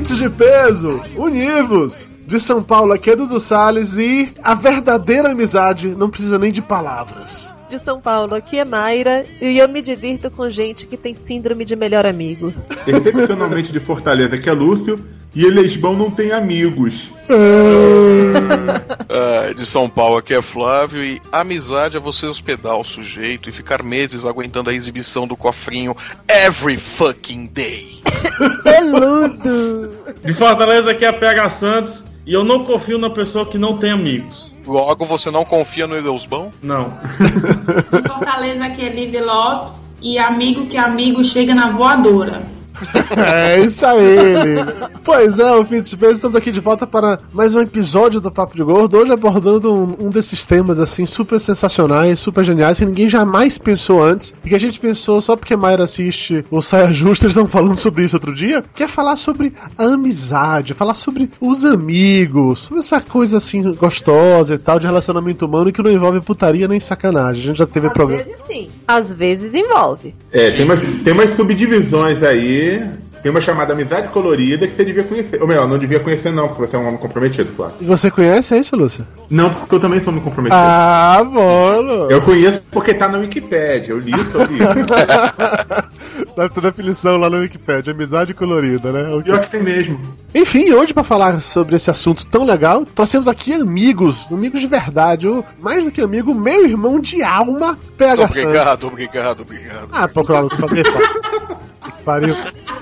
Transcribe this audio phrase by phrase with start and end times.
[0.00, 2.08] Ouvintes de peso, univos!
[2.26, 6.62] De São Paulo, aqui é Dudu Salles e a verdadeira amizade não precisa nem de
[6.62, 7.52] palavras.
[7.68, 11.66] de São Paulo, aqui é Mayra e eu me divirto com gente que tem síndrome
[11.66, 12.50] de melhor amigo.
[12.86, 17.10] Excepcionalmente de Fortaleza, que é Lúcio, e Elesbão não tem amigos.
[19.12, 23.52] Ah, de São Paulo aqui é Flávio e amizade é você hospedar o sujeito e
[23.52, 25.96] ficar meses aguentando a exibição do cofrinho
[26.28, 28.00] every fucking day.
[28.62, 29.90] Peludo!
[30.24, 33.78] De Fortaleza aqui é a PH Santos e eu não confio na pessoa que não
[33.78, 34.54] tem amigos.
[34.64, 36.52] Logo você não confia no Eleusbão?
[36.62, 36.92] Não.
[37.90, 42.59] De Fortaleza aqui é Liv Lopes e amigo que amigo chega na voadora.
[43.16, 44.56] É isso aí.
[45.04, 48.54] Pois é, ouvintes de peso, estamos aqui de volta para mais um episódio do Papo
[48.54, 48.98] de Gordo.
[48.98, 54.02] Hoje abordando um, um desses temas assim super sensacionais, super geniais, que ninguém jamais pensou
[54.02, 54.34] antes.
[54.44, 57.76] E que a gente pensou só porque Mayra assiste o Saia Justa, eles estavam falando
[57.76, 58.62] sobre isso outro dia.
[58.74, 64.54] Que é falar sobre a amizade, falar sobre os amigos, sobre essa coisa assim gostosa
[64.54, 67.42] e tal de relacionamento humano que não envolve putaria nem sacanagem.
[67.42, 68.22] A gente já teve Às problema.
[68.22, 70.14] vezes sim, às vezes envolve.
[70.32, 72.59] É, tem umas, tem umas subdivisões aí.
[73.22, 75.40] Tem uma chamada amizade colorida que você devia conhecer.
[75.42, 77.74] Ou melhor, não devia conhecer, não, porque você é um homem comprometido, claro.
[77.78, 79.06] E você conhece isso, Lúcia?
[79.28, 80.58] Não, porque eu também sou um comprometido.
[80.58, 84.66] Ah, bom, Eu conheço porque tá na Wikipédia, eu li sobre isso.
[86.36, 89.08] Deve ter definição lá no Wikipedia, amizade colorida, né?
[89.08, 89.24] Ok.
[89.24, 90.00] Pior que tem mesmo.
[90.34, 95.28] Enfim, hoje pra falar sobre esse assunto tão legal, trouxemos aqui amigos, amigos de verdade,
[95.28, 98.42] o, mais do que amigo, meu irmão de alma, PH Santos.
[98.42, 99.88] Obrigado, obrigado, obrigado.
[99.92, 100.84] Ah, pô, claro, que fazer.
[101.80, 102.34] Que Pariu.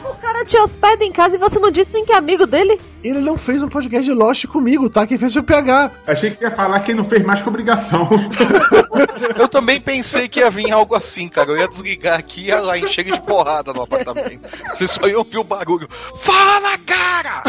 [0.04, 2.80] O cara te hospeda em casa e você não disse nem que é amigo dele?
[3.02, 5.06] Ele não fez um podcast de Lost comigo, tá?
[5.06, 5.90] Quem fez foi o PH.
[6.06, 8.08] Achei que ia falar que ele não fez mais que obrigação.
[9.38, 11.50] Eu também pensei que ia vir algo assim, cara.
[11.50, 14.40] Eu ia desligar aqui e ia lá encher de porrada no apartamento.
[14.74, 15.88] Vocês só iam ouvir o barulho.
[16.16, 17.42] Fala, cara!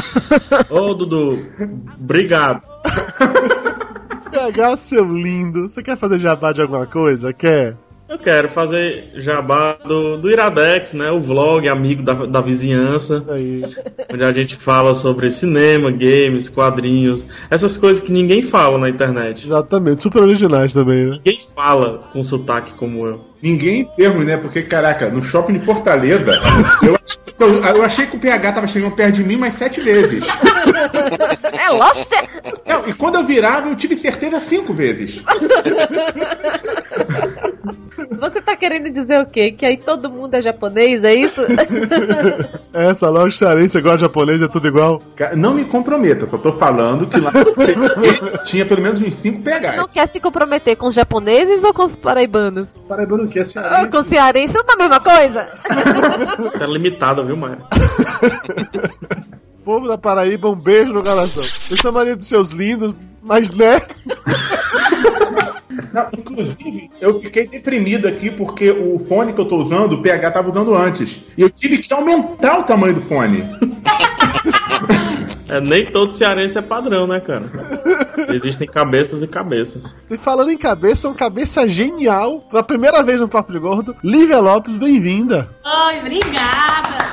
[0.70, 1.48] Ô, Dudu,
[2.00, 2.62] obrigado.
[4.32, 7.34] PH, seu lindo, você quer fazer jabá de alguma coisa?
[7.34, 7.76] Quer?
[8.10, 11.12] Eu quero fazer jabá do, do Iradex, né?
[11.12, 13.64] O vlog amigo da, da vizinhança, Aí.
[14.12, 19.46] onde a gente fala sobre cinema, games, quadrinhos, essas coisas que ninguém fala na internet.
[19.46, 21.20] Exatamente, super originais também, né?
[21.24, 23.30] Ninguém fala com sotaque como eu.
[23.44, 24.38] Ninguém em termos, né?
[24.38, 26.32] Porque, caraca, no shopping de Fortaleza,
[26.82, 26.98] eu,
[27.40, 30.24] eu, eu achei que o PH tava chegando perto de mim mais sete vezes.
[31.52, 32.30] É lobster!
[32.66, 35.22] Não, e quando eu virava, eu tive certeza cinco vezes.
[38.20, 39.52] Você tá querendo dizer o quê?
[39.52, 41.42] Que aí todo mundo é japonês, é isso?
[42.74, 45.02] Essa loja cearense igual a japonês, é tudo igual.
[45.36, 47.32] Não me comprometa, só tô falando que lá
[48.46, 49.76] tinha pelo menos uns cinco PHs.
[49.78, 52.74] Não quer se comprometer com os japoneses ou com os paraibanos?
[52.88, 53.92] Paraibano que é cearense.
[53.92, 55.50] com os cearenses não tá a mesma coisa?
[56.60, 57.60] Tá limitado, viu, Maia?
[59.64, 61.44] Povo da Paraíba, um beijo no coração.
[61.72, 63.82] Eu chamaria de seus lindos, mas né?
[65.94, 70.32] Não, inclusive, eu fiquei deprimido aqui porque o fone que eu tô usando, o PH
[70.32, 71.22] tava usando antes.
[71.38, 73.44] E eu tive que aumentar o tamanho do fone.
[75.50, 77.46] É, nem todo cearense é padrão, né, cara?
[78.32, 79.98] Existem cabeças e cabeças.
[80.10, 84.40] E falando em cabeça, uma cabeça genial, pela primeira vez no Papo de Gordo, Lívia
[84.40, 85.50] Lopes, bem-vinda.
[85.66, 87.10] Oi, obrigada.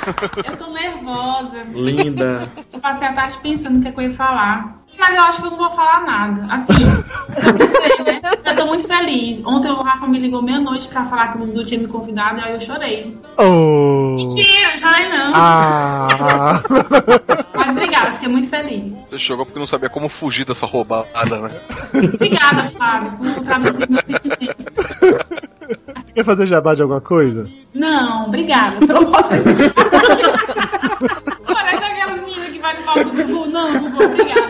[0.46, 1.62] Eu tô nervosa.
[1.74, 2.42] Linda.
[2.72, 4.84] Eu passei a tarde pensando o que, é que eu ia falar.
[4.98, 6.54] Mas eu acho que eu não vou falar nada.
[6.54, 6.72] Assim,
[7.46, 8.20] eu pensei, né?
[8.44, 9.42] Eu tô muito feliz.
[9.44, 12.42] Ontem o Rafa me ligou meia-noite pra falar que o Dudu tinha me convidado e
[12.42, 13.16] aí eu chorei.
[13.36, 14.14] Oh.
[14.16, 15.32] Mentira, não chorei não.
[15.34, 16.62] Ah.
[17.54, 18.92] Mas obrigada, fiquei muito feliz.
[19.08, 21.50] Você chegou porque não sabia como fugir dessa roubada, né?
[22.14, 24.56] Obrigada, Fábio, por traduzir meu sentimento.
[26.14, 27.46] Quer fazer jabá de alguma coisa?
[27.74, 28.86] Não, obrigada.
[28.86, 29.10] Pelo
[32.06, 33.46] Aquelas meninas que vai no palco do Gugu.
[33.46, 34.46] Não, Gugu, obrigada.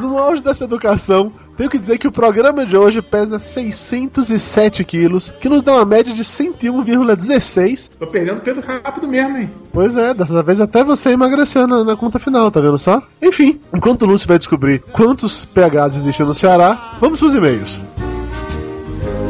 [0.00, 5.32] No auge dessa educação, tenho que dizer que o programa de hoje pesa 607 quilos,
[5.40, 7.90] que nos dá uma média de 101,16.
[7.98, 9.50] Tô perdendo peso rápido mesmo, hein?
[9.72, 13.02] Pois é, dessa vez até você emagreceu na, na conta final, tá vendo só?
[13.20, 17.80] Enfim, enquanto o Lúcio vai descobrir quantos PHs existem no Ceará, vamos pros e-mails.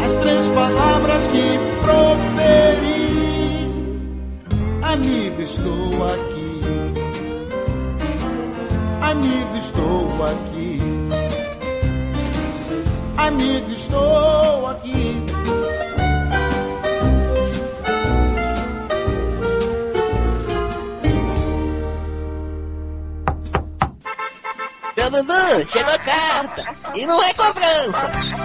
[0.04, 3.08] As três palavras que proferi.
[4.82, 6.38] Amigo, estou aqui.
[9.56, 10.80] estou aqui.
[13.16, 15.24] Amigo, estou aqui.
[25.10, 26.64] Dudu, chegou a carta.
[26.94, 28.38] E não é cobrança.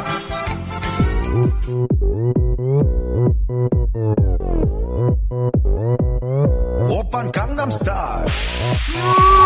[7.22, 8.26] Gangnam Style.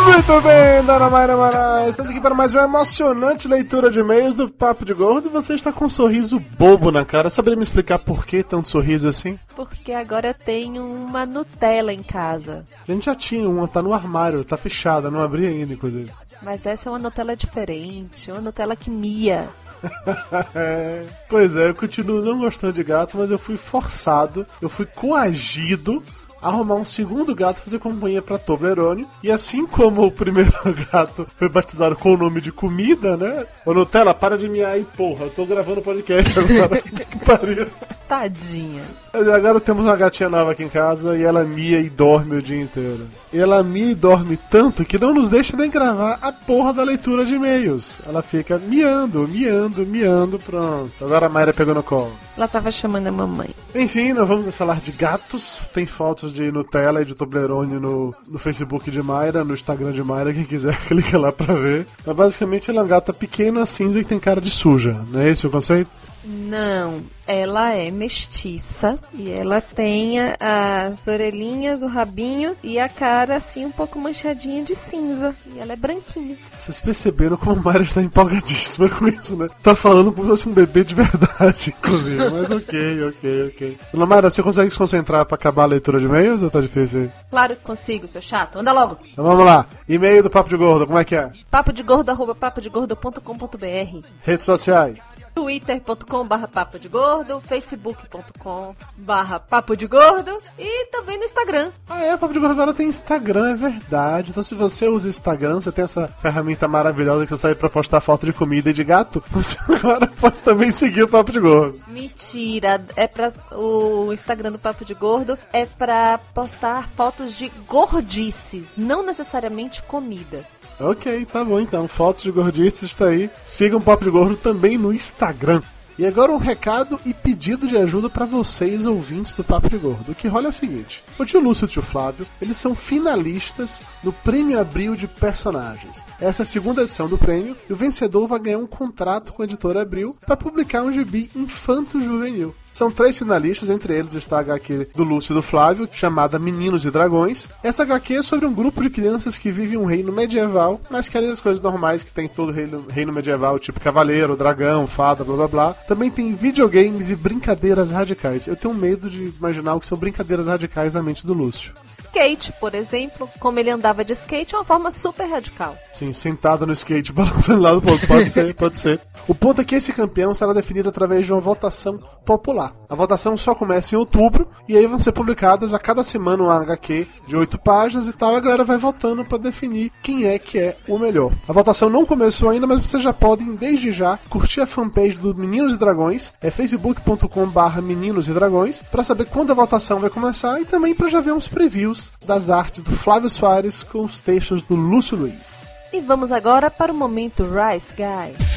[0.05, 1.89] Muito bem, Dona Mayra Moraes.
[1.89, 5.53] Estamos aqui para mais uma emocionante leitura de e-mails do Papo de Gordo e você
[5.53, 7.29] está com um sorriso bobo na cara.
[7.29, 9.37] Saberia me explicar por que tanto sorriso assim?
[9.53, 12.63] Porque agora eu tenho uma Nutella em casa.
[12.87, 16.09] A gente já tinha uma, tá no armário, tá fechada, não abri ainda, inclusive.
[16.41, 19.49] Mas essa é uma Nutella diferente, uma Nutella que mia.
[21.29, 26.03] Pois é, eu continuo não gostando de gatos, mas eu fui forçado, eu fui coagido
[26.47, 29.07] arrumar um segundo gato fazer companhia pra Toblerone.
[29.23, 30.51] E assim como o primeiro
[30.91, 33.45] gato foi batizado com o nome de comida, né?
[33.65, 35.25] Ô Nutella, para de miar aí, porra.
[35.25, 36.81] Eu tô gravando podcast agora.
[36.81, 37.67] que pariu.
[38.07, 38.83] Tadinha.
[39.17, 42.61] Agora temos uma gatinha nova aqui em casa e ela mia e dorme o dia
[42.61, 43.07] inteiro.
[43.33, 47.25] Ela mia e dorme tanto que não nos deixa nem gravar a porra da leitura
[47.25, 47.99] de e-mails.
[48.05, 50.91] Ela fica miando, miando, miando, pronto.
[51.01, 52.11] Agora a Mayra pegou no colo.
[52.37, 53.49] Ela tava chamando a mamãe.
[53.73, 55.61] Enfim, nós vamos falar de gatos.
[55.73, 60.03] Tem fotos de Nutella e de Toblerone no, no Facebook de Mayra, no Instagram de
[60.03, 60.33] Mayra.
[60.33, 61.87] Quem quiser, clica lá pra ver.
[62.05, 65.01] Mas basicamente ela é uma gata pequena, cinza e tem cara de suja.
[65.11, 65.89] Não é esse o conceito?
[66.29, 73.65] Não, ela é mestiça e ela tem as orelhinhas, o rabinho e a cara assim
[73.65, 75.33] um pouco manchadinha de cinza.
[75.55, 76.35] E ela é branquinha.
[76.51, 79.47] Vocês perceberam como a Mayra está empolgadíssima com isso, né?
[79.63, 82.29] Tá falando como se fosse um bebê de verdade, inclusive.
[82.29, 83.77] Mas ok, ok, ok.
[83.93, 87.01] Dona Mayra, você consegue se concentrar pra acabar a leitura de e-mails ou tá difícil
[87.01, 87.11] aí?
[87.29, 88.59] Claro que consigo, seu chato.
[88.59, 88.97] Anda logo.
[89.13, 89.65] Então vamos lá.
[89.87, 91.31] E-mail do Papo de Gordo, como é que é?
[91.49, 94.99] Papo de gordo, arroba papodegordo.com.br Redes sociais.
[95.37, 101.71] twitter.com barra papo de gordo, facebook.com barra papo de gordo e também no Instagram.
[101.87, 104.31] Ah, é, Papo de Gordo agora tem Instagram, é verdade.
[104.31, 108.01] Então, se você usa Instagram, você tem essa ferramenta maravilhosa que você sai pra postar
[108.01, 111.79] foto de comida e de gato, você agora pode também seguir o Papo de Gordo.
[111.87, 118.75] Mentira, é para o Instagram do Papo de Gordo é pra postar fotos de gordices,
[118.75, 120.66] não necessariamente comidas.
[120.79, 121.87] Ok, tá bom então.
[121.87, 123.29] Fotos de gordices está aí.
[123.43, 125.61] Sigam o Papo de Gordo também no Instagram.
[125.99, 130.11] E agora um recado e pedido de ajuda para vocês, ouvintes do Papo de Gordo.
[130.11, 132.75] O que rola é o seguinte: o tio Lúcio e o tio Flávio, eles são
[132.75, 136.05] finalistas no Prêmio Abril de Personagens.
[136.21, 139.41] Essa é a segunda edição do prêmio e o vencedor vai ganhar um contrato com
[139.41, 142.53] a editora Abril para publicar um gibi infanto-juvenil.
[142.77, 146.85] São três finalistas, entre eles está a HQ do Lúcio e do Flávio, chamada Meninos
[146.85, 147.49] e Dragões.
[147.63, 151.31] Essa HQ é sobre um grupo de crianças que vivem um reino medieval, mas querem
[151.31, 155.35] as coisas normais que tem em todo reino, reino medieval, tipo cavaleiro, dragão, fada, blá
[155.35, 155.73] blá blá.
[155.87, 158.45] Também tem videogames e brincadeiras radicais.
[158.45, 161.73] Eu tenho medo de imaginar o que são brincadeiras radicais na mente do Lúcio.
[161.99, 165.75] Skate, por exemplo, como ele andava de skate, é uma forma super radical.
[165.95, 168.05] Sim, sentado no skate, balançando lá do ponto.
[168.07, 168.99] Pode ser, pode ser.
[169.27, 172.66] O ponto é que esse campeão será definido através de uma votação popular.
[172.89, 176.55] A votação só começa em outubro e aí vão ser publicadas a cada semana uma
[176.61, 178.33] HQ de oito páginas e tal.
[178.33, 181.31] E a galera vai votando para definir quem é que é o melhor.
[181.47, 185.35] A votação não começou ainda, mas vocês já podem, desde já, curtir a fanpage do
[185.35, 190.59] Meninos e Dragões, é facebook.com/barra Meninos e Dragões, para saber quando a votação vai começar
[190.61, 194.61] e também para já ver uns previews das artes do Flávio Soares com os textos
[194.61, 195.67] do Lúcio Luiz.
[195.91, 198.56] E vamos agora para o momento Rice Guy.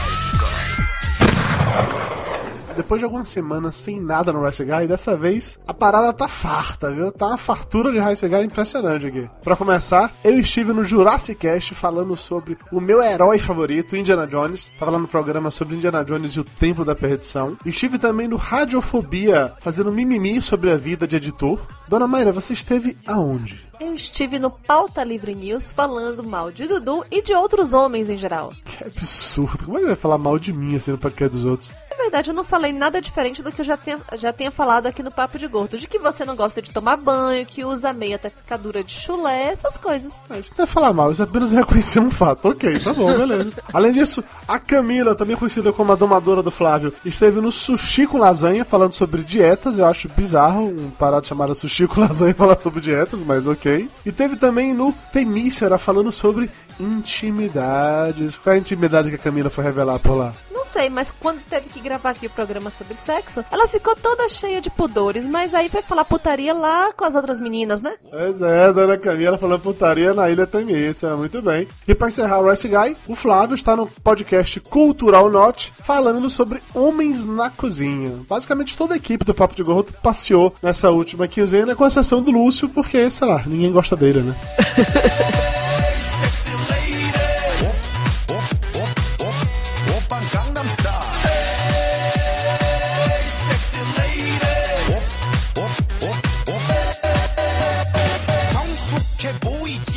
[2.81, 6.89] Depois de algumas semanas sem nada no Rice Guy, dessa vez a parada tá farta,
[6.89, 7.11] viu?
[7.11, 9.29] Tá uma fartura de Rice Guy impressionante aqui.
[9.43, 14.71] Pra começar, eu estive no Jurassic Cast falando sobre o meu herói favorito, Indiana Jones.
[14.79, 17.55] Tava lá no programa sobre Indiana Jones e o Templo da Perdição.
[17.63, 21.59] Estive também no Radiofobia, fazendo mimimi sobre a vida de editor.
[21.87, 23.69] Dona Mayra, você esteve aonde?
[23.79, 28.17] Eu estive no Pauta Livre News falando mal de Dudu e de outros homens em
[28.17, 28.53] geral.
[28.63, 29.65] Que absurdo.
[29.65, 31.71] Como é que vai falar mal de mim assim no podcast dos outros?
[31.91, 34.87] Na verdade, eu não falei nada diferente do que eu já tenha, já tenha falado
[34.87, 35.77] aqui no Papo de Gordo.
[35.77, 38.93] De que você não gosta de tomar banho, que usa meia até ficar dura de
[38.93, 40.21] chulé, essas coisas.
[40.29, 42.47] Ah, Isso não é falar mal, isso é apenas reconhecer um fato.
[42.47, 43.51] Ok, tá bom, beleza.
[43.73, 48.17] Além disso, a Camila, também conhecida como a domadora do Flávio, esteve no Sushi com
[48.17, 49.77] Lasanha falando sobre dietas.
[49.77, 53.89] Eu acho bizarro um parado chamado Sushi com Lasanha falar sobre dietas, mas ok.
[54.05, 58.35] E teve também no Temícera falando sobre intimidades.
[58.37, 60.33] Qual é a intimidade que a Camila foi revelar por lá?
[60.51, 64.29] Não sei, mas quando teve que gravar aqui o programa sobre sexo, ela ficou toda
[64.29, 67.95] cheia de pudores, mas aí foi falar putaria lá com as outras meninas, né?
[68.09, 71.67] Pois é, dona Camila falando putaria na Ilha Temícia, muito bem.
[71.87, 76.61] E pra encerrar o Rice Guy, o Flávio está no podcast Cultural Note falando sobre
[76.75, 78.19] homens na cozinha.
[78.29, 82.29] Basicamente toda a equipe do Papo de Gordo passeou nessa última quinzena, com exceção do
[82.29, 84.35] Lúcio, porque, sei lá, ninguém gosta dele, né?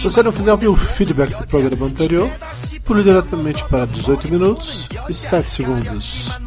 [0.04, 2.30] Se você não ouvir o feedback do programa anterior,
[2.84, 6.38] pule diretamente para 18 minutos e 7 segundos.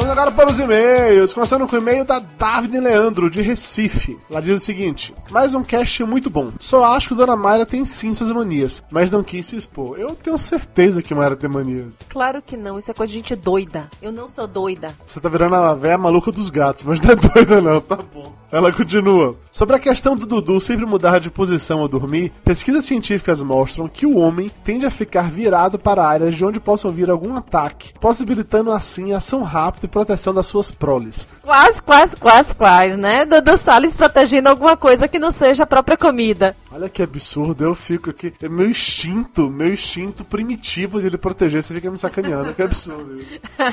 [0.00, 4.18] Vamos agora para os e-mails, começando com o e-mail da Daphne Leandro, de Recife.
[4.30, 6.50] Ela diz o seguinte: Mais um cast muito bom.
[6.58, 9.98] Só acho que Dona Mayra tem sim suas manias, mas não quis se expor.
[9.98, 11.92] Eu tenho certeza que Mayra tem manias.
[12.08, 13.90] Claro que não, isso é coisa de gente doida.
[14.00, 14.96] Eu não sou doida.
[15.06, 18.39] Você tá virando a véia maluca dos gatos, mas não é doida não, tá bom.
[18.52, 19.36] Ela continua.
[19.52, 24.04] Sobre a questão do Dudu sempre mudar de posição ao dormir, pesquisas científicas mostram que
[24.04, 28.72] o homem tende a ficar virado para áreas de onde possa ouvir algum ataque, possibilitando
[28.72, 31.28] assim ação rápida e proteção das suas proles.
[31.42, 33.24] Quase, quase, quase, quase, né?
[33.24, 36.56] Dudu Salles protegendo alguma coisa que não seja a própria comida.
[36.72, 38.32] Olha que absurdo, eu fico aqui.
[38.42, 43.18] É meu instinto, meu instinto primitivo de ele proteger, você fica me sacaneando, que absurdo.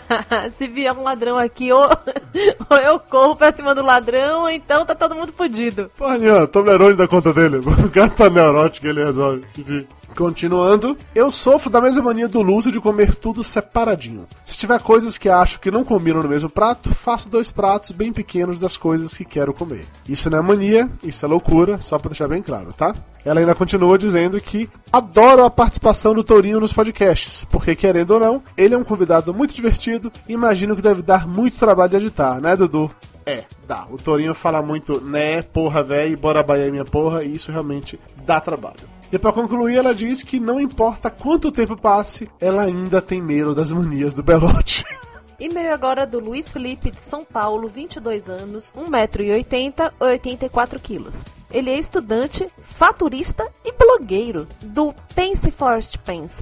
[0.57, 1.83] Se vier um ladrão aqui, ou,
[2.69, 5.89] ou eu corro pra cima do ladrão, ou então tá todo mundo fudido.
[5.97, 7.57] Porra, Nian, Toblerone da conta dele.
[7.87, 9.43] O cara tá neurótico, ele resolve.
[9.57, 9.87] Enfim.
[10.15, 14.25] Continuando, eu sofro da mesma mania do Lúcio de comer tudo separadinho.
[14.43, 18.11] Se tiver coisas que acho que não combinam no mesmo prato, faço dois pratos bem
[18.11, 19.85] pequenos das coisas que quero comer.
[20.09, 22.95] Isso não é mania, isso é loucura, só pra deixar bem claro, tá?
[23.23, 28.19] Ela ainda continua dizendo que adoro a participação do Tourinho nos podcasts, porque querendo ou
[28.19, 31.97] não, ele é um convidado muito divertido e imagino que deve dar muito trabalho de
[31.97, 32.89] editar, né, Dudu?
[33.27, 33.85] É, dá.
[33.91, 38.39] O Tourinho fala muito, né, porra, véi, bora Bahia minha porra, e isso realmente dá
[38.39, 38.87] trabalho.
[39.11, 43.53] E pra concluir, ela diz que não importa quanto tempo passe, ela ainda tem medo
[43.53, 44.85] das manias do Belote.
[45.37, 51.23] E-mail agora do Luiz Felipe de São Paulo, 22 anos, 1,80m, 84 quilos.
[51.51, 55.53] Ele é estudante, faturista e blogueiro do Pense,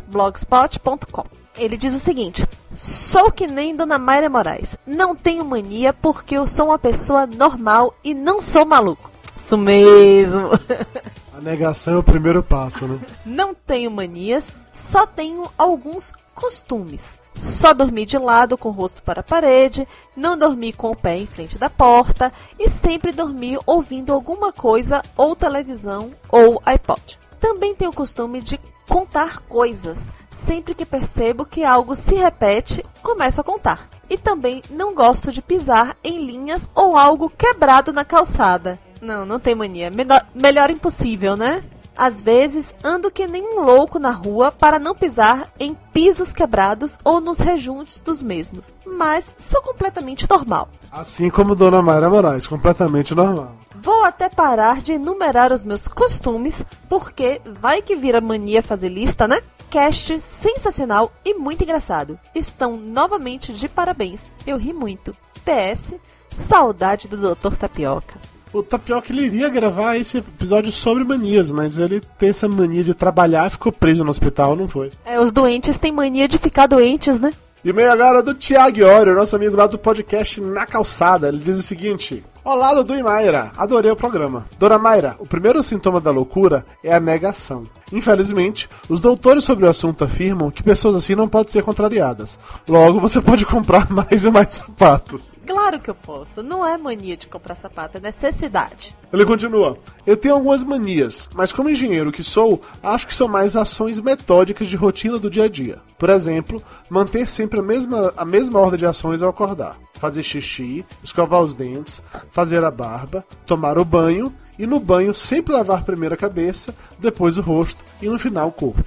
[0.08, 1.45] blogspot.com.
[1.58, 2.46] Ele diz o seguinte:
[2.76, 4.78] Sou que nem Dona Mayra Moraes.
[4.86, 9.10] Não tenho mania porque eu sou uma pessoa normal e não sou maluco.
[9.36, 10.50] Isso mesmo.
[11.38, 12.98] A negação é o primeiro passo, né?
[13.26, 17.20] Não tenho manias, só tenho alguns costumes.
[17.36, 19.86] Só dormir de lado com o rosto para a parede,
[20.16, 25.02] não dormir com o pé em frente da porta e sempre dormir ouvindo alguma coisa
[25.18, 27.20] ou televisão ou iPod.
[27.38, 28.58] Também tenho o costume de
[28.88, 30.14] contar coisas.
[30.38, 33.88] Sempre que percebo que algo se repete, começo a contar.
[34.10, 38.78] E também não gosto de pisar em linhas ou algo quebrado na calçada.
[39.02, 39.90] Não, não tem mania.
[39.90, 41.64] Menor- melhor impossível, né?
[41.98, 47.00] Às vezes ando que nem um louco na rua para não pisar em pisos quebrados
[47.06, 48.74] ou nos rejuntos dos mesmos.
[48.86, 50.68] Mas sou completamente normal.
[50.92, 53.56] Assim como Dona Mayra Moraes, completamente normal.
[53.86, 59.28] Vou até parar de enumerar os meus costumes, porque vai que vira mania fazer lista,
[59.28, 59.40] né?
[59.70, 62.18] Cast sensacional e muito engraçado.
[62.34, 64.32] Estão novamente de parabéns.
[64.48, 65.16] Eu ri muito.
[65.46, 65.94] PS,
[66.36, 67.54] saudade do Dr.
[67.56, 68.16] Tapioca.
[68.52, 72.96] O Tapioca ele iria gravar esse episódio sobre manias, mas ele tem essa mania de
[72.96, 74.90] trabalhar e ficou preso no hospital, não foi?
[75.06, 77.32] É, os doentes têm mania de ficar doentes, né?
[77.64, 81.28] E meio agora do Thiago Iório, nosso amigo lá do podcast Na Calçada.
[81.28, 83.52] Ele diz o seguinte: Olá, Dudu e Mayra.
[83.58, 84.46] Adorei o programa.
[84.60, 87.64] Dona Mayra, o primeiro sintoma da loucura é a negação.
[87.92, 92.40] Infelizmente, os doutores sobre o assunto afirmam que pessoas assim não podem ser contrariadas.
[92.68, 95.32] Logo, você pode comprar mais e mais sapatos.
[95.46, 96.42] Claro que eu posso.
[96.42, 98.96] Não é mania de comprar sapato, é necessidade.
[99.14, 103.56] Ele continua: Eu tenho algumas manias, mas como engenheiro que sou, acho que são mais
[103.56, 105.80] ações metódicas de rotina do dia a dia.
[105.98, 110.84] Por exemplo, manter sempre a mesma, a mesma ordem de ações ao acordar: fazer xixi,
[111.04, 112.02] escovar os dentes,
[112.32, 117.38] fazer a barba, tomar o banho e no banho sempre lavar primeiro a cabeça, depois
[117.38, 118.84] o rosto e no final o corpo.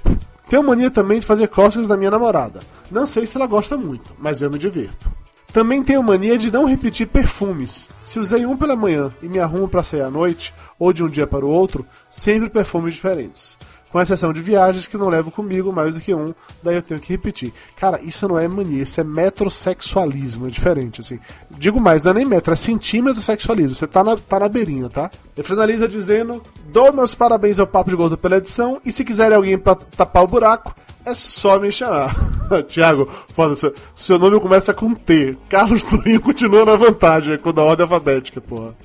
[0.49, 2.59] Tenho mania também de fazer cócegas da minha namorada.
[2.89, 5.11] Não sei se ela gosta muito, mas eu me divirto.
[5.53, 7.89] Também tenho mania de não repetir perfumes.
[8.03, 11.07] Se usei um pela manhã e me arrumo para sair à noite, ou de um
[11.07, 13.57] dia para o outro, sempre perfumes diferentes.
[13.91, 16.99] Com exceção de viagens que não levo comigo mais do que um, daí eu tenho
[16.99, 17.51] que repetir.
[17.75, 21.19] Cara, isso não é mania, isso é metrosexualismo, é diferente, assim.
[21.49, 23.73] Digo mais, não é nem metro, é centímetro sexualismo.
[23.73, 25.09] Você tá na, tá na beirinha, tá?
[25.35, 29.35] Ele finaliza dizendo: Dou meus parabéns ao Papo de Gordo pela edição e se quiserem
[29.35, 32.15] alguém pra tapar o buraco, é só me chamar.
[32.69, 35.37] Tiago, foda-se, seu nome começa com T.
[35.49, 38.75] Carlos Turinho continua na vantagem, com a ordem alfabética, porra.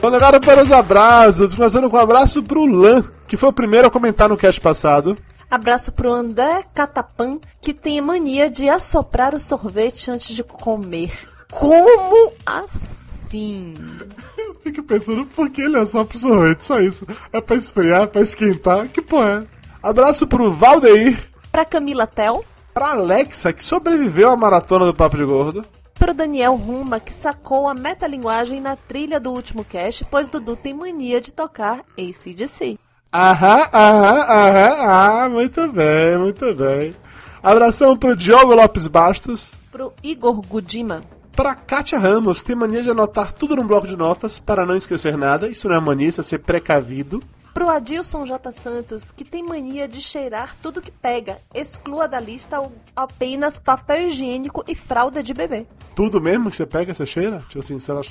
[0.00, 3.88] Vamos agora para os abraços, começando com um abraço pro Lan, que foi o primeiro
[3.88, 5.16] a comentar no cast passado.
[5.50, 11.12] Abraço pro André Catapan, que tem mania de assoprar o sorvete antes de comer.
[11.50, 13.74] Como assim?
[14.62, 17.06] Fico pensando por que ele só pro sorvete, só isso.
[17.32, 19.58] É pra esfriar, pra esquentar, que porra é?
[19.82, 25.24] Abraço pro Valdeir, Pra Camila Tel, pra Alexa, que sobreviveu à maratona do Papo de
[25.24, 25.64] Gordo.
[25.98, 30.72] Pro Daniel Ruma, que sacou a metalinguagem na trilha do último cast, pois Dudu tem
[30.72, 32.78] mania de tocar ACDC.
[33.12, 36.94] Aham, aham, aham, ah, muito bem, muito bem.
[37.42, 41.02] Abração pro Diogo Lopes Bastos, Pro Igor Gudima,
[41.32, 45.16] pra Kátia Ramos, tem mania de anotar tudo num bloco de notas para não esquecer
[45.16, 45.48] nada.
[45.48, 47.22] Isso não é mania, isso é ser precavido.
[47.58, 48.52] Pro Adilson J.
[48.52, 51.40] Santos, que tem mania de cheirar tudo que pega.
[51.52, 52.62] Exclua da lista
[52.94, 55.66] apenas papel higiênico e fralda de bebê.
[55.92, 57.38] Tudo mesmo que você pega, você cheira?
[57.48, 58.02] Tipo assim, sei lá,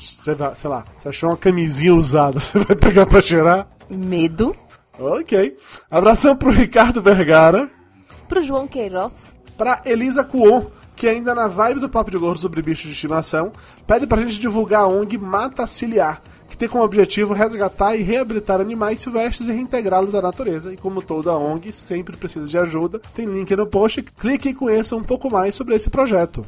[0.54, 3.70] sei lá, você achou uma camisinha usada, você vai pegar pra cheirar?
[3.89, 4.54] Medo.
[5.00, 5.56] Ok.
[5.89, 7.72] Abração pro Ricardo Vergara,
[8.27, 12.62] Pro João Queiroz, pra Elisa Cuon, que ainda na vibe do Papo de Gordo sobre
[12.62, 13.54] bichos de estimação,
[13.86, 16.22] pede pra gente divulgar a ONG Mata Ciliar,
[16.58, 20.74] que tem como objetivo resgatar e reabilitar animais silvestres e reintegrá-los à natureza.
[20.74, 24.96] E como toda ONG sempre precisa de ajuda, tem link no post, clique e conheça
[24.96, 26.44] um pouco mais sobre esse projeto.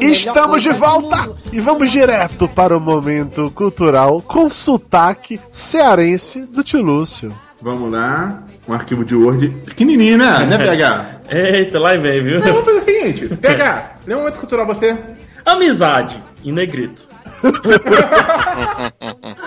[0.00, 6.82] Estamos de volta e vamos direto para o momento cultural com sotaque cearense do tio
[6.82, 7.32] Lúcio.
[7.60, 10.46] Vamos lá, um arquivo de Word pequenininho, né?
[10.46, 11.10] Né, PH?
[11.30, 12.40] Eita, lá vem, viu?
[12.40, 14.96] Não, vamos fazer o seguinte, PH, lê um momento cultural você.
[15.44, 17.08] Amizade, em negrito.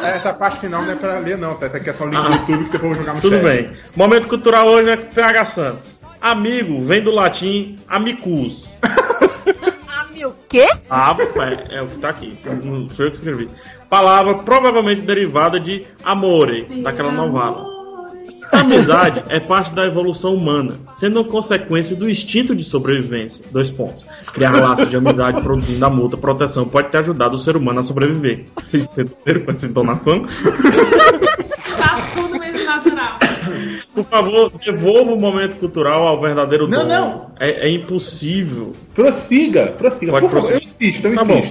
[0.03, 1.67] Essa parte final não é pra ler, não, tá?
[1.67, 3.35] Essa aqui é só o link do YouTube que depois eu vou jogar no Tudo
[3.35, 3.43] chat.
[3.43, 3.69] bem.
[3.95, 5.99] Momento cultural hoje é PH Santos.
[6.19, 8.69] Amigo vem do latim amicus.
[10.51, 10.67] O quê?
[10.89, 12.37] Ah, é, é o que tá aqui.
[12.61, 13.47] Não sou eu que escrevi.
[13.89, 17.65] Palavra provavelmente derivada de amore, daquela novela.
[18.51, 23.45] A amizade é parte da evolução humana, sendo consequência do instinto de sobrevivência.
[23.49, 24.05] Dois pontos.
[24.33, 27.83] Criar laços de amizade produzindo a multa, proteção pode ter ajudado o ser humano a
[27.83, 28.47] sobreviver.
[28.61, 30.25] Vocês entenderam com essa entonação?
[31.77, 33.19] Tá tudo mesmo natural.
[33.93, 36.89] Por favor, devolva o momento cultural ao verdadeiro Não, dono.
[36.89, 37.31] não.
[37.39, 38.73] É, é impossível.
[38.93, 40.11] Prossiga, prossiga.
[40.13, 40.67] Pode Por favor, eu prosseguir.
[40.67, 41.41] insisto, eu Tá bom.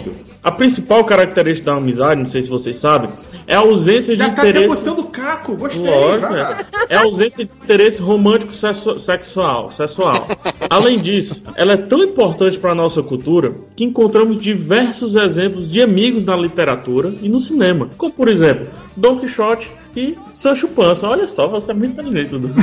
[0.42, 3.10] A principal característica da amizade, não sei se vocês sabem,
[3.46, 4.68] é a ausência de Já tá interesse.
[4.84, 5.82] botando caco, gostei.
[5.84, 6.56] Lógico, é.
[6.88, 10.26] É a ausência de interesse romântico sexu- sexual, sexual.
[10.70, 15.82] Além disso, ela é tão importante para a nossa cultura que encontramos diversos exemplos de
[15.82, 17.90] amigos na literatura e no cinema.
[17.98, 21.06] Como, por exemplo, Don Quixote e Sancho Panza.
[21.06, 22.54] Olha só, você é muito inteligente, Dudu.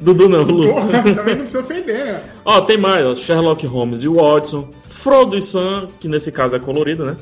[0.00, 0.72] Dudu não, Lúcio.
[0.74, 2.20] Porra, também não precisa ofender, né?
[2.44, 4.68] Ó, tem mais, ó, Sherlock Holmes e Watson,
[4.98, 7.16] Frodo e Sam, que nesse caso é colorido, né?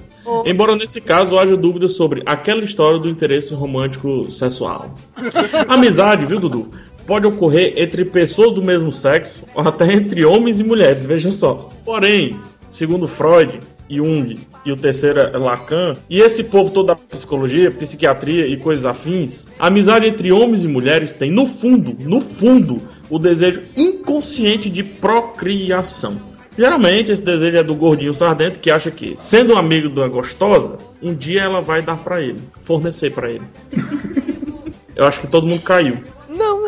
[0.46, 4.94] Embora nesse caso haja dúvidas sobre aquela história do interesse romântico sexual.
[5.68, 6.70] Amizade, viu, Dudu?
[7.06, 11.70] pode ocorrer entre pessoas do mesmo sexo ou até entre homens e mulheres, veja só.
[11.84, 17.70] Porém, segundo Freud, Jung e o terceiro é Lacan, e esse povo todo da psicologia,
[17.70, 22.82] psiquiatria e coisas afins, a amizade entre homens e mulheres tem no fundo, no fundo,
[23.08, 26.35] o desejo inconsciente de procriação.
[26.56, 30.78] Geralmente esse desejo é do gordinho sardento que acha que, sendo um amigo da gostosa,
[31.02, 33.44] um dia ela vai dar pra ele, fornecer pra ele.
[34.96, 35.98] Eu acho que todo mundo caiu.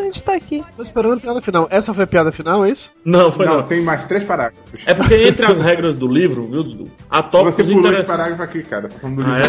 [0.09, 0.63] Gente tá aqui.
[0.75, 1.67] Tô esperando a piada final.
[1.69, 2.91] Essa foi a piada final, é isso?
[3.05, 3.63] Não, foi Não, não.
[3.63, 4.59] tem mais três parágrafos.
[4.85, 6.87] É porque entre as regras do livro, viu, Dudu?
[7.09, 8.07] Há Você tópicos esse interessantes.
[8.09, 8.89] parágrafo aqui, cara.
[8.89, 9.39] Tá Ah,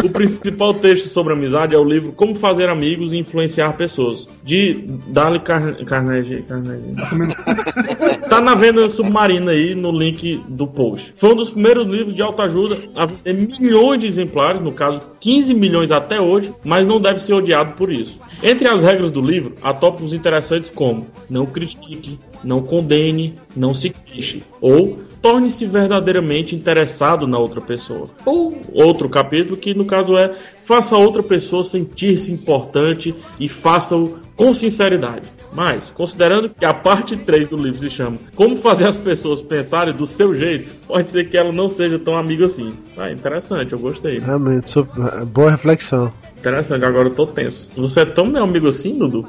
[0.00, 0.02] é?
[0.06, 4.84] O principal texto sobre amizade é o livro Como Fazer Amigos e Influenciar Pessoas, de
[5.06, 6.42] Dali Car Carnegie.
[6.42, 6.94] Carnegie.
[8.28, 11.14] Tá na venda submarina aí no link do post.
[11.16, 15.54] Foi um dos primeiros livros de autoajuda a vender milhões de exemplares, no caso 15
[15.54, 18.18] milhões até hoje, mas não deve ser odiado por isso.
[18.42, 23.90] Entre as regras do livro, há tópicos interessantes como não critique, não condene, não se
[23.90, 28.10] queixe, ou torne-se verdadeiramente interessado na outra pessoa.
[28.26, 34.18] Ou outro capítulo que no caso é faça a outra pessoa sentir-se importante e faça-o
[34.34, 35.22] com sinceridade.
[35.54, 39.92] Mas, considerando que a parte 3 do livro se chama Como fazer as pessoas pensarem
[39.92, 42.72] do seu jeito, pode ser que ela não seja tão amiga assim.
[42.96, 44.18] Ah, interessante, eu gostei.
[44.18, 44.88] Realmente, so-
[45.26, 46.10] boa reflexão.
[46.38, 47.70] Interessante, agora eu tô tenso.
[47.76, 49.28] Você é tão meu amigo assim, Dudu?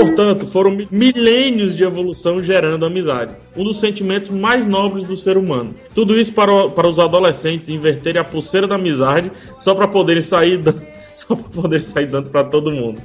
[0.00, 5.36] Portanto, foram mi- milênios de evolução gerando amizade, um dos sentimentos mais nobres do ser
[5.36, 5.74] humano.
[5.94, 10.22] Tudo isso para, o- para os adolescentes inverterem a pulseira da amizade só para poderem
[10.22, 10.74] sair da-
[11.14, 13.00] só para poderem sair dando para todo mundo.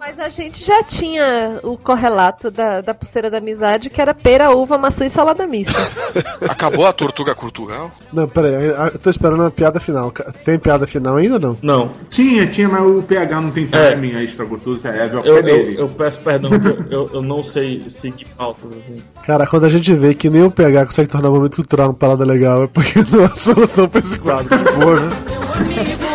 [0.00, 4.50] Mas a gente já tinha o correlato da, da pulseira da amizade, que era pera,
[4.50, 5.74] uva, maçã e salada mista.
[6.48, 7.92] Acabou a tortuga cultural?
[8.10, 10.10] Não, peraí, eu tô esperando a piada final.
[10.42, 11.58] Tem piada final ainda ou não?
[11.60, 13.90] Não, Tinha, tinha, mas o PH não tem É.
[13.90, 14.80] timing, aí estragou tudo.
[14.88, 15.76] É, é o eu, eu, dele.
[15.78, 19.02] eu peço perdão, eu, eu, eu não sei seguir pautas assim.
[19.26, 21.94] Cara, quando a gente vê que nem o PH consegue tornar o momento cultural uma
[21.94, 24.48] parada legal, é porque não há solução pra esse quadro.
[24.48, 26.09] Que boa, né?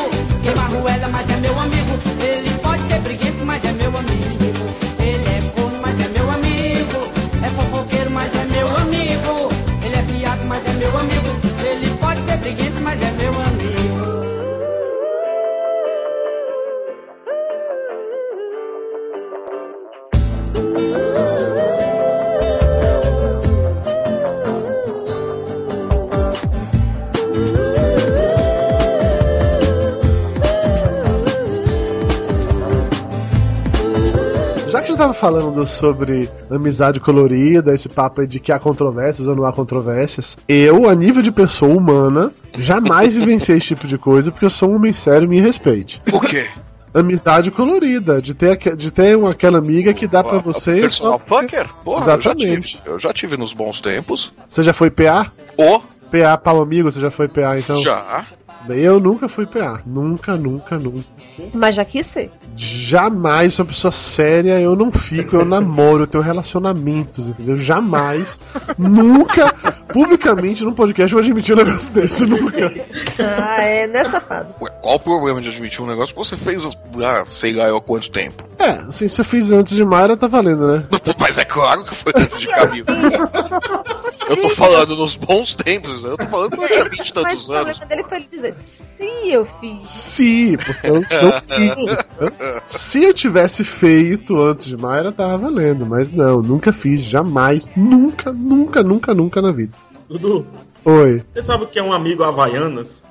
[34.95, 39.45] Gente tava falando sobre amizade colorida, esse papo aí de que há controvérsias ou não
[39.45, 44.45] há controvérsias, eu, a nível de pessoa humana, jamais vivenciei esse tipo de coisa porque
[44.45, 46.01] eu sou um homem sério e me respeite.
[46.09, 46.47] Por quê?
[46.93, 50.79] Amizade colorida, de ter, de ter uma, aquela amiga que dá pra Ah, você.
[50.79, 51.35] Personal só?
[51.83, 52.77] Porra, eu já, Exatamente.
[52.77, 54.31] tive, eu já tive nos bons tempos.
[54.47, 55.29] Você já foi PA?
[55.57, 55.79] Ô,
[56.09, 57.75] PA pau amigo, você já foi PA então?
[57.77, 58.25] já.
[58.67, 59.81] Bem, Eu nunca fui PA.
[59.85, 61.05] Nunca, nunca, nunca.
[61.53, 62.31] Mas já quis ser.
[62.55, 67.57] Jamais sou uma pessoa séria, eu não fico, eu namoro, eu tenho relacionamentos, entendeu?
[67.57, 68.39] Jamais,
[68.77, 69.53] nunca,
[69.91, 72.71] publicamente num podcast eu vou admitir um negócio desse, nunca.
[73.19, 74.55] Ah, é, né, safado?
[74.61, 77.75] Ué, qual o problema de admitir um negócio que você fez há sei lá eu
[77.77, 78.43] há quanto tempo?
[78.57, 80.85] É, assim, se eu fiz antes de Mayra, tá valendo, né?
[81.19, 82.85] Mas é claro que foi antes de Camilo.
[84.27, 86.09] Eu tô falando nos bons tempos, né?
[86.09, 87.77] eu tô falando que eu tinha 20 e Mas tantos o anos.
[87.77, 89.81] problema dele foi dizer, se eu fiz.
[89.81, 92.65] Sim, porque eu não fiz.
[92.65, 98.31] Se eu tivesse feito antes de Mayra, tava valendo, mas não, nunca fiz, jamais, nunca,
[98.31, 99.73] nunca, nunca, nunca na vida.
[100.09, 100.45] Dudu,
[100.83, 101.23] Oi.
[101.33, 103.03] você sabe o que é um amigo Havaianas?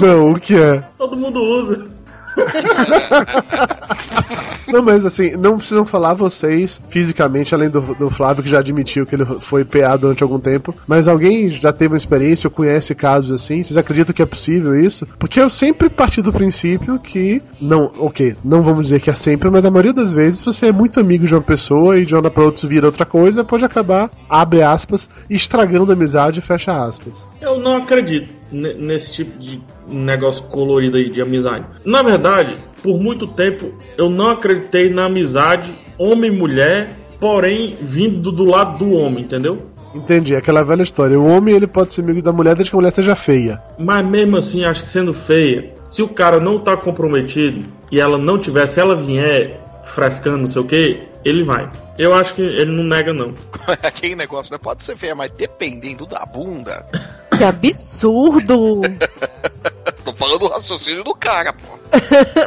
[0.00, 0.82] Não, o que é?
[0.98, 1.99] Todo mundo usa.
[4.68, 9.04] Não, mas assim, não precisam falar vocês fisicamente, além do, do Flávio, que já admitiu
[9.04, 10.72] que ele foi PA durante algum tempo.
[10.86, 13.62] Mas alguém já teve uma experiência ou conhece casos assim?
[13.62, 15.06] Vocês acreditam que é possível isso?
[15.18, 17.42] Porque eu sempre parti do princípio que.
[17.60, 20.72] Não, ok, não vamos dizer que é sempre, mas a maioria das vezes, você é
[20.72, 24.08] muito amigo de uma pessoa e de uma pra outra vira outra coisa, pode acabar,
[24.28, 27.26] abre aspas, estragando a amizade, fecha aspas.
[27.40, 29.60] Eu não acredito ne- nesse tipo de
[29.94, 31.66] negócio colorido aí de amizade.
[31.84, 38.78] Na verdade, por muito tempo eu não acreditei na amizade homem-mulher, porém vindo do lado
[38.78, 39.58] do homem, entendeu?
[39.94, 41.18] Entendi, aquela velha história.
[41.18, 43.60] O homem ele pode ser amigo da mulher desde que a mulher seja feia.
[43.78, 48.16] Mas mesmo assim, acho que sendo feia, se o cara não tá comprometido e ela
[48.16, 49.59] não tiver, se ela vier
[49.90, 51.70] frescando, não sei o que, ele vai.
[51.98, 53.34] Eu acho que ele não nega, não.
[53.82, 54.58] Aquele negócio, né?
[54.58, 56.86] Pode ser feia, mas dependendo da bunda.
[57.36, 58.82] Que absurdo!
[60.04, 61.78] Tô falando do raciocínio do cara, pô.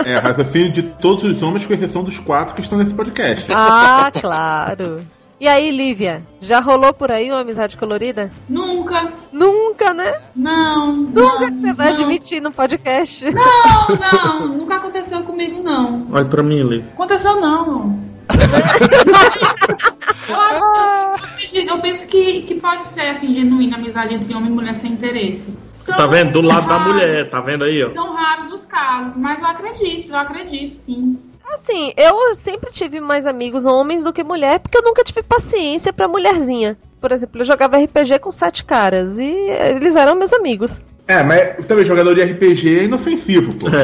[0.05, 3.43] É, raciocínio de todos os homens, com exceção dos quatro que estão nesse podcast.
[3.49, 5.03] Ah, claro.
[5.43, 8.31] E aí, Lívia, já rolou por aí uma amizade colorida?
[8.47, 9.11] Nunca.
[9.29, 10.21] Nunca, né?
[10.33, 10.95] Não.
[10.95, 11.93] Nunca não, que você vai não.
[11.95, 13.25] admitir no podcast.
[13.29, 14.47] Não, não.
[14.59, 16.07] Nunca aconteceu comigo, não.
[16.13, 16.85] Olha pra mim, Lívia.
[16.93, 17.99] Aconteceu, não.
[20.29, 24.77] eu, acho, eu penso que, que pode ser assim, genuína amizade entre homem e mulher
[24.77, 25.53] sem interesse.
[25.73, 26.31] São- Tá vendo?
[26.31, 27.89] Do lado da raros- mulher, tá vendo aí, ó.
[27.91, 31.19] São raros os casos, mas eu acredito, eu acredito, sim.
[31.45, 35.93] Assim, eu sempre tive mais amigos homens do que mulher, porque eu nunca tive paciência
[35.93, 36.77] pra mulherzinha.
[36.99, 40.81] Por exemplo, eu jogava RPG com sete caras e eles eram meus amigos.
[41.07, 43.67] É, mas também jogador de RPG é inofensivo, pô.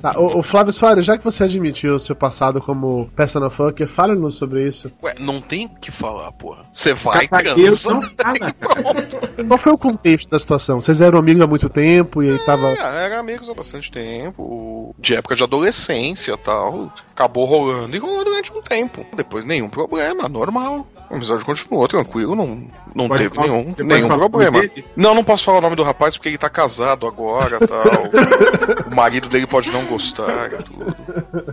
[0.00, 3.86] Tá, o, o Flávio Soares, já que você admitiu o seu passado como personal fucker,
[3.86, 4.90] fale-nos sobre isso.
[5.00, 6.64] Ué, não tem o que falar, porra.
[6.72, 7.90] Você vai, Capagueiro cansa.
[9.38, 10.80] não Qual foi o contexto da situação?
[10.80, 12.70] Vocês eram amigos há muito tempo e aí tava.
[12.70, 16.92] É, era amigos há bastante tempo, de época de adolescência e tal.
[17.12, 19.04] Acabou rolando e rolou durante um tempo.
[19.14, 20.86] Depois nenhum problema, normal.
[21.10, 24.62] A amizade continuou tranquilo, não, não Pode teve falar- nenhum, nenhum o problema.
[24.96, 28.88] Não, não posso falar o nome do rapaz porque ele tá casado agora tal.
[28.90, 30.96] o marido dele pode não gostar e tudo.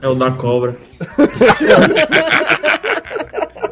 [0.02, 0.78] É o da cobra.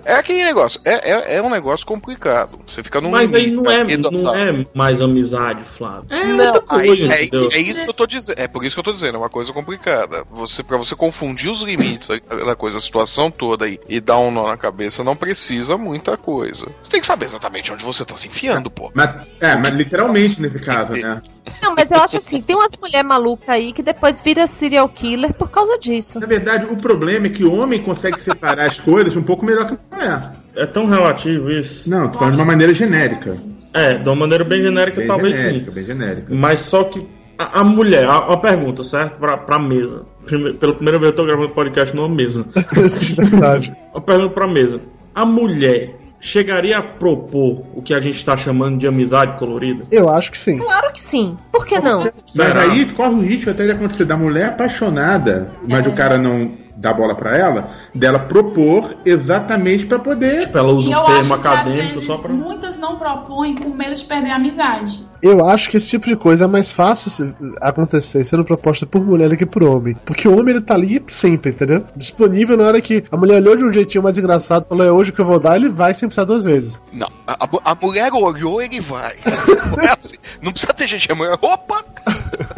[0.09, 2.57] É aquele negócio, é, é, é um negócio complicado.
[2.65, 3.09] Você fica num.
[3.09, 6.05] Mas aí não é, limite, não é mais amizade, Flávio.
[6.09, 7.49] É Não, outra aí- coisa, é, entendeu?
[7.51, 8.39] é isso que eu tô dizendo.
[8.39, 10.23] É por isso que eu tô dizendo, é uma coisa complicada.
[10.31, 14.17] Você, para você confundir os limites da- da coisa, a situação toda aí, e dar
[14.19, 16.71] um nó na cabeça, não precisa muita coisa.
[16.81, 18.89] Você tem que saber exatamente onde você tá se enfiando, pô.
[18.93, 19.09] Mas,
[19.41, 21.21] é, mas literalmente nesse caso, né?
[21.61, 25.33] Não, mas eu acho assim, tem umas mulheres malucas aí que depois vira serial killer
[25.33, 26.19] por causa disso.
[26.19, 29.65] Na verdade, o problema é que o homem consegue separar as coisas um pouco melhor
[29.67, 30.31] que mulher.
[30.55, 31.89] É tão relativo isso.
[31.89, 33.37] Não, tô falando de uma maneira genérica.
[33.73, 35.71] É, de uma maneira bem genérica, Bem talvez genérica, sim.
[35.71, 36.33] bem genérica.
[36.33, 36.99] Mas só que
[37.37, 39.19] a, a mulher, a, a pergunta, certo?
[39.19, 40.03] Pra, pra mesa.
[40.25, 42.45] Prime, pela primeira vez eu tô gravando podcast numa mesa.
[43.15, 43.75] Verdade.
[43.93, 44.81] A pergunta pra mesa.
[45.13, 49.85] A mulher chegaria a propor o que a gente tá chamando de amizade colorida?
[49.91, 50.57] Eu acho que sim.
[50.57, 51.37] Claro que sim.
[51.51, 52.11] Por que não?
[52.35, 56.51] Mas aí corre o risco até de acontecer da mulher apaixonada, mas o cara não
[56.77, 60.41] dá bola pra ela, dela propor exatamente pra poder.
[60.41, 62.31] Tipo, ela usa E o eu termo acadêmico só pra.
[62.31, 65.05] muitas não propõem com medo de perder a amizade.
[65.19, 69.03] Eu acho que esse tipo de coisa é mais fácil se- acontecer sendo proposta por
[69.03, 69.95] mulher do que por homem.
[70.05, 71.83] Porque o homem ele tá ali sempre, entendeu?
[71.95, 75.11] Disponível na hora que a mulher olhou de um jeitinho mais engraçado, falou é hoje
[75.11, 76.79] que eu vou dar, ele vai sem precisar duas vezes.
[76.93, 79.15] Não, a, a- a mulher olhou, ele vai.
[79.75, 80.17] Não, é assim.
[80.39, 81.35] Não precisa ter gente, a mulher.
[81.41, 81.83] Opa!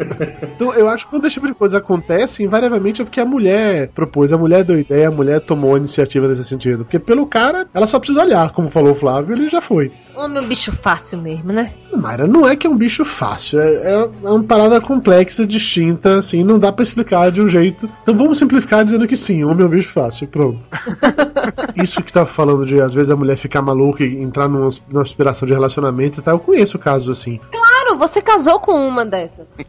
[0.56, 3.88] Então eu acho que quando esse tipo de coisa acontece, invariavelmente é porque a mulher
[3.94, 6.84] propôs, a mulher deu ideia, a mulher tomou a iniciativa nesse sentido.
[6.84, 9.90] Porque pelo cara, ela só precisa olhar, como falou o Flávio, ele já foi.
[10.16, 11.72] Homem é um bicho fácil mesmo, né?
[11.96, 16.18] Mayra, não é que é um bicho fácil, é, é- é uma parada complexa, distinta,
[16.18, 17.88] assim, não dá pra explicar de um jeito.
[18.02, 20.58] Então vamos simplificar dizendo que sim, homem é um bicho fácil, pronto.
[21.76, 25.02] Isso que tá falando de às vezes a mulher ficar maluca e entrar numa, numa
[25.02, 27.40] aspiração de relacionamento e tal, eu conheço casos assim.
[27.50, 27.69] Claro,
[28.00, 29.52] você casou com uma dessas.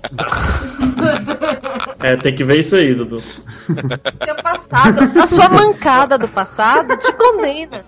[2.00, 3.20] É, tem que ver isso aí, Dudu.
[3.20, 7.86] Seu passado, a sua mancada do passado te condena.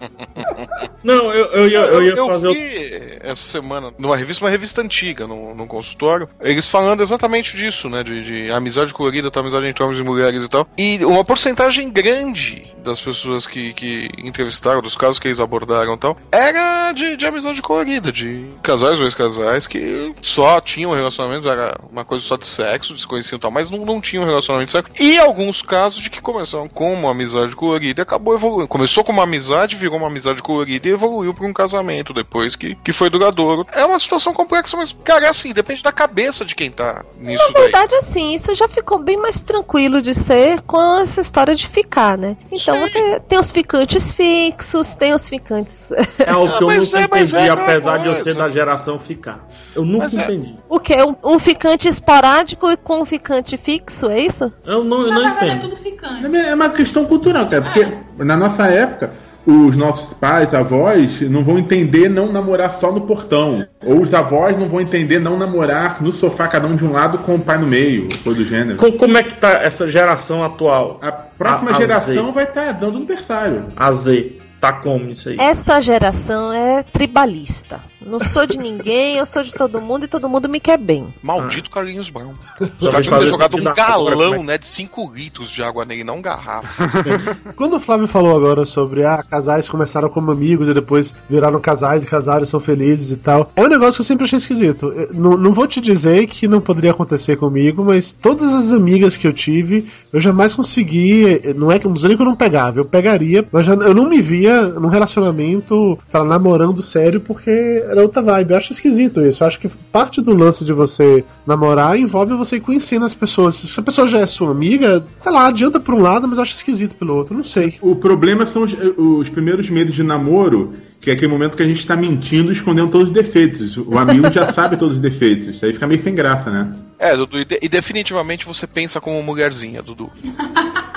[1.03, 2.53] Não, eu, eu ia, eu ia eu fazer o.
[2.53, 7.89] vi essa semana numa revista, uma revista antiga, no, no consultório, eles falando exatamente disso,
[7.89, 8.03] né?
[8.03, 10.67] De, de amizade colorida, tal, amizade entre homens e mulheres e tal.
[10.77, 15.97] E uma porcentagem grande das pessoas que, que entrevistaram, dos casos que eles abordaram e
[15.97, 21.79] tal, era de, de amizade colorida, de casais ou ex-casais que só tinham relacionamentos, era
[21.91, 24.93] uma coisa só de sexo, desconheciam e tal, mas não, não tinham relacionamento de sexo.
[24.99, 28.67] E alguns casos de que começaram com uma amizade colorida e acabou evoluindo.
[28.67, 32.75] Começou como uma amizade, virou uma amizade colorida e evoluiu para um casamento depois que,
[32.75, 33.65] que foi duradouro.
[33.71, 37.43] É uma situação complexa, mas, cara, é assim, depende da cabeça de quem tá nisso
[37.51, 41.67] Na verdade, assim, isso já ficou bem mais tranquilo de ser com essa história de
[41.67, 42.35] ficar, né?
[42.51, 45.91] Então você tem os ficantes fixos, tem os ficantes.
[46.19, 48.49] É o que eu Mas nunca é, mas entendi, é apesar de eu ser da
[48.49, 49.47] geração ficar.
[49.75, 50.23] Eu nunca Mas é.
[50.23, 50.55] entendi.
[50.69, 50.95] o que?
[51.03, 54.51] Um, um ficante esporádico e com um ficante fixo, é isso?
[54.65, 55.61] Eu não, eu Na não é entendo.
[55.61, 56.35] tudo ficante.
[56.35, 57.87] É uma questão cultural, cara, porque
[58.23, 59.11] na nossa época.
[59.45, 63.67] Os nossos pais, avós, não vão entender não namorar só no portão.
[63.85, 67.17] Ou os avós não vão entender não namorar no sofá, cada um de um lado,
[67.17, 68.77] com o pai no meio, coisa do gênero.
[68.77, 70.97] Co- Como é que tá essa geração atual?
[71.01, 72.31] A próxima A- a geração Z.
[72.31, 73.65] vai estar dando aniversário.
[73.75, 74.37] A Z.
[74.61, 75.35] Tá como isso aí?
[75.37, 77.81] Essa geração é tribalista.
[78.05, 81.07] Não sou de ninguém, eu sou de todo mundo e todo mundo me quer bem.
[81.21, 82.33] Maldito Carlinhos Brown.
[82.77, 86.21] Só que ter jogado um galão, é- né, de 5 litros de água nele, não
[86.21, 86.83] garrafa.
[87.55, 92.03] Quando o Flávio falou agora sobre ah, casais começaram como amigos e depois viraram casais
[92.03, 94.91] e casaram e são felizes e tal, é um negócio que eu sempre achei esquisito.
[94.91, 99.17] Eu não, não vou te dizer que não poderia acontecer comigo, mas todas as amigas
[99.17, 101.41] que eu tive, eu jamais consegui.
[101.55, 104.21] Não é que não que eu não pegava, eu pegaria, mas já- eu não me
[104.21, 108.51] via num relacionamento, lá, namorando sério, porque era outra vibe.
[108.51, 109.43] Eu acho esquisito isso.
[109.43, 113.55] Eu acho que parte do lance de você namorar envolve você ir conhecendo as pessoas.
[113.55, 116.41] Se a pessoa já é sua amiga, sei lá, adianta por um lado, mas eu
[116.43, 117.35] acho esquisito pelo outro.
[117.35, 117.75] Não sei.
[117.81, 121.67] O problema são os, os primeiros meses de namoro, que é aquele momento que a
[121.67, 123.77] gente tá mentindo e escondendo todos os defeitos.
[123.77, 125.61] O amigo já sabe todos os defeitos.
[125.63, 126.71] Aí fica meio sem graça, né?
[126.99, 130.09] É, Dudu, e, de- e definitivamente você pensa como mulherzinha, Dudu.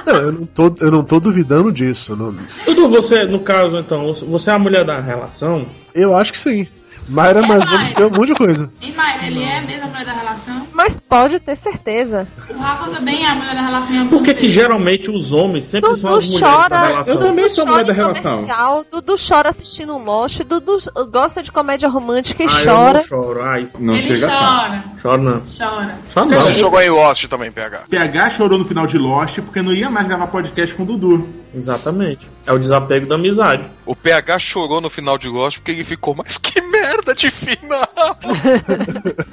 [0.06, 2.14] Não, eu não tô, eu não tô duvidando disso.
[2.14, 5.66] não- Dudu, você, no caso, então, você é a mulher da relação?
[5.94, 6.68] eu acho que sim.
[7.08, 7.94] Mayra É, Mazzoni Mayra.
[7.94, 8.70] tem um monte de coisa.
[8.80, 10.66] E Mayra, ele é mesmo a mulher da relação?
[10.72, 12.26] Mas pode ter certeza.
[12.50, 15.32] O Rafa também é a mulher da relação em algum Por que que geralmente os
[15.32, 16.68] homens sempre Dudu são as mulheres chora.
[16.68, 17.14] da relação?
[17.14, 18.84] Eu também sou mulher chora da relação.
[18.90, 20.78] Dudu chora assistindo um Lost, Dudu
[21.10, 22.88] gosta de comédia romântica e Ah, chora.
[22.88, 23.42] eu não choro.
[23.42, 23.82] Ah, isso.
[23.82, 25.42] Não Ele chega chora, Choro não.
[25.58, 25.98] chora.
[26.14, 26.54] Você não.
[26.54, 27.82] jogou em Lost também, PH.
[27.88, 31.28] PH chorou no final de Lost porque não ia mais gravar podcast com o Dudu.
[31.56, 32.28] Exatamente.
[32.46, 33.64] É o desapego da amizade.
[33.86, 37.88] O PH chorou no final de Lost porque ele ficou, mas que merda de final!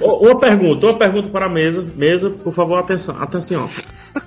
[0.00, 1.84] Uma pergunta, uma pergunta para a mesa.
[1.96, 3.20] Mesa, por favor, atenção.
[3.20, 3.68] Atenção.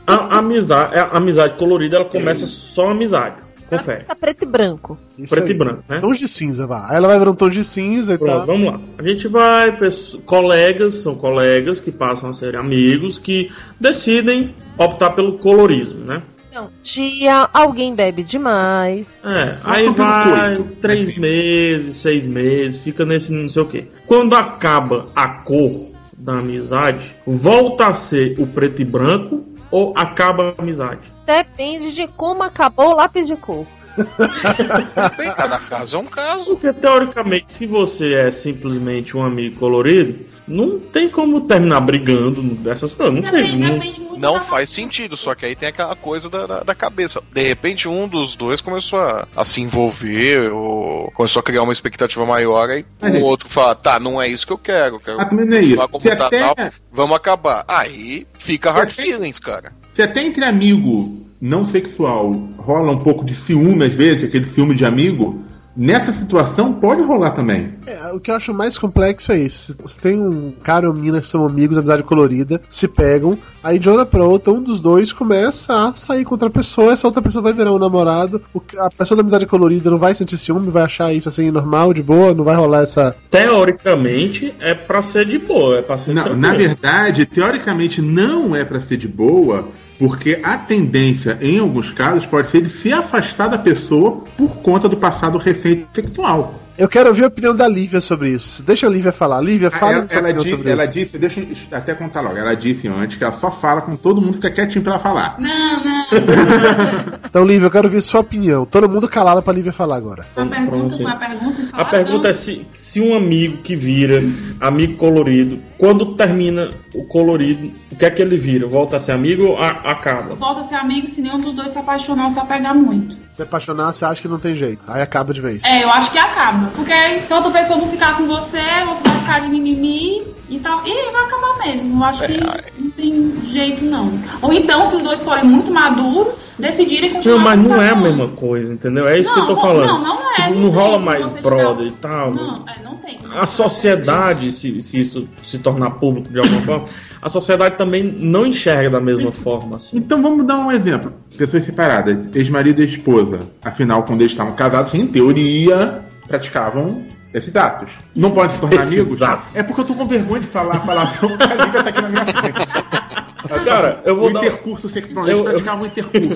[0.06, 3.48] A amizade, a amizade colorida, ela começa só amizade.
[3.70, 4.06] Confere.
[4.06, 4.98] Tá preto e branco.
[5.18, 5.54] Isso Preto aí.
[5.54, 6.00] e branco, né?
[6.00, 6.88] Tons de cinza, vá.
[6.90, 8.46] Aí ela vai virar um tom de cinza e Pronto, tal.
[8.46, 8.80] vamos lá.
[8.98, 9.78] A gente vai,
[10.26, 16.22] colegas, são colegas que passam a ser amigos que decidem optar pelo colorismo, né?
[16.58, 19.22] Então, dia, alguém bebe demais.
[19.24, 21.20] É, aí vai três Assim.
[21.20, 23.88] meses, seis meses, fica nesse não sei o que.
[24.08, 30.56] Quando acaba a cor da amizade, volta a ser o preto e branco ou acaba
[30.58, 31.14] a amizade?
[31.28, 33.68] Depende de como acabou o lápis de cor.
[35.16, 36.46] Bem, cada caso é um caso.
[36.46, 42.94] Porque teoricamente, se você é simplesmente um amigo colorido, não tem como terminar brigando dessas
[42.94, 43.14] coisas.
[43.16, 43.56] Não sei.
[43.58, 43.80] Não,
[44.18, 47.22] Não faz sentido, só que aí tem aquela coisa da, da, da cabeça.
[47.34, 51.74] De repente, um dos dois começou a, a se envolver, ou começou a criar uma
[51.74, 55.24] expectativa maior, aí o outro fala, tá, não é isso que eu quero, quero Ah,
[55.24, 56.56] é continuar como tá até- tal,
[56.92, 57.66] vamos acabar.
[57.68, 59.74] Aí fica hard até- feelings, cara.
[59.94, 64.76] Se até entre amigo não sexual rola um pouco de ciúme às vezes, aquele ciúme
[64.76, 65.44] de amigo,
[65.78, 67.74] nessa situação pode rolar também.
[67.86, 69.76] É, o que eu acho mais complexo é isso.
[69.86, 73.78] Se tem um cara ou uma menina que são amigos, amizade colorida, se pegam, aí
[73.78, 77.08] de uma hora pra outra, um dos dois começa a sair com outra pessoa, essa
[77.08, 78.42] outra pessoa vai virar um namorado,
[78.80, 82.02] a pessoa da amizade colorida não vai sentir ciúme, vai achar isso assim normal, de
[82.02, 83.16] boa, não vai rolar essa.
[83.30, 86.42] teoricamente é pra ser de boa, é pra ser Na, tranquilo.
[86.48, 92.26] na verdade, teoricamente não é pra ser de boa, porque a tendência, em alguns casos,
[92.26, 96.67] pode ser de se afastar da pessoa por conta do passado recente sexual.
[96.78, 98.64] Eu quero ouvir a opinião da Lívia sobre isso.
[98.64, 99.42] Deixa a Lívia falar.
[99.42, 100.94] Lívia, fala ela, ela, opinião di- sobre ela isso.
[100.94, 104.22] disse, deixa eu até contar logo, ela disse antes que ela só fala com todo
[104.22, 105.38] mundo que fica quietinho pra ela falar.
[105.40, 106.06] Não, não.
[107.28, 108.66] Então, Lívia, eu quero ouvir sua opinião.
[108.66, 110.26] Todo mundo calado pra Lívia falar agora.
[110.36, 111.06] A pergunta, sim.
[111.06, 114.22] a pergunta, A pergunta é se, se um amigo que vira
[114.62, 118.66] amigo colorido, quando termina o colorido, o que é que ele vira?
[118.68, 120.36] Volta a ser amigo ou a- acaba?
[120.36, 123.16] Volta a ser amigo se nenhum dos dois se apaixonar ou se apegar muito.
[123.38, 124.82] Se apaixonar, você acha que não tem jeito.
[124.88, 125.64] Aí acaba de vez.
[125.64, 126.72] É, eu acho que acaba.
[126.76, 130.58] Porque se a outra pessoa não ficar com você, você vai ficar de mimimi e
[130.58, 130.82] tal.
[130.84, 132.00] E vai acabar mesmo.
[132.00, 134.12] Eu acho que não tem jeito, não.
[134.42, 137.96] Ou então, se os dois forem muito maduros, decidirem continuar Não, mas não é a
[137.96, 139.08] mesma coisa, entendeu?
[139.08, 139.86] É isso que eu Não, tô falando.
[139.86, 142.34] não, não é, Tipo, não não rola mais brother e tal.
[142.34, 143.20] Não, é, não tem.
[143.36, 146.86] A sociedade, se, se isso se tornar público de alguma forma,
[147.22, 149.76] a sociedade também não enxerga da mesma forma.
[149.78, 149.98] Assim.
[149.98, 151.14] Então vamos dar um exemplo.
[151.38, 153.40] Pessoas separadas, ex-marido e esposa.
[153.64, 157.92] Afinal, quando eles estavam casados, em teoria, praticavam esses atos.
[158.16, 159.22] Não podem se tornar Esses amigos?
[159.22, 159.56] atos.
[159.56, 162.10] É porque eu tô com vergonha de falar a palavra porque a tá aqui na
[162.10, 163.07] minha frente.
[163.48, 165.26] Cara, eu vou o dar- intercurso sexual.
[165.28, 166.28] Eles Eu- eu- praticavam o intercurso.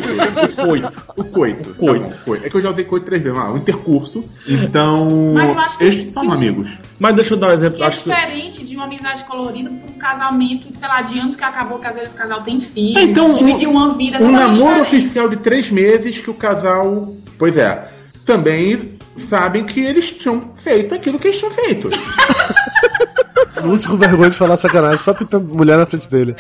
[0.58, 1.04] O coito.
[1.18, 1.70] O coito.
[1.70, 2.04] O coito.
[2.10, 2.46] Tá bom, coito.
[2.46, 3.38] É que eu já usei coito três vezes.
[3.38, 4.24] Ah, o intercurso.
[4.48, 6.70] Então, Mas eu acho que- eles são amigos.
[7.00, 7.84] Mas deixa eu dar um exemplo.
[7.84, 11.36] é Acho que diferente de uma amizade colorida pra um casamento, sei lá, de anos
[11.36, 14.28] que acabou, que às vezes o casal tem filho, É, então, dividir uma vida Um
[14.32, 15.04] totalmente namoro diferente.
[15.06, 17.14] oficial de três meses que o casal.
[17.38, 17.90] Pois é.
[18.26, 19.00] Também
[19.30, 21.90] sabem que eles tinham feito aquilo que eles tinham feito.
[23.64, 26.36] Lúcio com vergonha de falar sacanagem, só pintando mulher na frente dele.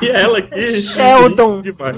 [0.00, 0.80] E ela aqui.
[0.80, 1.62] Sheldon.
[1.62, 1.96] demais.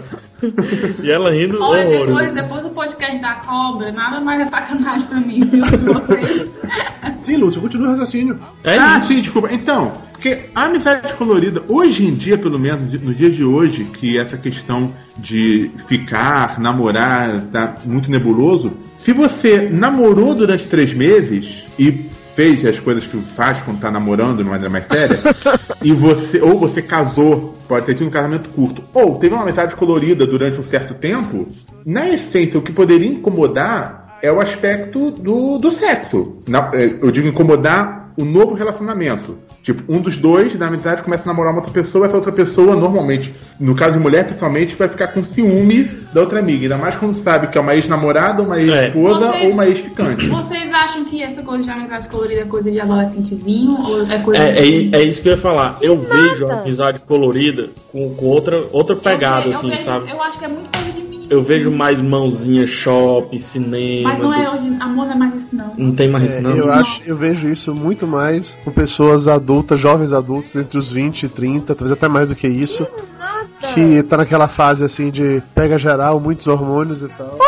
[1.02, 5.20] E ela rindo Olha, depois, depois do podcast da cobra, nada mais é sacanagem pra
[5.20, 5.64] mim, viu?
[5.66, 6.50] Se vocês
[7.20, 8.38] Sim, Lúcio, continua o raciocínio.
[8.64, 9.08] É ah, isso.
[9.08, 9.48] sim, desculpa.
[9.52, 14.18] Então, porque a amizade colorida, hoje em dia, pelo menos, no dia de hoje, que
[14.18, 18.72] essa questão de ficar, namorar, tá muito nebuloso.
[18.98, 24.38] Se você namorou durante três meses e fez as coisas que faz quando tá namorando
[24.38, 25.18] de maneira mais séria,
[25.82, 29.74] e você, ou você casou, pode ter tido um casamento curto, ou teve uma amizade
[29.76, 31.48] colorida durante um certo tempo,
[31.84, 36.36] na essência, o que poderia incomodar é o aspecto do, do sexo.
[36.46, 39.36] Na- é, eu digo incomodar o novo relacionamento.
[39.62, 42.74] Tipo, um dos dois da amizade começa a namorar uma outra pessoa, essa outra pessoa,
[42.74, 46.64] normalmente, no caso de mulher, principalmente, vai ficar com ciúme da outra amiga.
[46.64, 50.26] Ainda mais quando sabe que é uma ex-namorada, uma ex-esposa Vocês- ou uma ex-ficante.
[50.28, 54.42] Vocês acham que essa coisa de amizade colorida é coisa de adolescentezinho ou é coisa
[54.42, 54.90] É, de...
[54.96, 55.78] é, é isso que eu ia falar.
[55.80, 60.10] Eu vejo a amizade colorida com, com outra, outra pegada, eu, assim, vejo- sabe?
[60.10, 61.21] Eu acho que é muito coisa de menino.
[61.30, 64.10] Eu vejo mais mãozinha, shopping, cinema.
[64.10, 65.72] Mas não é hoje, amor não é mais isso não.
[65.76, 66.50] Não tem mais É, isso, não.
[66.56, 71.24] eu acho, eu vejo isso muito mais com pessoas adultas, jovens adultos, entre os 20
[71.24, 72.86] e 30, talvez até mais do que isso,
[73.74, 77.38] que tá naquela fase assim de pega geral, muitos hormônios e tal.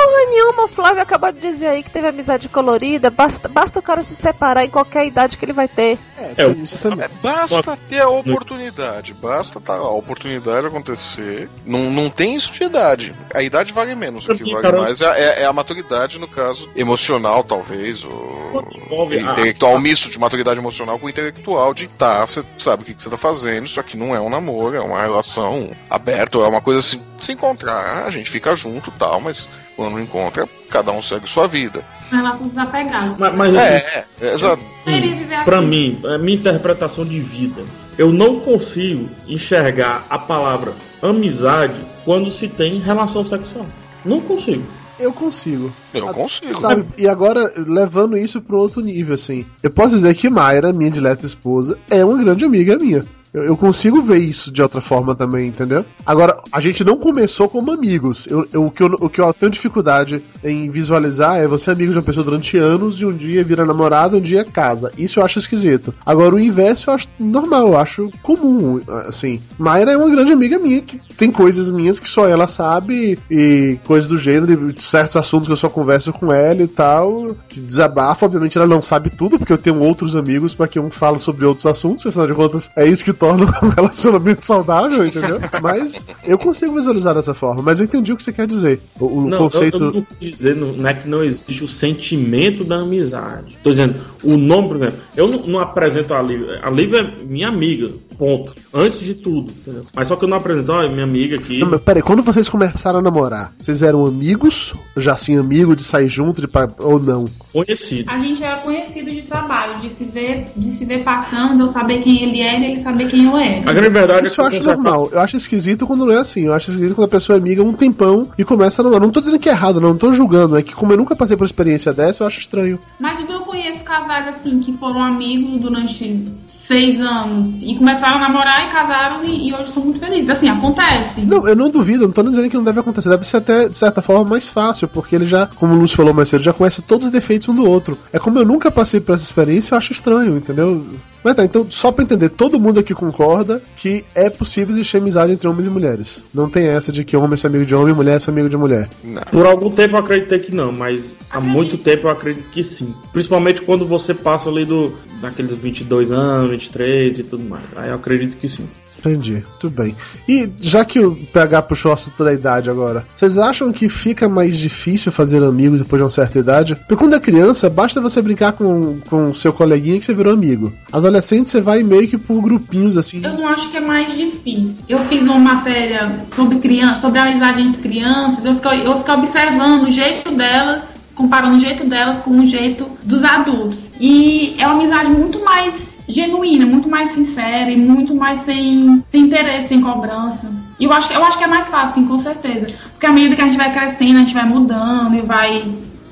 [0.54, 3.10] Nenhuma, o Flávio acabou de dizer aí que teve amizade colorida.
[3.10, 5.98] Basta, basta o cara se separar em qualquer idade que ele vai ter.
[6.16, 7.08] É, isso também.
[7.22, 11.50] Basta ter a oportunidade, basta tá, a oportunidade acontecer.
[11.66, 13.14] Não, não tem isso de idade.
[13.34, 14.26] A idade vale menos.
[14.26, 18.68] O que vale cara- mais é, é- é a maturidade, no caso, emocional, talvez, ou
[18.74, 23.10] envolve intelectual, misto de maturidade emocional com intelectual, de tá, você sabe o que, você
[23.10, 26.80] tá fazendo, isso aqui não é um namoro, é uma relação aberta, é uma coisa
[26.80, 30.43] assim, se encontrar, a gente fica junto e tal, mas quando não encontra,
[30.74, 31.84] cada um segue sua vida.
[32.10, 33.14] Uma relação desapegada.
[33.16, 34.62] Mas, mas assim, É, é, exato.
[34.82, 35.44] Queria viver assim.
[35.44, 37.62] pra mim, é minha interpretação de vida,
[37.96, 43.66] eu não consigo enxergar a palavra amizade quando se tem relação sexual.
[44.04, 44.64] Não consigo.
[44.98, 45.72] Eu consigo.
[45.92, 46.52] Eu consigo.
[46.60, 46.86] Sabe?
[46.98, 49.46] E agora, levando isso pro outro nível, assim.
[49.62, 53.04] Eu posso dizer que Mayra, minha dileta esposa, é uma grande amiga minha.
[53.34, 55.84] Eu, eu consigo ver isso de outra forma também, entendeu?
[56.06, 58.26] Agora, a gente não começou como amigos.
[58.30, 61.90] Eu, eu- o, que eu, o que eu tenho dificuldade em visualizar é você amigo
[61.92, 64.92] de uma pessoa durante anos e um dia vira namorado, um dia casa.
[64.96, 65.92] Isso eu acho esquisito.
[66.06, 69.40] Agora, o inverso eu acho normal, eu acho comum, assim.
[69.58, 73.78] Mayra é uma grande amiga minha que tem coisas minhas que só ela sabe e
[73.84, 77.58] coisas do gênero, e certos assuntos que eu só converso com ela e tal, que
[77.60, 81.18] desabafa, obviamente ela não sabe tudo, porque eu tenho outros amigos para que um fale
[81.18, 85.40] sobre outros assuntos, afinal de contas é isso que torna um relacionamento saudável, entendeu?
[85.62, 88.80] Mas eu consigo visualizar dessa forma, mas eu entendi o que você quer dizer.
[89.00, 89.78] O, o Não, conceito.
[89.78, 93.56] eu, eu não dizer não, não é que não existe o sentimento da amizade.
[93.62, 96.60] Tô dizendo, o nome, por exemplo, eu não, não apresento a Lívia.
[96.62, 98.54] A Lívia é minha amiga, ponto.
[98.72, 99.84] Antes de tudo, entendeu?
[99.94, 101.58] Mas só que eu não apresento, ó, é minha amiga aqui.
[101.60, 104.74] Não, mas peraí, quando vocês começaram a namorar, vocês eram amigos?
[104.96, 107.24] Já assim, amigo de sair junto de pa- ou não?
[107.52, 108.10] Conhecido.
[108.10, 112.00] A gente era conhecido de trabalho, de se ver, de se ver passando, eu saber
[112.02, 113.70] quem ele era e ele saber quem eu era.
[113.70, 115.08] A grande verdade Isso é eu que acho normal.
[115.12, 116.42] Eu acho esquisito quando não é assim.
[116.42, 119.02] Eu acho esquisito quando a pessoa é amiga um tempão e começa a namorar.
[119.06, 120.56] Não tô dizendo que é errado, não, não tô julgando.
[120.56, 122.78] É que como eu nunca passei por experiência dessa, eu acho estranho.
[122.98, 126.26] Mas eu conheço casais assim que foram amigos durante
[126.64, 130.30] seis anos e começaram a namorar e casaram e, e hoje são muito felizes.
[130.30, 131.20] Assim, acontece.
[131.20, 133.10] Não, eu não duvido, não tô nem dizendo que não deve acontecer.
[133.10, 136.14] Deve ser até, de certa forma, mais fácil, porque ele já, como o Lúcio falou
[136.14, 137.98] mais cedo, já conhece todos os defeitos um do outro.
[138.12, 140.86] É como eu nunca passei por essa experiência, eu acho estranho, entendeu?
[141.24, 145.32] Mas tá, então, só pra entender, todo mundo aqui concorda que é possível existir amizade
[145.32, 146.22] entre homens e mulheres.
[146.34, 148.56] Não tem essa de que homem é amigo de homem e mulher é amigo de
[148.58, 148.90] mulher.
[149.32, 152.94] Por algum tempo eu acreditei que não, mas há muito tempo eu acredito que sim.
[153.10, 157.64] Principalmente quando você passa ali do daqueles 22 anos, 23 e tudo mais.
[157.74, 158.68] Aí eu acredito que sim.
[159.04, 159.94] Entendi, tudo bem.
[160.26, 164.56] E já que o PH puxou assunto da idade agora, vocês acham que fica mais
[164.56, 166.74] difícil fazer amigos depois de uma certa idade?
[166.74, 170.72] Porque quando é criança, basta você brincar com com seu coleguinha que você virou amigo.
[170.92, 173.20] Adolescente, você vai meio que por grupinhos assim.
[173.22, 174.84] Eu não acho que é mais difícil.
[174.88, 179.12] Eu fiz uma matéria sobre criança, sobre a amizade entre crianças, eu fico, eu fico
[179.12, 183.92] observando o jeito delas, comparando o jeito delas com o jeito dos adultos.
[184.00, 189.22] E é uma amizade muito mais genuína, muito mais sincera e muito mais sem, sem
[189.22, 190.50] interesse, sem cobrança.
[190.78, 192.66] E eu acho, que- eu acho que é mais fácil, sim, com certeza.
[192.92, 195.62] Porque à medida que a gente vai crescendo, a gente vai mudando e vai.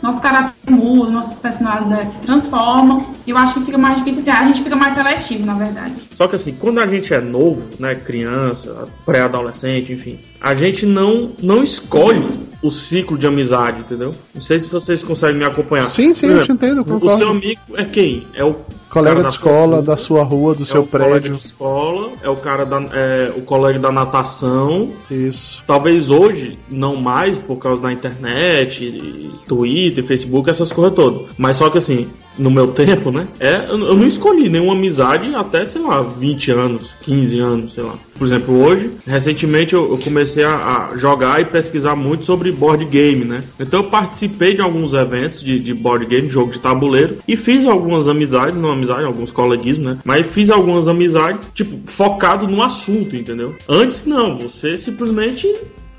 [0.00, 3.04] Nosso caráter muda, nossa personalidade se transforma.
[3.24, 5.94] E eu acho que fica mais difícil, assim, a gente fica mais seletivo, na verdade.
[6.16, 11.30] Só que assim, quando a gente é novo, né, criança, pré-adolescente, enfim, a gente não
[11.40, 12.26] não escolhe
[12.62, 14.12] o ciclo de amizade, entendeu?
[14.34, 15.86] Não sei se vocês conseguem me acompanhar.
[15.86, 17.18] Sim, sim, Por eu te entendo, O concordo.
[17.18, 18.22] seu amigo é quem?
[18.34, 18.56] É o
[18.88, 21.36] Colega de da sua escola, rua, da sua rua, do é seu o colega prédio.
[21.38, 24.90] de escola, é o cara da é, o colega da natação.
[25.10, 25.64] Isso.
[25.66, 31.30] Talvez hoje não mais por causa da internet, Twitter, Facebook, essas coisas todas.
[31.38, 32.08] Mas só que assim,
[32.38, 33.28] no meu tempo, né?
[33.38, 37.94] É, eu, não escolhi nenhuma amizade até, sei lá, 20 anos, 15 anos, sei lá.
[38.18, 42.84] Por exemplo, hoje, recentemente eu, eu comecei a, a jogar e pesquisar muito sobre board
[42.84, 43.42] game, né?
[43.58, 47.64] Então eu participei de alguns eventos de, de board game, jogo de tabuleiro, e fiz
[47.64, 49.98] algumas amizades, não amizade, alguns coleguismos, né?
[50.04, 53.54] Mas fiz algumas amizades, tipo, focado no assunto, entendeu?
[53.68, 55.52] Antes não, você simplesmente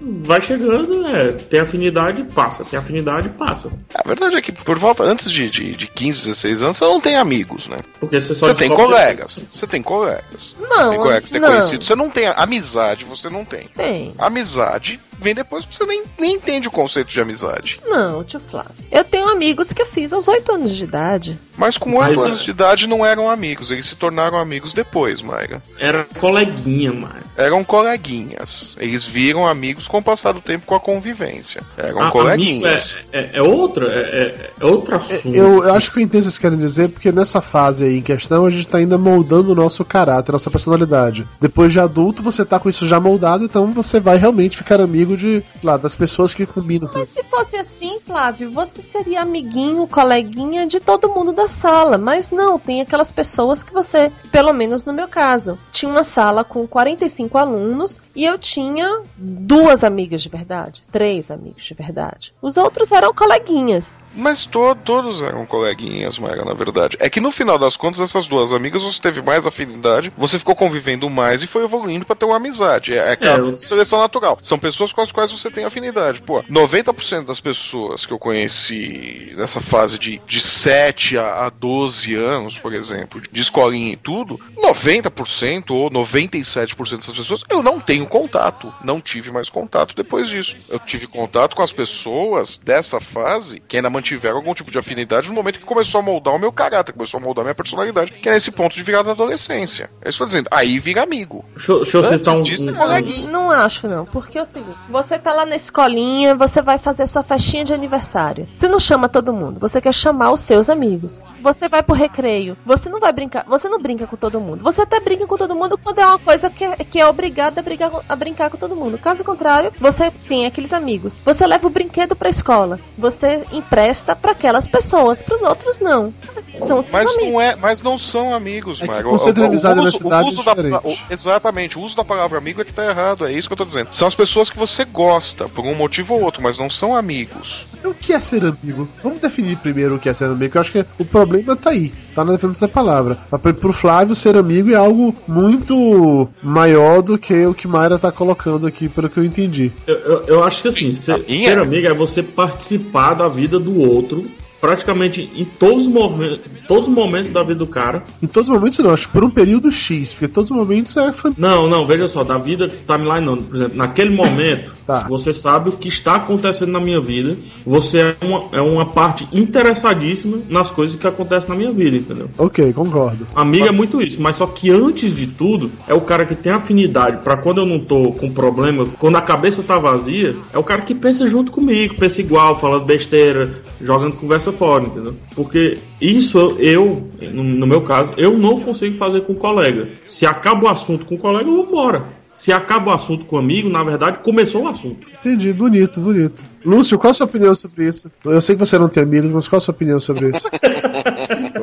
[0.04, 3.72] vai chegando, é, tem afinidade, passa, tem afinidade, passa.
[3.94, 7.00] A verdade é que por volta, antes de, de, de 15, 16 anos, você não
[7.00, 7.78] tem amigos, né?
[8.00, 9.40] Porque você só Você tem colegas.
[9.52, 10.56] Você tem colegas.
[10.60, 11.50] Não, tem colegas, tem não.
[11.50, 11.88] conhecidos.
[11.88, 13.68] Você não tem amizade, você não tem.
[13.74, 14.14] Tem.
[14.18, 17.80] Amizade vem depois porque você nem, nem entende o conceito de amizade.
[17.86, 18.74] Não, tio Flávio.
[18.92, 21.40] Eu tenho amigos que eu fiz aos 8 anos de idade.
[21.58, 22.44] Mas com 8 Mas, anos é.
[22.44, 25.62] de idade não eram amigos, eles se tornaram amigos depois, Mayra.
[25.80, 27.23] Era coleguinha, mano.
[27.36, 28.76] Eram coleguinhas.
[28.80, 31.62] Eles viram amigos com o passar do tempo com a convivência.
[31.78, 32.96] Eram A- amigo coleguinhas.
[33.12, 35.34] É, é, é outra, é, é- é outro assunto.
[35.36, 37.98] Eu, eu acho que eu entendo o que vocês querem dizer, porque nessa fase aí
[37.98, 41.28] em questão a gente tá ainda moldando o nosso caráter, a nossa personalidade.
[41.42, 45.18] Depois de adulto, você tá com isso já moldado, então você vai realmente ficar amigo
[45.18, 49.22] de, sei lá, das pessoas que combinam com Mas se fosse assim, Flávio, você seria
[49.22, 51.98] amiguinho, coleguinha de todo mundo da sala.
[51.98, 56.44] Mas não, tem aquelas pessoas que você, pelo menos no meu caso, tinha uma sala
[56.44, 62.34] com 45 alunos e eu tinha duas amigas de verdade, três amigos de verdade.
[62.42, 64.02] Os outros eram coleguinhas.
[64.16, 66.98] Mas to- todos eram coleguinhas, Mayra, na verdade.
[67.00, 70.56] É que no final das contas, essas duas amigas você teve mais afinidade, você ficou
[70.56, 72.94] convivendo mais e foi evoluindo pra ter uma amizade.
[72.94, 74.38] É, é aquela É, seleção natural.
[74.42, 76.22] São pessoas com as quais você tem afinidade.
[76.22, 82.14] Pô, 90% das pessoas que eu conheci nessa fase de, de 7 a, a 12
[82.16, 88.06] anos, por exemplo, de escolinha e tudo, 90% ou 97% dessas pessoas eu não tenho
[88.08, 88.74] contato.
[88.84, 90.56] Não tive mais contato depois disso.
[90.70, 95.28] Eu tive contato com as pessoas dessa fase que ainda mantiveram algum tipo de afinidade
[95.28, 98.12] no momento que começou a moldar o meu caráter, começou a moldar a minha personalidade,
[98.12, 99.90] que é esse ponto de virada da adolescência.
[100.02, 100.50] É isso que eu tô dizendo.
[100.52, 101.46] Aí vira amigo.
[101.56, 102.44] Deixa, deixa eu citar um.
[102.44, 103.32] disso, é um-.
[103.32, 104.06] Não acho, não.
[104.06, 107.74] Porque é o seguinte: você tá lá na escolinha, você vai fazer sua festinha de
[107.74, 108.48] aniversário.
[108.54, 111.22] Você não chama todo mundo, você quer chamar os seus amigos.
[111.42, 114.64] Você vai pro recreio, você não vai brincar, você não brinca com todo mundo.
[114.64, 117.60] Você até brinca com todo mundo quando é uma coisa que é, que é obrigada
[117.60, 118.98] a, brigar, a brincar com todo mundo.
[118.98, 121.16] Caso contrário, você tem aqueles amigos.
[121.26, 126.14] Você leva o brinquedo pra escola, você empresta pra aquelas pessoas, pros outros não.
[126.56, 127.34] São seus Mas amigos.
[127.34, 129.10] não, é, mas não são amigos, É Mago.
[129.10, 130.86] o conceito de amizade na cidade é da, diferente.
[131.10, 133.58] o- exatamente, o uso da palavra amigo é que tá errado, é isso que eu
[133.58, 133.92] tô dizendo.
[133.92, 137.66] São as pessoas que você gosta, por um motivo ou outro, mas não são amigos.
[137.84, 138.88] O que é ser amigo?
[139.04, 141.72] Vamos definir primeiro o que é ser amigo, que eu acho que o problema tá
[141.72, 143.18] aí, tá na defesa dessa palavra.
[143.32, 148.12] Mas Pro Flávio, ser amigo é algo muito maior do que o que Mayra tá
[148.12, 149.72] colocando aqui, pelo que eu entendi.
[149.88, 153.80] Eu, eu- eu acho que assim, ser, ser amigo é você participar da vida do
[153.80, 154.26] outro,
[154.62, 158.04] praticamente em todos os, momen- todos os momentos da vida do cara.
[158.22, 160.96] Em todos os momentos não, acho que por um período X, porque todos os momentos
[160.96, 163.38] é Não, não, veja só, da vida timeline não.
[163.38, 165.08] Por exemplo, naquele momento, Tá.
[165.08, 167.38] você sabe o que está acontecendo na minha vida.
[167.66, 172.30] Você é uma, é uma parte interessadíssima nas coisas que acontecem na minha vida, entendeu?
[172.38, 173.26] Ok, concordo.
[173.34, 176.52] Amigo é muito isso, mas só que antes de tudo, é o cara que tem
[176.52, 180.64] afinidade pra quando eu não tô com problema, quando a cabeça tá vazia, é o
[180.64, 185.16] cara que pensa junto comigo, pensa igual, falando besteira, jogando conversa fora, entendeu?
[185.36, 189.88] Porque isso eu, no, meu caso, eu não consigo fazer com colega.
[190.08, 192.23] Se acaba o assunto com o colega, eu vou embora.
[192.34, 195.08] Se acaba o assunto com o amigo, na verdade, começou o assunto.
[195.20, 196.44] Entendi, bonito, bonito.
[196.66, 198.12] Lúcio, qual a sua opinião sobre isso?
[198.26, 200.50] Eu sei que você não tem amigos, mas qual a sua opinião sobre isso?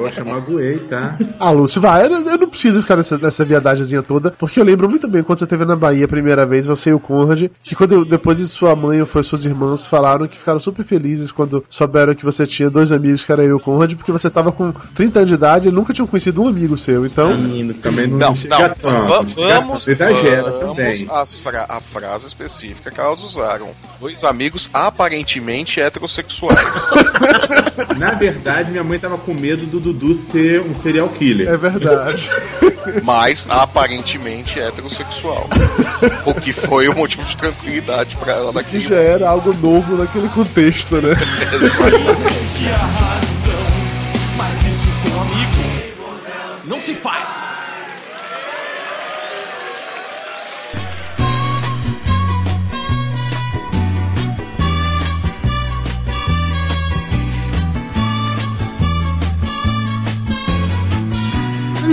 [0.01, 1.19] Poxa, magoei, tá?
[1.39, 4.89] Ah, Lúcio, vai, eu, eu não preciso ficar nessa, nessa viadagemzinha toda, porque eu lembro
[4.89, 7.75] muito bem quando você esteve na Bahia a primeira vez, você e o Conrad, que
[7.75, 11.31] quando eu- depois de sua mãe ou foi suas irmãs falaram que ficaram super felizes
[11.33, 14.29] quando souberam que você tinha dois amigos, que era eu e o Conrad, porque você
[14.31, 17.37] tava com 30 anos de idade e nunca tinham conhecido um amigo seu, então...
[17.37, 18.35] Menino, Também não, Não,
[18.83, 21.07] não, vamos, exagera vamos também.
[21.11, 23.69] as fra- a frase específica que elas usaram.
[24.01, 26.59] Dois amigos aparentemente heterossexuais.
[27.99, 31.49] Na verdade, minha mãe tava com medo do Dudu ser um serial killer.
[31.49, 32.31] É verdade.
[33.03, 35.49] mas aparentemente heterossexual.
[36.25, 39.97] o que foi o motivo de tranquilidade pra ela que naquele já era algo novo
[39.97, 41.13] naquele contexto, né?
[45.21, 45.71] Amigo
[46.67, 47.60] não se faz.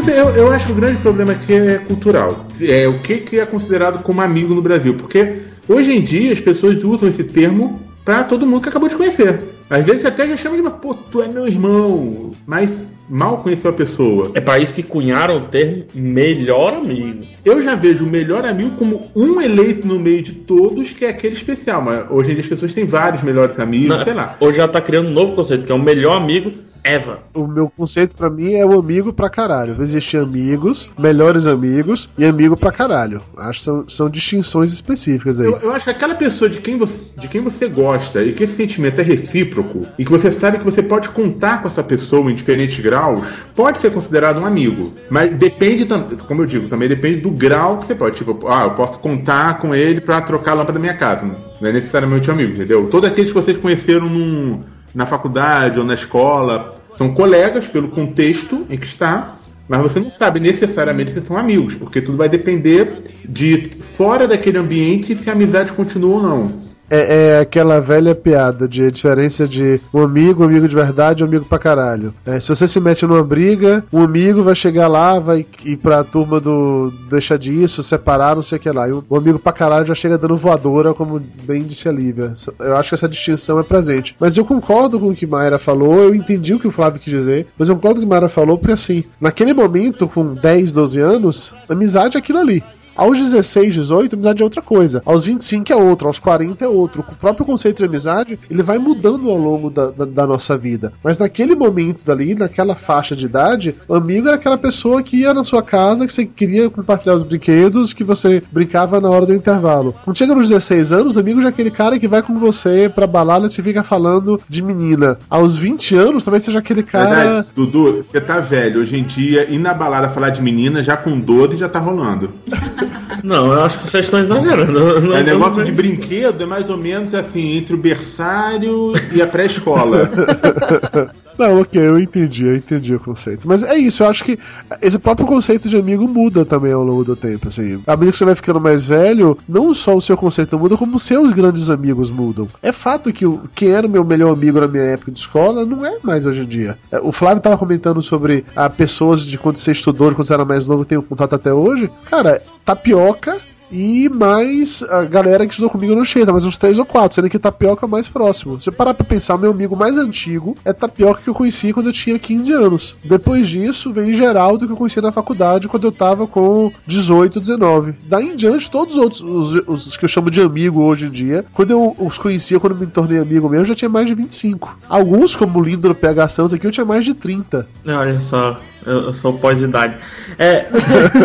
[0.08, 2.46] Eu Eu, acho que o grande problema aqui é cultural.
[2.62, 4.96] É o que, que é considerado como amigo no Brasil.
[4.96, 8.96] Porque hoje em dia as pessoas usam esse termo pra todo mundo que acabou de
[8.96, 9.40] conhecer.
[9.70, 12.70] Às vezes até já chama de, mas, pô, tu é meu irmão, mas
[13.10, 14.32] mal conheceu a pessoa.
[14.34, 17.26] É para isso que cunharam o termo melhor amigo.
[17.44, 21.10] Eu já vejo o melhor amigo como um eleito no meio de todos, que é
[21.10, 21.82] aquele especial.
[21.82, 24.38] Mas hoje em dia as pessoas têm vários melhores amigos, Não, sei lá.
[24.40, 26.54] Hoje já tá criando um novo conceito, que é o melhor amigo
[26.88, 27.20] Eva.
[27.34, 29.76] O meu conceito pra mim é o amigo pra caralho.
[29.82, 33.22] Existem amigos, melhores amigos e amigo pra caralho.
[33.38, 35.48] Acho que são, são distinções específicas aí.
[35.48, 38.44] Eu, eu acho que aquela pessoa de quem, você, de quem você gosta e que
[38.44, 42.32] esse sentimento é recíproco e que você sabe que você pode contar com essa pessoa
[42.32, 44.94] em diferentes graus, pode ser considerado um amigo.
[45.10, 45.86] Mas depende,
[46.28, 48.16] como eu digo, também depende do grau que você pode.
[48.16, 51.26] Tipo, ah, eu posso contar com ele pra trocar a lâmpada da minha casa.
[51.60, 52.88] Não é necessariamente um amigo, entendeu?
[52.90, 54.64] Todos aqueles que vocês conheceram num-
[54.96, 59.36] na faculdade ou na escola são colegas pelo contexto em que está.
[59.68, 63.66] Mas você não sabe necessariamente se são amigos, porque tudo vai depender de
[63.98, 66.67] fora daquele ambiente se a amizade continua ou não.
[66.90, 71.28] É, é aquela velha piada de diferença de um amigo, um amigo de verdade um
[71.28, 72.14] amigo pra caralho.
[72.26, 76.04] É, se você se mete numa briga, um amigo vai chegar lá, vai ir pra
[76.04, 78.88] turma do deixa disso, separar, não sei o que lá.
[78.88, 82.34] E o o amigo pra caralho já chega dando voadora, como bem disse a Lívia.
[82.60, 84.16] Eu acho que essa distinção é presente.
[84.20, 87.12] Mas eu concordo com o que Mayra falou, eu entendi o que o Flávio quis
[87.12, 90.72] dizer, mas eu concordo com o que Mayra falou, porque assim, naquele momento, com 10,
[90.72, 92.64] 12 anos, amizade é aquilo ali.
[92.98, 95.04] Aos 16, 18, amizade é outra coisa.
[95.06, 97.06] Aos 25 é outra, aos 40 é outro.
[97.08, 100.92] O próprio conceito de amizade, ele vai mudando ao longo da, da, da nossa vida.
[101.04, 105.34] Mas naquele momento dali, naquela faixa de idade, o amigo era aquela pessoa que ia
[105.34, 109.34] na sua casa, que você queria compartilhar os brinquedos, que você brincava na hora do
[109.34, 109.94] intervalo.
[110.04, 112.90] Quando chega nos 16 anos, o amigo já é aquele cara que vai com você
[112.90, 115.20] pra balada e você fica falando de menina.
[115.30, 117.16] Aos 20 anos, talvez seja aquele cara...
[117.16, 118.82] Verdade, Dudu, você tá velho.
[118.82, 122.32] Hoje em dia, ir na balada falar de menina, já com 12 já tá rolando.
[123.28, 124.80] Não, eu acho que vocês estão exagerando.
[124.80, 129.22] Eu não- é negócio de brinquedo, é mais ou menos assim, entre o berçário e
[129.22, 130.10] a pré-escola.
[131.38, 133.48] Não, ok, eu entendi, eu entendi o conceito.
[133.48, 134.40] Mas é isso, eu acho que
[134.82, 137.82] esse próprio conceito de amigo muda também ao longo do tempo, assim.
[137.86, 140.98] À medida que você vai ficando mais velho, não só o seu conceito muda, como
[140.98, 142.48] os seus grandes amigos mudam.
[142.62, 145.66] É fato que o, quem era o meu melhor amigo na minha época de escola
[145.66, 146.78] não é mais hoje em dia.
[146.92, 150.34] É, O Flávio tava comentando sobre ah, pessoas de quando você estudou, de quando você
[150.34, 151.90] era mais novo, tem um contato até hoje.
[152.10, 153.38] Cara, tapioca
[153.72, 157.30] e mais a galera que estudou comigo no Xeta, mais uns três ou quatro, sendo
[157.30, 158.60] que Tapioca é mais próximo.
[158.60, 161.88] Se eu parar pra pensar, meu amigo mais antigo é Tapioca que eu conheci quando
[161.88, 162.96] eu tinha 15 anos.
[163.04, 167.96] Depois disso, vem Geraldo que eu conheci na faculdade quando eu tava com 18, 19.
[168.04, 171.12] Daí em diante, todos os outros, os, os que eu chamo de amigo hoje em
[171.12, 174.16] dia, quando eu os conhecia, quando me tornei amigo mesmo, eu já tinha mais de
[174.16, 174.78] 25.
[174.88, 177.68] Alguns, como o Lindo no PH Santos aqui, eu tinha mais de 30.
[177.86, 179.98] Olha só, eu, eu sou pós-idade.
[180.38, 180.68] É,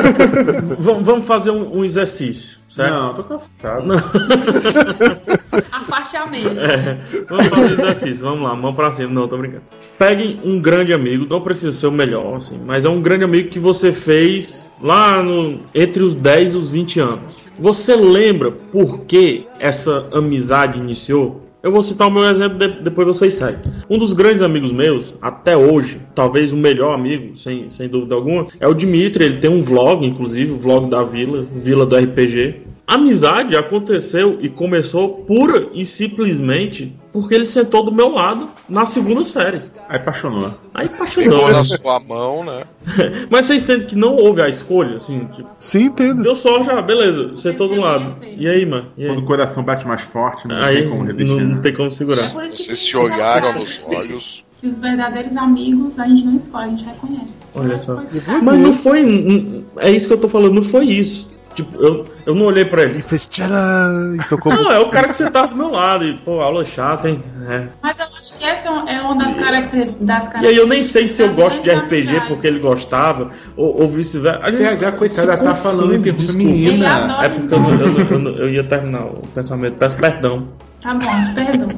[0.79, 2.93] vamos, vamos fazer um, um exercício, certo?
[2.93, 3.87] Não, tô cansado.
[5.71, 6.61] Afaste a mesa.
[6.61, 6.99] É,
[7.29, 9.11] vamos fazer um exercício, vamos lá, mão pra cima.
[9.11, 9.63] Não, tô brincando.
[9.99, 13.49] Peguem um grande amigo, não precisa ser o melhor, assim, mas é um grande amigo
[13.49, 17.43] que você fez lá no, entre os 10 e os 20 anos.
[17.59, 21.42] Você lembra por que essa amizade iniciou?
[21.63, 23.61] Eu vou citar o meu exemplo, de- depois vocês seguem.
[23.89, 28.47] Um dos grandes amigos meus, até hoje, talvez o melhor amigo, sem, sem dúvida alguma,
[28.59, 29.25] é o Dimitri.
[29.25, 32.57] Ele tem um vlog, inclusive, o vlog da Vila, Vila do RPG.
[32.87, 39.25] Amizade aconteceu e começou pura e simplesmente porque ele sentou do meu lado na segunda
[39.25, 39.63] série.
[39.89, 40.53] Aí apaixonou.
[40.75, 41.51] Aí Pegou apaixonou.
[41.53, 42.65] na sua mão, né?
[43.31, 46.23] Mas vocês entendem que não houve a escolha, assim, tipo, Sim, entendo.
[46.23, 48.13] deu sorte, ah, beleza, sentou do lado.
[48.37, 48.89] E aí, mano?
[48.97, 49.23] E Quando aí?
[49.25, 51.25] o coração bate mais forte, não Aí tem como resistir.
[51.25, 51.45] não, né?
[51.45, 52.29] não tem como segurar.
[52.31, 54.45] Vocês se olharam nos olhos.
[54.61, 57.33] que os verdadeiros amigos a gente não escolhe, a gente reconhece.
[57.55, 58.03] Olha só.
[58.43, 59.65] Mas não foi.
[59.79, 61.32] É isso que eu tô falando, não foi isso.
[61.55, 63.03] Tipo, eu, eu não olhei pra Ele ele.
[63.03, 66.05] fez tcharam e tocou Não, é o cara que você tá do meu lado.
[66.05, 67.23] E, pô, aula chata, hein?
[67.49, 67.67] É.
[67.83, 70.43] Mas eu acho que essa é uma das características.
[70.43, 73.83] E aí eu nem sei se eu das gosto de RPG porque ele gostava, ou,
[73.83, 74.41] ou vice-versa.
[74.45, 76.35] A gente PH, coitada, tá falando em termos.
[76.35, 77.19] Ele menina.
[77.23, 79.77] É porque eu, eu, eu, ia terminar o pensamento.
[79.77, 80.49] Peço perdão.
[80.81, 81.69] Tá bom, perdão.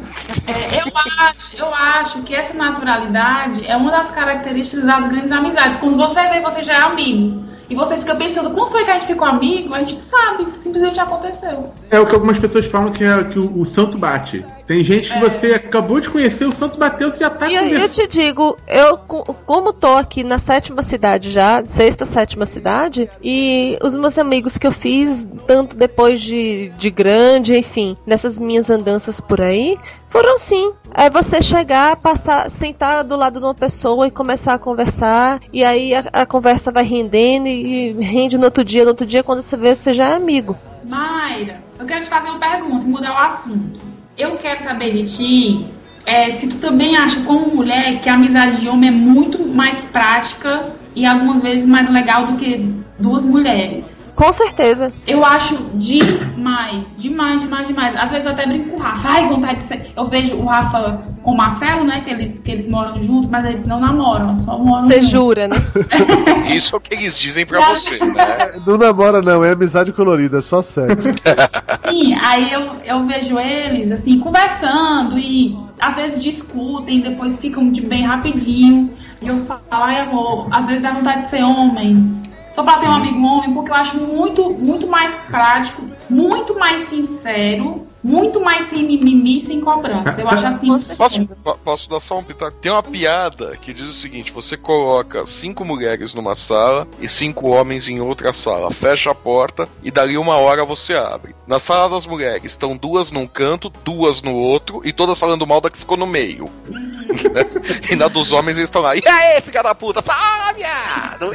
[0.47, 5.77] É, eu, acho, eu acho que essa naturalidade é uma das características das grandes amizades.
[5.77, 7.45] Quando você vê, você já é amigo.
[7.69, 9.73] E você fica pensando, como foi que a gente ficou amigo?
[9.75, 11.67] A gente não sabe, simplesmente aconteceu.
[11.91, 14.45] É o que algumas pessoas falam que, é, que o, o santo bate.
[14.67, 17.89] Tem gente que você acabou de conhecer, o santo você já tá E aí eu
[17.89, 23.79] te digo, eu co- como tô aqui na sétima cidade já, sexta, sétima cidade, e
[23.83, 29.21] os meus amigos que eu fiz, tanto depois de, de grande, enfim, nessas minhas andanças
[29.21, 29.77] por aí,
[30.09, 30.73] foram assim.
[30.95, 35.62] É você chegar, passar, sentar do lado de uma pessoa e começar a conversar, e
[35.62, 39.23] aí a, a conversa vai rendendo e, e rende no outro dia, no outro dia,
[39.23, 40.57] quando você vê, você já é amigo.
[40.85, 43.93] Mayra, eu quero te fazer uma pergunta, mudar o assunto.
[44.17, 45.67] Eu quero saber de ti
[46.07, 49.81] é, se tu também acha, como mulher, que a amizade de homem é muito mais
[49.81, 54.03] prática e algumas vezes mais legal do que duas mulheres.
[54.15, 54.93] Com certeza.
[55.07, 57.97] Eu acho demais, demais, demais, demais.
[57.97, 59.09] Às vezes eu até brinco com o Rafa.
[59.09, 59.91] Ai, vontade de ser.
[59.97, 62.03] Eu vejo o Rafa com o Marcelo, né?
[62.03, 65.57] Que eles, que eles moram juntos, mas eles não namoram, só moram Você jura, né?
[66.55, 68.15] Isso é o que eles dizem pra você, né?
[68.67, 71.09] Não namora, não, é amizade colorida, é só sexo.
[71.89, 77.81] Sim, aí eu, eu vejo eles, assim, conversando e às vezes discutem, depois ficam de
[77.81, 78.91] bem rapidinho.
[79.21, 82.24] E eu falo, ai amor, às vezes dá vontade de ser homem.
[82.55, 86.82] Só pra ter um amigo homem, porque eu acho muito, muito mais prático, muito mais
[86.82, 90.20] sincero, muito mais sem mimimi, sem cobrança.
[90.20, 90.68] Eu acho assim.
[90.96, 92.57] Posso, po- posso dar só um pitaco?
[92.59, 97.48] Tem uma piada que diz o seguinte: você coloca cinco mulheres numa sala e cinco
[97.48, 101.34] homens em outra sala, fecha a porta e dali uma hora você abre.
[101.46, 105.61] Na sala das mulheres estão duas num canto, duas no outro e todas falando mal
[105.61, 106.48] da que ficou no meio.
[107.90, 108.96] e na dos homens eles estão lá.
[108.96, 110.02] E aí, filha da puta?
[110.02, 111.30] Fala, viado!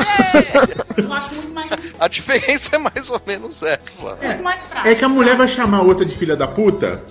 [0.97, 4.15] Eu acho muito mais, A diferença é mais ou menos essa.
[4.15, 4.87] prático.
[4.87, 6.58] É que a mulher vai chamar a outra de filha da puta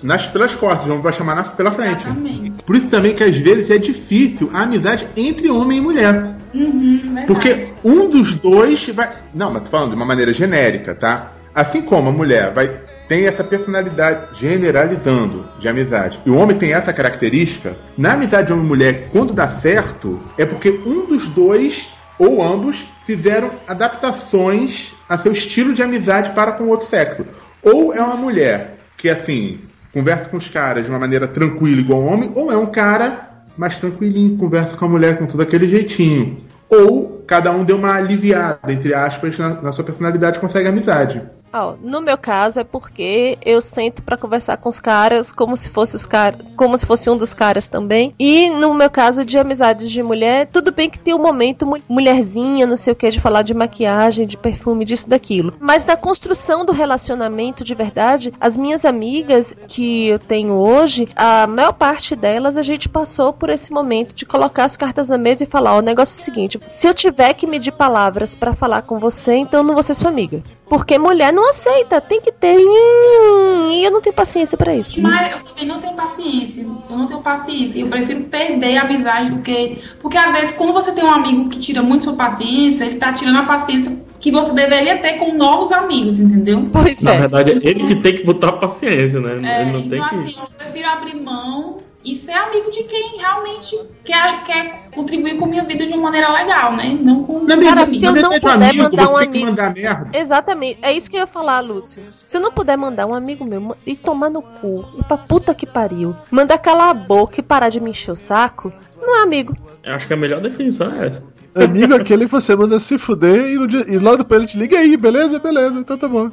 [0.03, 2.05] nas, pelas costas, não vai chamar na, pela frente.
[2.05, 2.63] Exatamente.
[2.63, 6.37] Por isso também que às vezes é difícil a amizade entre homem e mulher.
[6.55, 7.25] Uhum.
[7.27, 9.11] Porque um dos dois vai.
[9.35, 11.33] Não, mas tô falando de uma maneira genérica, tá?
[11.55, 16.21] Assim como a mulher vai tem essa personalidade generalizando de amizade.
[16.27, 17.75] E o homem tem essa característica.
[17.97, 21.89] Na amizade homem e mulher, quando dá certo, é porque um dos dois
[22.19, 27.25] ou ambos fizeram adaptações a seu estilo de amizade para com o outro sexo.
[27.63, 29.61] Ou é uma mulher que assim
[29.95, 33.79] conversa com os caras de uma maneira tranquila igual homem, ou é um cara mais
[33.79, 36.43] tranquilinho, conversa com a mulher com todo aquele jeitinho.
[36.69, 41.23] Ou cada um deu uma aliviada, entre aspas, na, na sua personalidade consegue amizade.
[41.53, 45.69] Ó, no meu caso é porque eu sento pra conversar com os caras como se
[45.71, 48.15] fosse os caras, como se fosse um dos caras também.
[48.19, 51.81] E no meu caso de amizades de mulher, tudo bem que tem um momento mu-
[51.89, 55.55] mulherzinha, não sei o que, de falar de maquiagem, de perfume, disso daquilo.
[55.59, 61.47] Mas na construção do relacionamento de verdade, as minhas amigas que eu tenho hoje, a
[61.47, 65.45] maior parte delas a gente passou por esse momento de colocar as cartas na mesa
[65.45, 68.53] e falar, ó, o negócio é o seguinte, se eu tiver que medir palavras pra
[68.55, 70.43] falar com você, então não vou ser sua amiga.
[70.69, 72.57] Porque mulher não aceita, tem que ter.
[72.59, 75.01] hum, E eu não tenho paciência pra isso.
[75.01, 76.63] Mas eu também não tenho paciência.
[76.91, 77.81] Eu não tenho paciência.
[77.81, 79.83] Eu prefiro perder a amizade do que.
[80.01, 83.13] Porque às vezes, quando você tem um amigo que tira muito sua paciência, ele tá
[83.13, 86.69] tirando a paciência que você deveria ter com novos amigos, entendeu?
[86.73, 87.19] Pois Na é.
[87.21, 89.41] verdade, é ele que tem que botar paciência, né?
[89.49, 90.17] É, ele não tem então, que.
[90.17, 91.79] assim, eu prefiro abrir mão
[92.11, 96.03] e ser amigo de quem realmente quer, quer contribuir com a minha vida de uma
[96.05, 96.99] maneira legal, né?
[97.01, 97.45] Não com.
[97.45, 100.11] Na Cara, se eu não puder amigo, mandar você um amigo- mandar merda.
[100.17, 102.03] Exatamente, é isso que eu ia falar, Lúcio.
[102.27, 105.55] Se eu não puder mandar um amigo meu e tomar no cu, e pra puta
[105.55, 109.23] que pariu, mandar calar a boca e parar de me encher o saco, não é
[109.23, 109.57] amigo.
[109.85, 111.25] Eu acho que a melhor definição é essa.
[111.55, 114.49] Amigo é aquele que você manda se fuder e, no dia- e logo depois ele
[114.49, 115.39] te liga aí, beleza?
[115.41, 116.31] Beleza, então tá bom.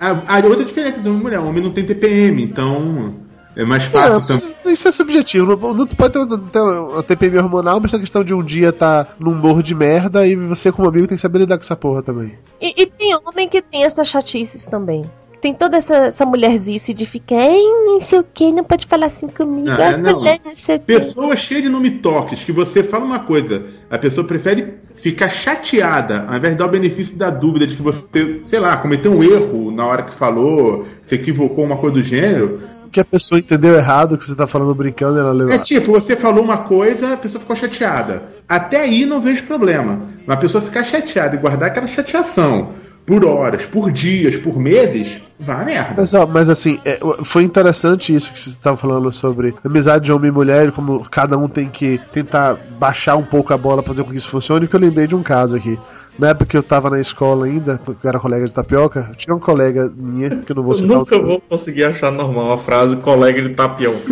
[0.00, 3.14] A, a outra diferença de uma mulher, o homem não tem TPM, então
[3.56, 4.72] é mais fácil É, também.
[4.72, 5.56] isso é subjetivo.
[5.56, 9.06] Não, não pode ter, ter uma TPM hormonal, mas é questão de um dia tá
[9.18, 12.02] num morro de merda e você, como amigo, tem que saber lidar com essa porra
[12.02, 12.34] também.
[12.60, 15.04] E, e tem homem que tem essas chatices também.
[15.40, 19.06] Tem toda essa, essa mulherzice de ficar, ai, não sei o que, não pode falar
[19.06, 20.14] assim comigo, Ah, ai, não.
[20.18, 20.86] mulher, não sei o que.
[20.98, 26.24] Pessoa cheia de nome toques, que você fala uma coisa, a pessoa prefere ficar chateada,
[26.28, 29.22] ao invés de dar o benefício da dúvida de que você, sei lá, cometeu um
[29.22, 32.62] erro na hora que falou, se equivocou, uma coisa do gênero.
[32.96, 35.52] Que a pessoa entendeu errado o que você tá falando brincando ela levou.
[35.52, 38.22] É tipo, você falou uma coisa, a pessoa ficou chateada.
[38.48, 40.00] Até aí não vejo problema.
[40.26, 42.70] Mas a pessoa ficar chateada e guardar aquela chateação
[43.04, 45.94] por horas, por dias, por meses, vá a merda.
[45.94, 50.12] Mas, ó, mas assim, é, foi interessante isso que você estava falando sobre amizade de
[50.12, 53.92] homem e mulher, como cada um tem que tentar baixar um pouco a bola pra
[53.92, 55.78] fazer com que isso funcione, que eu lembrei de um caso aqui.
[56.18, 59.34] Na época que eu tava na escola ainda, eu era colega de tapioca, eu tinha
[59.34, 62.52] uma colega minha, que eu não vou Eu citar o nunca vou conseguir achar normal
[62.52, 63.96] a frase colega de tapioca.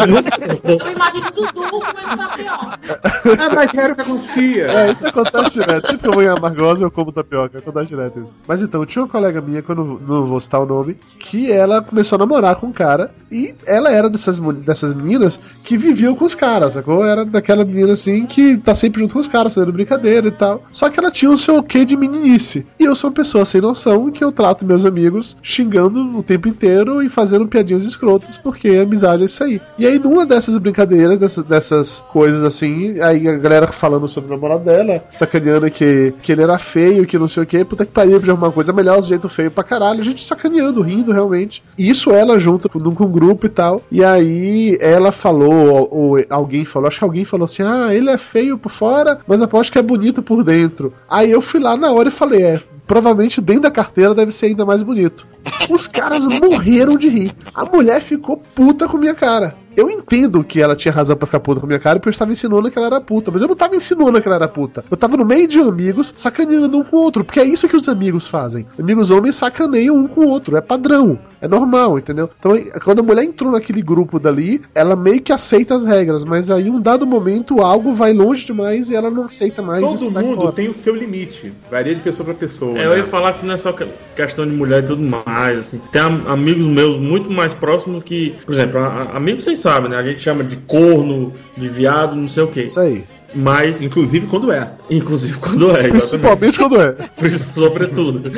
[0.00, 2.80] Eu imagino o Dudu comendo tapioca.
[3.38, 4.66] Ah, mas era o que acontecia.
[4.66, 5.86] É, isso acontece direto.
[5.86, 7.58] Sempre que eu vou em Amargosa, eu como tapioca.
[7.58, 8.36] Acontece direto isso.
[8.46, 11.50] Mas então, tinha uma colega minha, que eu não, não vou citar o nome, que
[11.50, 13.12] ela começou a namorar com um cara.
[13.30, 17.04] E ela era dessas, dessas meninas que viviam com os caras, sacou?
[17.04, 20.64] Era daquela menina assim que tá sempre junto com os caras, fazendo brincadeira e tal.
[20.72, 22.66] Só que ela tinha o seu quê de meninice.
[22.78, 26.48] E eu sou uma pessoa sem noção que eu trato meus amigos xingando o tempo
[26.48, 29.60] inteiro e fazendo piadinhas escrotas, porque amizade é isso aí.
[29.78, 34.34] E aí, numa dessas brincadeiras, dessas, dessas coisas assim, aí a galera falando sobre o
[34.34, 37.92] namorado dela, sacaneando que, que ele era feio, que não sei o que, puta que
[37.92, 41.62] pariu, de alguma coisa melhor, do jeito feio pra caralho, a gente sacaneando, rindo realmente.
[41.78, 43.82] E isso ela junto com, com um grupo e tal.
[43.90, 48.10] E aí ela falou, ou, ou alguém falou, acho que alguém falou assim: ah, ele
[48.10, 50.92] é feio por fora, mas aposto que é bonito por dentro.
[51.10, 54.46] Aí eu fui lá na hora e falei: é, provavelmente dentro da carteira deve ser
[54.46, 55.26] ainda mais bonito.
[55.68, 57.36] Os caras morreram de rir.
[57.52, 59.56] A mulher ficou puta com minha cara.
[59.76, 62.12] Eu entendo que ela tinha razão pra ficar puta com a minha cara, porque eu
[62.12, 63.30] estava ensinando que ela era puta.
[63.30, 64.84] Mas eu não tava ensinando que ela era puta.
[64.90, 67.24] Eu tava no meio de amigos sacaneando um com o outro.
[67.24, 68.66] Porque é isso que os amigos fazem.
[68.78, 70.56] Amigos homens sacaneiam um com o outro.
[70.56, 71.18] É padrão.
[71.40, 72.28] É normal, entendeu?
[72.38, 72.52] Então,
[72.84, 76.24] quando a mulher entrou naquele grupo dali, ela meio que aceita as regras.
[76.24, 79.80] Mas aí, um dado momento, algo vai longe demais e ela não aceita mais.
[79.82, 80.52] Todo mundo fora.
[80.52, 81.52] tem o seu limite.
[81.70, 82.78] Varia de pessoa pra pessoa.
[82.78, 82.98] É, eu né?
[82.98, 85.80] ia falar que não é só que- questão de mulher e tudo mais, assim.
[85.92, 89.96] Tem am- amigos meus muito mais próximos que, por exemplo, amigos vocês sabem, né?
[89.96, 92.62] A gente chama de corno, de viado, não sei o que.
[92.62, 93.04] Isso aí.
[93.32, 94.72] Mas, Inclusive quando é.
[94.90, 95.90] inclusive quando é, exatamente.
[95.92, 96.96] Principalmente quando é.
[97.54, 98.32] Sobretudo.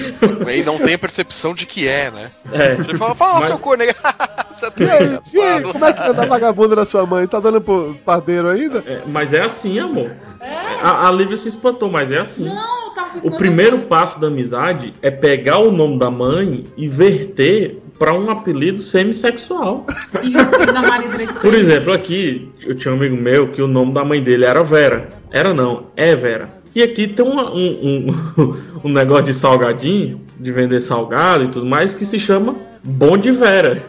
[0.50, 2.30] E não tem a percepção de que é, né?
[2.52, 2.74] É.
[2.76, 3.88] Você fala, fala Mas- seu corno aí.
[4.52, 4.84] Você tá
[5.32, 7.26] E aí, como é que anda a vagabunda da sua mãe?
[7.26, 8.84] Tá dando pro padeiro ainda?
[8.86, 10.12] É, mas é assim, amor.
[10.40, 12.44] A, a Lívia se espantou, mas é assim.
[12.44, 16.86] Não, eu tava O primeiro passo da amizade é pegar o nome da mãe e
[16.86, 19.86] verter pra um apelido semissexual.
[20.22, 20.32] E
[21.40, 24.62] Por exemplo, aqui eu tinha um amigo meu que o nome da mãe dele era
[24.62, 25.08] Vera.
[25.30, 26.50] Era não, é Vera.
[26.74, 27.66] E aqui tem uma- um,
[28.08, 28.54] um,
[28.88, 33.30] um negócio de salgadinho, de vender salgado e tudo mais, que se chama Bom de
[33.30, 33.84] Vera.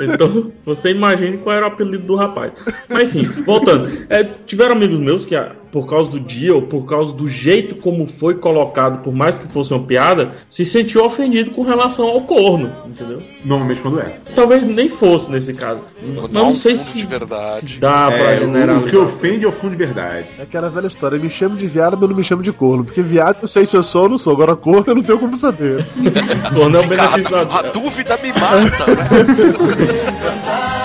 [0.00, 2.54] Então, você imagine qual era o apelido do rapaz.
[2.88, 3.90] Mas enfim, voltando.
[4.08, 5.34] É, tiveram amigos meus que,
[5.72, 9.48] por causa do dia ou por causa do jeito como foi colocado, por mais que
[9.48, 13.20] fosse uma piada, se sentiu ofendido com relação ao corno, entendeu?
[13.44, 14.20] Normalmente quando é.
[14.34, 15.80] Talvez nem fosse nesse caso.
[16.02, 17.60] Não, não sei fundo se, de verdade.
[17.72, 18.90] se dá pra É, o, o generalizar.
[18.90, 20.26] que ofende é o fundo de verdade.
[20.38, 22.84] É aquela velha história, me chamo de viado, mas não me chamo de corno.
[22.84, 24.34] Porque viado eu sei se eu sou ou não sou.
[24.34, 25.84] Agora corno eu não tenho como saber.
[26.54, 27.56] Corno é um beneficiador.
[27.56, 29.08] a dúvida me mata, né?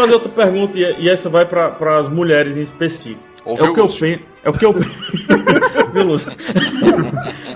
[0.00, 3.30] fazer outra pergunta e, e essa vai para as mulheres em específico.
[3.44, 4.20] Ouviu, é o que eu penso.
[4.42, 4.74] É o que eu
[6.04, 6.32] Lúcio?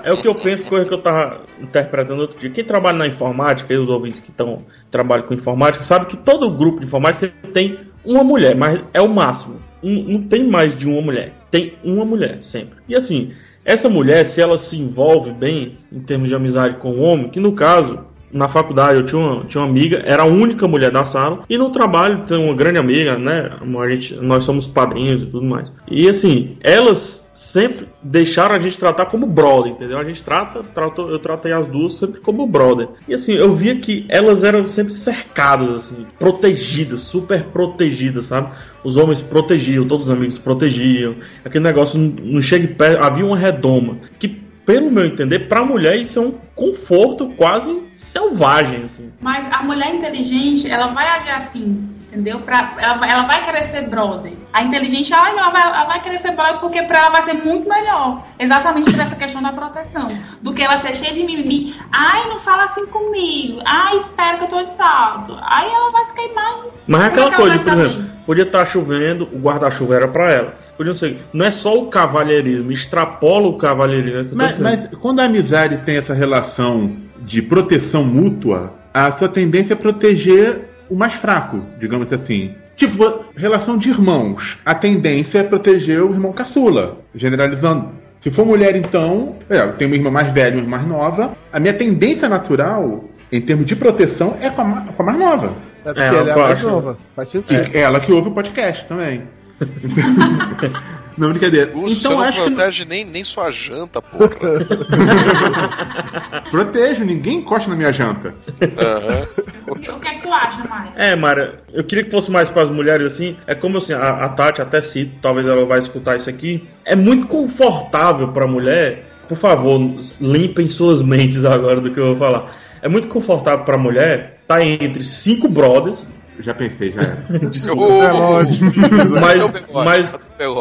[0.02, 2.50] É o que eu penso, coisa que eu tava interpretando outro dia.
[2.50, 4.58] Quem trabalha na informática, e os ouvintes que estão
[4.90, 9.08] trabalham com informática, sabe que todo grupo de informática tem uma mulher, mas é o
[9.08, 9.60] máximo.
[9.82, 11.32] Um- não tem mais de uma mulher.
[11.50, 12.78] Tem uma mulher, sempre.
[12.88, 13.32] E assim,
[13.64, 17.40] essa mulher, se ela se envolve bem em termos de amizade com o homem, que
[17.40, 18.00] no caso,
[18.32, 21.56] na faculdade eu tinha uma, tinha uma amiga, era a única mulher da sala, e
[21.56, 23.58] no trabalho tem uma grande amiga, né?
[23.60, 25.70] A gente, nós somos padrinhos e tudo mais.
[25.88, 29.98] E assim, elas sempre deixaram a gente tratar como brother, entendeu?
[29.98, 30.62] A gente trata,
[30.98, 32.88] eu tratei as duas sempre como brother.
[33.08, 38.52] E assim, eu via que elas eram sempre cercadas, assim, protegidas, super protegidas, sabe?
[38.84, 41.16] Os homens protegiam, todos os amigos protegiam.
[41.44, 43.98] Aquele negócio não, não chega perto, havia uma redoma.
[44.18, 49.12] Que, pelo meu entender, pra mulher isso é um conforto quase selvagem, assim.
[49.20, 52.38] Mas a mulher inteligente, ela vai agir assim, entendeu?
[52.40, 54.32] Pra, ela, vai- ela vai querer ser brother.
[54.52, 57.34] A inteligente, não, ela, vai, ela vai querer ser brother porque pra ela vai ser
[57.34, 58.22] muito melhor.
[58.38, 60.06] Exatamente por essa questão da proteção.
[60.40, 61.74] Do que ela ser cheia de mimimi.
[61.92, 63.60] Ai, não fala assim comigo.
[63.66, 65.36] Ai, espera que eu tô de salto.
[65.42, 66.60] Aí ela vai se queimar.
[66.86, 70.06] Mas é Como aquela que ela coisa, por exemplo, podia estar chovendo, o guarda-chuva era
[70.08, 70.54] pra ela.
[70.76, 74.32] Podia ser, não é só o cavalheirismo, extrapola o cavalheirismo.
[74.32, 76.90] é Mas, mas quando a amizade tem essa relação
[77.22, 82.54] de proteção mútua, a sua tendência é proteger o mais fraco, digamos assim.
[82.76, 84.58] Tipo, relação de irmãos.
[84.64, 87.90] A tendência é proteger o irmão caçula, generalizando.
[88.20, 90.88] Se for mulher, então, é, eu tenho uma irmã mais velha e uma irmã mais
[90.88, 91.36] nova.
[91.52, 95.52] A minha tendência natural, em termos de proteção, é com a, com a mais nova.
[95.84, 96.96] É porque É, ela é mais nova.
[97.14, 97.70] Faz sentido.
[97.72, 99.22] é ela que ouve o podcast também.
[101.16, 101.70] não, brincadeira.
[101.74, 102.54] Lúcio, então você acho não que.
[102.54, 104.28] protege nem, nem sua janta, porra.
[106.50, 108.34] Protejo, ninguém encosta na minha janta.
[108.62, 109.26] Aham.
[109.68, 110.92] O que é que tu acha, Maia?
[110.96, 113.36] É, Mara, eu queria que fosse mais para as mulheres assim.
[113.46, 116.66] É como assim, a, a Tati até cito, talvez ela vai escutar isso aqui.
[116.84, 119.04] É muito confortável para mulher.
[119.28, 119.80] Por favor,
[120.20, 122.56] limpem suas mentes agora do que eu vou falar.
[122.82, 126.06] É muito confortável para mulher estar entre cinco brothers.
[126.40, 127.24] Já pensei, já era.
[127.50, 127.82] Desculpa.
[127.84, 130.10] Ô, É mas, mas,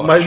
[0.05, 0.25] mas,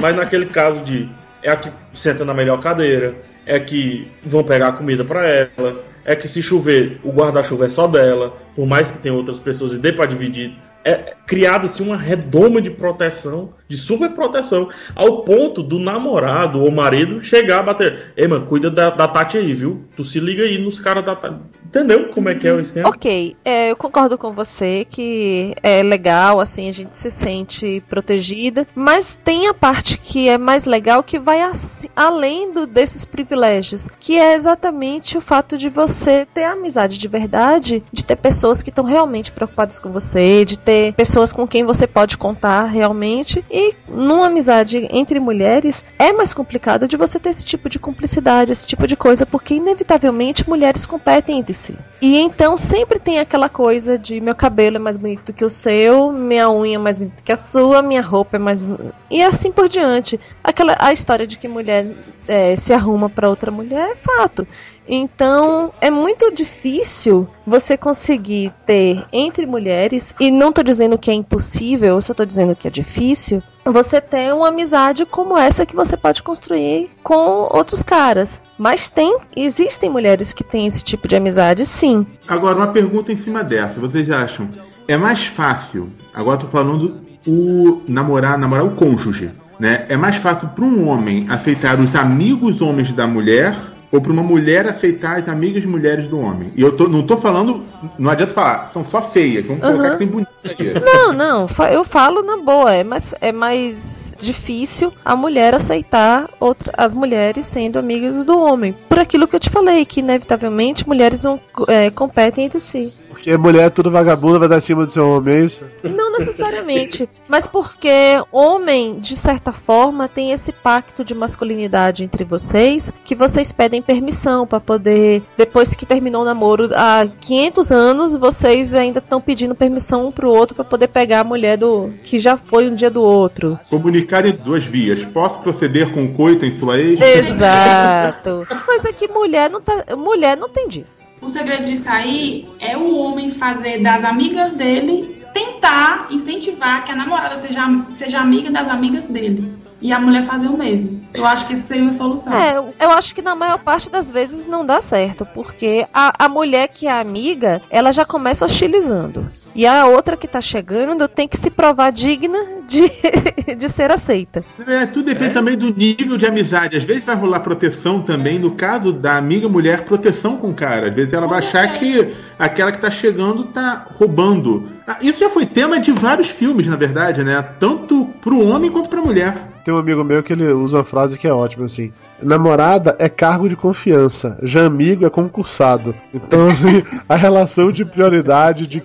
[0.00, 1.08] mas naquele caso de
[1.42, 5.84] é a que senta na melhor cadeira, é que vão pegar a comida pra ela,
[6.04, 9.72] é que se chover, o guarda-chuva é só dela, por mais que tenha outras pessoas
[9.72, 15.62] e dê pra dividir é criada-se uma redoma de proteção, de super proteção, ao ponto
[15.62, 18.12] do namorado ou marido chegar a bater.
[18.16, 19.84] Ei, mano, cuida da, da Tati aí, viu?
[19.96, 21.40] Tu se liga aí nos caras da Tati.
[21.64, 22.88] Entendeu como é que é o esquema?
[22.88, 28.66] Ok, é, eu concordo com você que é legal, assim, a gente se sente protegida,
[28.74, 33.88] mas tem a parte que é mais legal que vai assim, além do, desses privilégios,
[33.98, 38.68] que é exatamente o fato de você ter amizade de verdade, de ter pessoas que
[38.68, 43.74] estão realmente preocupadas com você, de ter pessoas com quem você pode contar realmente, e
[43.88, 48.66] numa amizade entre mulheres é mais complicado de você ter esse tipo de cumplicidade, esse
[48.66, 51.76] tipo de coisa, porque inevitavelmente mulheres competem entre si.
[52.00, 56.10] E então sempre tem aquela coisa de meu cabelo é mais bonito que o seu,
[56.12, 58.66] minha unha é mais bonita que a sua, minha roupa é mais.
[59.10, 60.18] E assim por diante.
[60.42, 61.86] Aquela, a história de que mulher
[62.26, 64.46] é, se arruma para outra mulher é fato.
[64.94, 71.14] Então é muito difícil você conseguir ter entre mulheres, e não tô dizendo que é
[71.14, 75.96] impossível, só tô dizendo que é difícil, você ter uma amizade como essa que você
[75.96, 78.38] pode construir com outros caras.
[78.58, 82.06] Mas tem, existem mulheres que têm esse tipo de amizade, sim.
[82.28, 83.80] Agora, uma pergunta em cima dessa.
[83.80, 84.50] Vocês acham?
[84.86, 89.86] É mais fácil, agora tô falando o namorar, namorar o cônjuge, né?
[89.88, 93.56] É mais fácil para um homem aceitar os amigos homens da mulher
[93.92, 96.50] ou para uma mulher aceitar as amigas mulheres do homem.
[96.56, 97.62] E eu tô, não tô falando,
[97.98, 99.90] não adianta falar, são só feias, vamos colocar Aham.
[99.92, 100.72] que tem bonita aqui.
[100.80, 106.72] Não, não, eu falo na boa, é mais, é mais difícil a mulher aceitar outra,
[106.76, 108.74] as mulheres sendo amigas do homem.
[108.88, 111.38] Por aquilo que eu te falei, que inevitavelmente mulheres não
[111.68, 112.92] é, competem entre si.
[113.08, 115.64] Porque mulher é tudo vagabunda, vai dar cima do seu homem, é isso?
[115.82, 117.90] Não necessariamente, mas porque
[118.30, 124.46] homem, de certa forma, tem esse pacto de masculinidade entre vocês, que vocês pedem permissão
[124.46, 130.06] pra poder, depois que terminou o namoro há 500 anos, vocês ainda estão pedindo permissão
[130.06, 133.02] um pro outro pra poder pegar a mulher do que já foi um dia do
[133.02, 133.58] outro.
[133.68, 135.04] Comunicar em duas vias.
[135.04, 137.00] Posso proceder com o coito em sua ex?
[137.00, 138.46] Exato.
[138.64, 141.04] Coisa que mulher não tá, mulher não tem disso.
[141.20, 146.96] O segredo disso aí é o homem fazer das amigas dele tentar incentivar que a
[146.96, 147.62] namorada seja,
[147.92, 149.60] seja amiga das amigas dele.
[149.80, 151.04] E a mulher fazer o mesmo.
[151.12, 152.32] Eu acho que isso seria uma solução.
[152.32, 156.28] É, eu acho que na maior parte das vezes não dá certo, porque a, a
[156.28, 159.26] mulher que é amiga, ela já começa hostilizando.
[159.54, 162.90] E a outra que tá chegando tem que se provar digna de,
[163.54, 164.44] de ser aceita.
[164.66, 166.76] É, tudo depende também do nível de amizade.
[166.76, 168.38] Às vezes vai rolar proteção também.
[168.38, 170.88] No caso da amiga mulher, proteção com o cara.
[170.88, 174.68] Às vezes ela vai achar que aquela que tá chegando tá roubando.
[174.86, 177.40] Ah, Isso já foi tema de vários filmes, na verdade, né?
[177.60, 179.52] Tanto pro homem quanto pra mulher.
[179.64, 183.08] Tem um amigo meu que ele usa uma frase que é ótima assim: Namorada é
[183.08, 185.94] cargo de confiança, já amigo é concursado.
[186.12, 188.80] Então, assim, a relação de prioridade, de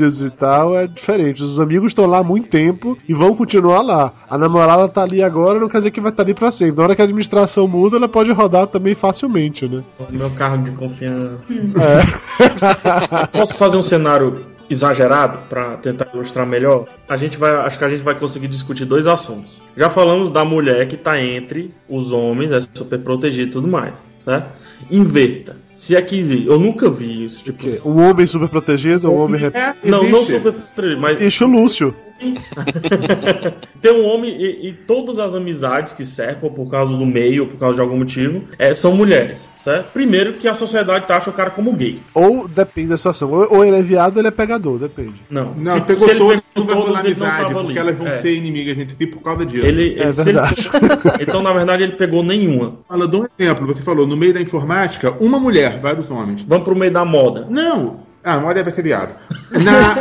[0.00, 1.42] e tal é diferente.
[1.42, 4.12] Os amigos estão lá há muito tempo e vão continuar lá.
[4.28, 6.76] A namorada tá ali agora, não quer dizer que vai estar ali pra sempre.
[6.76, 9.82] Na hora que a administração muda, ela pode rodar também facilmente, né?
[10.10, 11.38] Meu carro de confiança.
[11.50, 13.26] É.
[13.38, 16.86] Posso fazer um cenário exagerado para tentar ilustrar melhor?
[17.08, 19.60] A gente vai, acho que a gente vai conseguir discutir dois assuntos.
[19.76, 23.94] Já falamos da mulher que tá entre os homens, é super protegida e tudo mais,
[24.20, 24.52] certo?
[24.90, 25.56] Inverta.
[25.80, 27.42] Se é que existe, eu nunca vi isso.
[27.42, 29.54] Tipo, Um homem super protegido, um homem rep...
[29.82, 31.96] não, não super protegido, mas Existe o Lúcio.
[33.80, 37.58] Tem um homem e, e todas as amizades que cercam por causa do meio, por
[37.58, 39.90] causa de algum motivo, é, são mulheres, certo?
[39.92, 41.98] Primeiro que a sociedade taxa o cara como gay.
[42.14, 43.30] Ou depende da situação.
[43.32, 45.14] Ou, ou ele é viado ou ele é pegador, depende.
[45.30, 47.78] Não, Não, se, pegou se ele todos, ele não amizade, porque ali.
[47.78, 48.20] elas vão É.
[48.20, 49.66] ser inimigas entre si por causa disso.
[49.66, 50.70] Ele, É ele- ele- verdade.
[51.20, 52.74] então, na verdade, ele pegou nenhuma.
[52.88, 53.66] Fala, dou um exemplo.
[53.66, 56.42] Você falou, no meio da informática, uma mulher, vários homens.
[56.46, 57.46] Vamos pro meio da moda.
[57.48, 58.09] Não!
[58.22, 59.14] Ah, uma deve ser viado.
[59.50, 59.96] Na...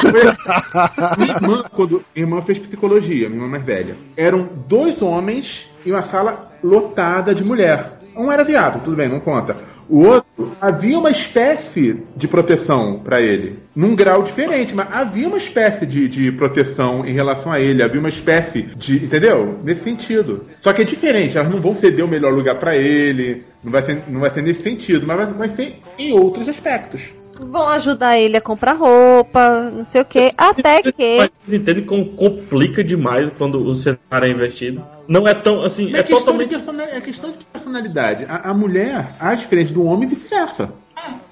[1.17, 5.91] minha irmã, quando minha irmã fez psicologia, minha irmã mais velha, eram dois homens e
[5.91, 7.99] uma sala lotada de mulher.
[8.15, 9.55] Um era viado, tudo bem, não conta.
[9.89, 13.57] O outro, havia uma espécie de proteção pra ele.
[13.75, 17.81] Num grau diferente, mas havia uma espécie de, de proteção em relação a ele.
[17.81, 18.97] Havia uma espécie de.
[18.97, 19.57] Entendeu?
[19.63, 20.45] Nesse sentido.
[20.61, 23.41] Só que é diferente, elas não vão ceder o melhor lugar pra ele.
[23.63, 27.01] Não vai ser, não vai ser nesse sentido, mas vai, vai ser em outros aspectos.
[27.39, 31.17] Vão ajudar ele a comprar roupa, não sei o que, até que.
[31.17, 34.81] Mas vocês entendem como complica demais quando o cenário é invertido?
[35.07, 36.53] Não é tão assim, É, é questão totalmente.
[36.95, 38.25] é questão de personalidade.
[38.29, 40.73] A, a mulher age diferente do homem e vice-versa.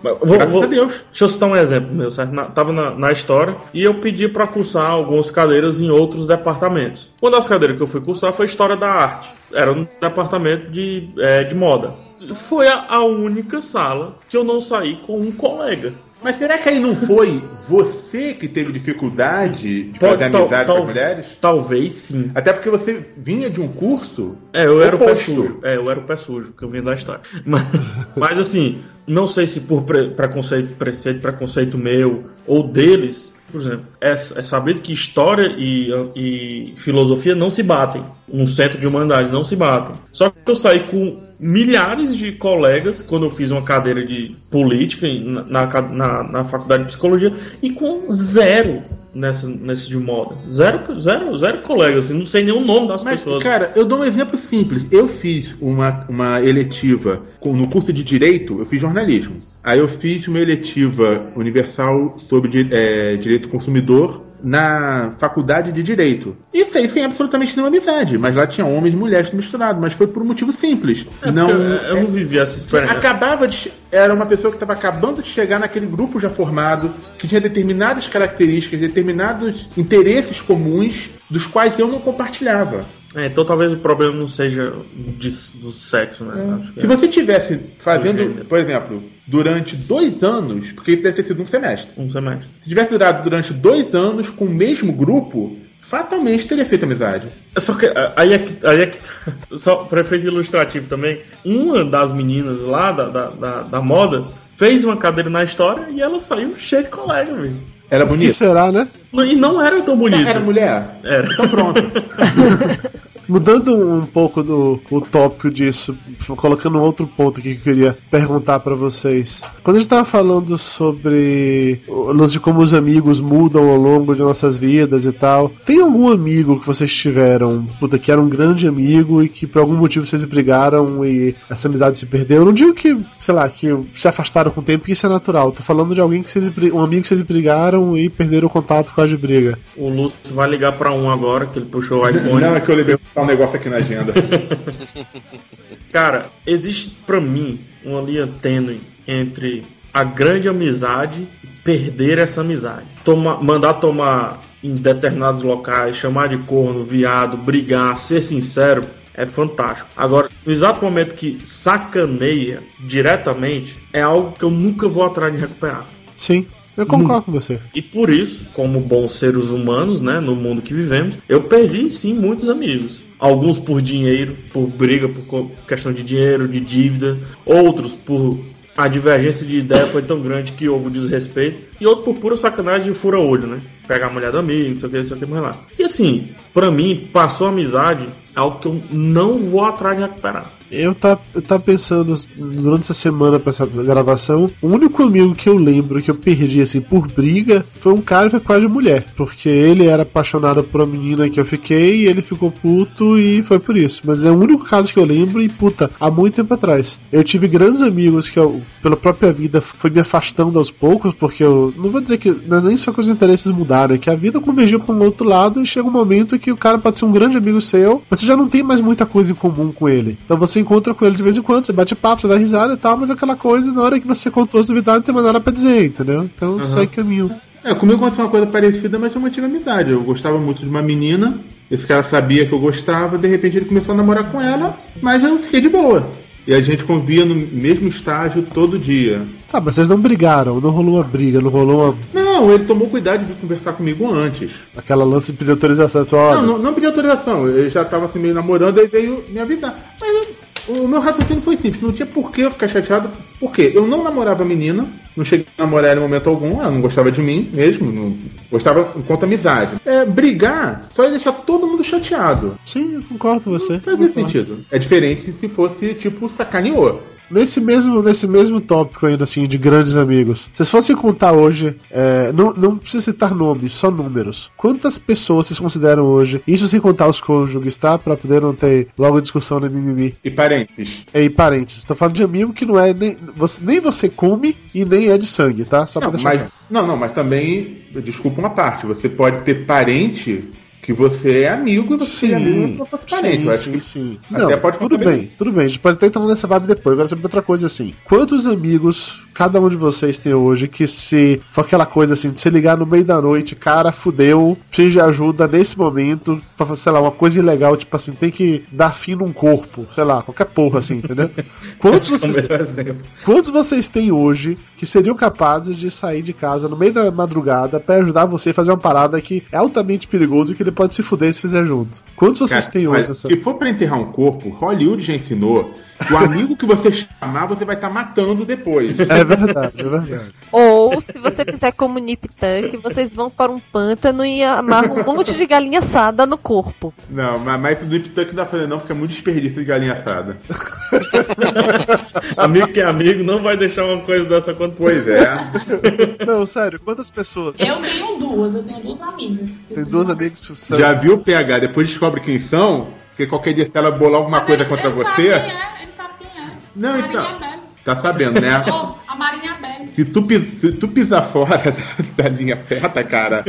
[0.02, 0.16] Vou-
[0.48, 0.66] vou-.
[0.68, 0.96] Deixa
[1.26, 2.32] eu citar um exemplo meu, certo?
[2.32, 7.12] Na- tava na, na história e eu pedi para cursar algumas cadeiras em outros departamentos.
[7.22, 9.30] Uma das cadeiras que eu fui cursar foi História da Arte.
[9.54, 11.94] Era no departamento de, é, de moda.
[12.36, 15.94] Foi a, a única sala que eu não saí com um colega.
[16.24, 17.40] Mas será que aí não foi
[17.70, 21.28] você que teve dificuldade de Pode- fazer amizade com as mulheres?
[21.40, 22.32] Talvez sim.
[22.34, 24.36] Até porque você vinha de um curso.
[24.52, 25.60] É, eu era o pé sujo.
[25.64, 27.22] É, eu era o pé sujo, que eu vim da história.
[27.46, 27.64] Mas,
[28.18, 33.86] mas, assim, não sei se por pre- preconceito, preceito, preconceito meu ou deles, por exemplo,
[34.02, 38.04] é, é sabido que história e, e filosofia não se batem.
[38.28, 39.96] Um centro de humanidade não se batem.
[40.12, 45.08] Só que eu saí com milhares de colegas quando eu fiz uma cadeira de política
[45.08, 48.82] na, na, na- faculdade de psicologia e com zero
[49.14, 50.36] nessa, nesse de moda.
[50.50, 53.44] Zero, zero, zero colegas, assim, não sei nem o nome das Mas, pessoas.
[53.44, 54.86] cara, eu dou um exemplo simples.
[54.92, 59.38] Eu fiz uma, uma eletiva com- no curso de Direito, eu fiz jornalismo.
[59.64, 66.36] Aí eu fiz uma eletiva universal sobre é, direito do consumidor na faculdade de Direito.
[66.54, 68.18] Isso aí sem absolutamente nenhuma amizade.
[68.18, 69.82] Mas lá tinha homens e mulheres misturados.
[69.82, 71.06] Mas foi por um motivo simples.
[71.22, 72.98] É, não, eu, eu não vivi essa experiência.
[72.98, 73.72] Acabava de.
[73.92, 78.08] Era uma pessoa que estava acabando de chegar naquele grupo já formado, que tinha determinadas
[78.08, 82.82] características, determinados interesses comuns, dos quais eu não compartilhava.
[83.16, 86.60] É, então talvez o problema não seja de- do sexo, né?
[86.76, 86.90] Que Se é.
[86.90, 91.46] você tivesse Do fazendo, por exemplo, durante dois anos, porque isso deve ter sido um
[91.46, 92.48] semestre, Um semestre.
[92.64, 97.28] se tivesse durado durante dois anos com o mesmo grupo, fatalmente teria feito amizade.
[97.56, 99.00] É Só que aí é que, aí é que
[99.58, 104.26] só para efeito ilustrativo também, uma das meninas lá da, da, da, da moda
[104.56, 107.56] fez uma cadeira na história e ela saiu cheia de colega, velho.
[107.90, 108.34] Era O que bonito?
[108.34, 108.88] será, né?
[109.14, 110.30] E não era tão bonita.
[110.30, 111.00] Era mulher?
[111.04, 111.32] Era.
[111.32, 111.82] Então pronto.
[113.28, 115.94] Mudando um pouco do o tópico disso,
[116.38, 119.42] colocando um outro ponto aqui que eu queria perguntar pra vocês.
[119.64, 124.16] Quando a gente tava falando sobre o lance de como os amigos mudam ao longo
[124.16, 128.30] de nossas vidas e tal, tem algum amigo que vocês tiveram, puta, que era um
[128.30, 132.38] grande amigo e que por algum motivo vocês brigaram e essa amizade se perdeu?
[132.38, 135.10] Eu não digo que, sei lá, que se afastaram com o tempo, que isso é
[135.10, 135.52] natural.
[135.52, 138.94] Tô falando de alguém que vocês, um amigo que vocês brigaram e perderam o contato
[138.98, 139.58] causa de briga.
[139.76, 142.42] O Lúcio vai ligar pra um agora, que ele puxou o iPhone.
[142.42, 144.14] Não, é que eu levei um negócio aqui na agenda.
[145.92, 152.86] Cara, existe pra mim uma linha tênue entre a grande amizade e perder essa amizade.
[153.04, 158.84] Toma- mandar tomar em determinados locais, chamar de corno, viado, brigar, ser sincero,
[159.14, 159.90] é fantástico.
[159.96, 165.40] Agora, no exato momento que sacaneia diretamente, é algo que eu nunca vou atrás de
[165.40, 165.86] recuperar.
[166.16, 166.46] Sim,
[166.78, 167.60] eu concordo com você.
[167.74, 172.14] E por isso, como bons seres humanos, né, no mundo que vivemos, eu perdi sim
[172.14, 173.02] muitos amigos.
[173.20, 177.18] Alguns por dinheiro, por briga, por questão de dinheiro, de dívida.
[177.46, 178.38] Outros por
[178.78, 181.58] a divergência de ideia foi tão grande que houve desrespeito.
[181.82, 183.60] E outro por pura sacanagem e fura-olho, né?
[183.88, 185.58] Pegar a mulher do amigo, não sei o que, não sei o que mais lá.
[185.80, 190.04] E assim, pra mim, passou a amizade, é algo que eu não vou atrás de
[190.04, 190.54] recuperar.
[190.72, 195.50] Eu tava, eu tava pensando durante essa semana pra essa gravação, o único amigo que
[195.50, 199.06] eu lembro que eu perdi assim por briga foi um cara que foi quase mulher,
[199.16, 203.42] porque ele era apaixonado por uma menina que eu fiquei e ele ficou puto e
[203.44, 204.02] foi por isso.
[204.04, 207.00] Mas é o único caso que eu lembro e puta, há muito tempo atrás.
[207.12, 211.44] Eu tive grandes amigos que eu, pela própria vida, foi me afastando aos poucos, porque
[211.44, 214.16] eu não vou dizer que é nem só que os interesses mudaram, é que a
[214.16, 217.06] vida convergiu para um outro lado e chega um momento que o cara pode ser
[217.06, 219.88] um grande amigo seu, mas você já não tem mais muita coisa em comum com
[219.88, 220.18] ele.
[220.26, 222.74] Então você encontra com ele de vez em quando, você bate papo, você dá risada
[222.74, 225.26] e tal, mas aquela coisa, na hora que você contou as novidades, não tem mais
[225.28, 226.24] nada pra dizer, entendeu?
[226.24, 227.32] Então sai caminho.
[227.64, 229.92] É, comigo aconteceu uma coisa parecida, mas eu mantive amizade.
[229.92, 231.38] Eu gostava muito de uma menina,
[231.70, 235.24] esse cara sabia que eu gostava, de repente ele começou a namorar com ela, mas
[235.24, 236.08] eu fiquei de boa.
[236.48, 239.22] E a gente convia no mesmo estágio todo dia.
[239.52, 242.88] Tá, mas vocês não brigaram, não rolou uma briga, não rolou uma, Não, ele tomou
[242.88, 244.52] cuidado de conversar comigo antes.
[244.78, 246.06] aquela lance de pedir autorização.
[246.06, 249.26] tu, olha, Não, não, não pedi autorização, ele já tava assim meio namorando, aí veio
[249.28, 249.78] me avisar.
[250.00, 250.36] Mas eu-
[250.68, 253.10] o meu raciocínio foi simples, não tinha por que eu ficar chateado.
[253.40, 253.72] Por quê?
[253.74, 256.82] Eu não namorava a menina, não cheguei a namorar ela em momento algum, ela não
[256.82, 258.18] gostava de mim mesmo, não
[258.52, 259.78] gostava enquanto amizade.
[259.86, 262.58] É, brigar só ia deixar todo mundo chateado.
[262.66, 263.82] Sim, eu concordo com você.
[263.86, 264.66] Não faz sentido.
[264.72, 267.02] É diferente se fosse, tipo, sacaneou.
[267.30, 271.76] Nesse mesmo, nesse mesmo tópico ainda assim de grandes amigos, se vocês fossem contar hoje,
[271.92, 274.52] é, não, não precisa citar nomes, só números.
[274.56, 277.98] Quantas pessoas vocês consideram hoje, isso sem contar os cônjuges, tá?
[277.98, 280.16] Pra poder não ter logo discussão no mimimi.
[280.24, 281.06] E parentes.
[281.14, 284.56] É, E parentes, tô falando de amigo que não é nem você, nem você come
[284.74, 285.86] e nem é de sangue, tá?
[285.86, 289.66] Só pra Não, deixar mas, não, não, mas também, desculpa uma parte, você pode ter
[289.66, 290.50] parente
[290.88, 293.58] que você é amigo e você é amigo se não fosse parente.
[293.58, 294.18] sim, que sim.
[294.32, 295.66] até Não, pode tudo bem, tudo bem.
[295.66, 296.94] A gente pode até entrar nessa vibe depois.
[296.94, 297.94] Agora sobre outra coisa assim.
[298.06, 302.40] Quantos amigos cada um de vocês tem hoje que se for aquela coisa assim, de
[302.40, 306.92] se ligar no meio da noite, cara, fudeu, preciso de ajuda nesse momento, pra, sei
[306.92, 310.46] lá, uma coisa ilegal, tipo assim, tem que dar fim num corpo, sei lá, qualquer
[310.46, 311.30] porra assim, entendeu?
[311.80, 312.98] Quantos vocês, Melhor exemplo.
[313.24, 317.80] quantos vocês têm hoje que seriam capazes de sair de casa no meio da madrugada
[317.80, 320.94] pra ajudar você a fazer uma parada que é altamente perigoso e que ele pode
[320.94, 322.02] se fuder se fizer junto?
[322.16, 323.28] Quantos vocês Cara, têm hoje essa.
[323.28, 325.74] Se for pra enterrar um corpo, Hollywood já ensinou
[326.06, 329.00] que o amigo que você chamar, você vai estar matando depois.
[329.00, 330.34] É verdade, é verdade.
[330.52, 330.67] Ou,
[331.02, 335.34] se você fizer como Nip Tank, vocês vão para um pântano e amarram um monte
[335.34, 336.94] de galinha assada no corpo.
[337.10, 339.62] Não, mas, mas o Deep Tuck não dá pra fazer não, porque é muito desperdício
[339.62, 340.38] de galinha assada.
[342.38, 344.78] Amigo que é amigo não vai deixar uma coisa dessa acontecer.
[344.84, 345.38] Pois é.
[346.26, 347.56] Não, sério, quantas pessoas?
[347.60, 349.50] Eu tenho duas, eu tenho duas amigas.
[349.74, 350.78] Tem duas amigas que são.
[350.80, 351.60] Já viu o PH?
[351.60, 355.04] Depois descobre quem são, porque qualquer dia se ela bolar alguma coisa Ele- contra ele
[355.04, 355.22] sabe você.
[355.22, 356.48] quem é, ele sabe quem é.
[356.76, 357.38] Não, então.
[357.84, 358.64] Tá sabendo, né?
[359.18, 359.88] Marinha Belle.
[359.88, 360.26] Se tu,
[360.60, 361.58] se tu pisar fora
[362.16, 363.44] da, da linha reta, cara,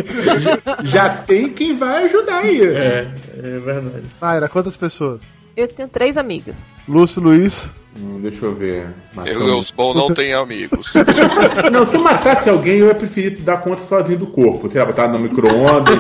[0.83, 2.63] já tem quem vai ajudar aí.
[2.63, 4.07] É, é verdade.
[4.21, 5.23] Mayra, quantas pessoas?
[5.57, 6.69] Eu tenho três amigas.
[6.87, 7.69] Lúcio Luiz.
[8.01, 8.95] Hum, deixa eu ver.
[9.27, 10.93] Eu, eu bom, não tenho amigos.
[11.73, 14.69] Não, se matasse alguém, eu ia preferir dar conta sozinho do corpo.
[14.69, 15.99] Sei lá, botar no micro-ondas.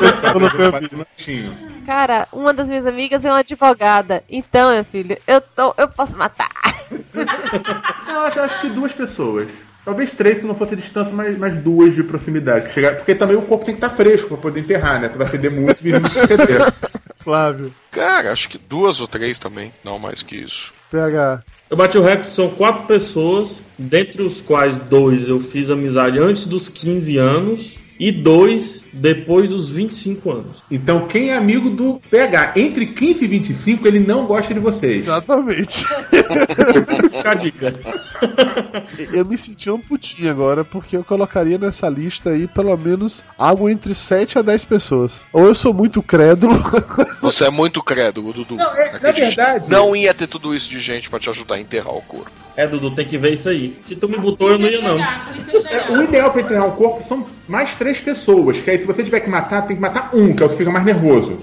[1.84, 4.22] Cara, uma das minhas amigas é uma advogada.
[4.30, 6.50] Então, meu filho, eu, tô, eu posso matar.
[8.08, 9.48] Eu acho, acho que duas pessoas.
[9.84, 12.72] Talvez três se não fosse a distância, mas, mas duas de proximidade.
[12.74, 15.08] Chegar, porque também o corpo tem que estar fresco pra poder enterrar, né?
[15.08, 16.74] Tu vai feder muito e não feder.
[17.24, 17.72] Flávio.
[17.90, 20.72] Cara, acho que duas ou três também, não mais que isso.
[20.90, 21.42] PH.
[21.70, 26.46] Eu bati o recorde, são quatro pessoas, dentre os quais dois eu fiz amizade antes
[26.46, 30.62] dos 15 anos e dois depois dos 25 anos.
[30.70, 35.02] Então, quem é amigo do PH entre 15 e 25, ele não gosta de vocês.
[35.04, 35.84] Exatamente.
[37.10, 37.74] Fica a dica.
[39.12, 43.68] Eu me senti um putinho agora, porque eu colocaria nessa lista aí pelo menos algo
[43.68, 45.22] entre 7 a 10 pessoas.
[45.32, 46.54] Ou eu sou muito crédulo.
[47.22, 48.56] Você é muito crédulo, Dudu.
[48.56, 51.60] Não, é- na verdade- Não ia ter tudo isso de gente pra te ajudar a
[51.60, 52.30] enterrar o corpo.
[52.58, 53.78] É, Dudu, tem que ver isso aí.
[53.84, 54.98] Se tu me botou, eu não ia não.
[54.98, 58.60] É, o ideal pra enterrar um corpo são mais três pessoas.
[58.60, 60.56] Que aí, se você tiver que matar, tem que matar um, que é o que
[60.56, 61.38] fica mais nervoso.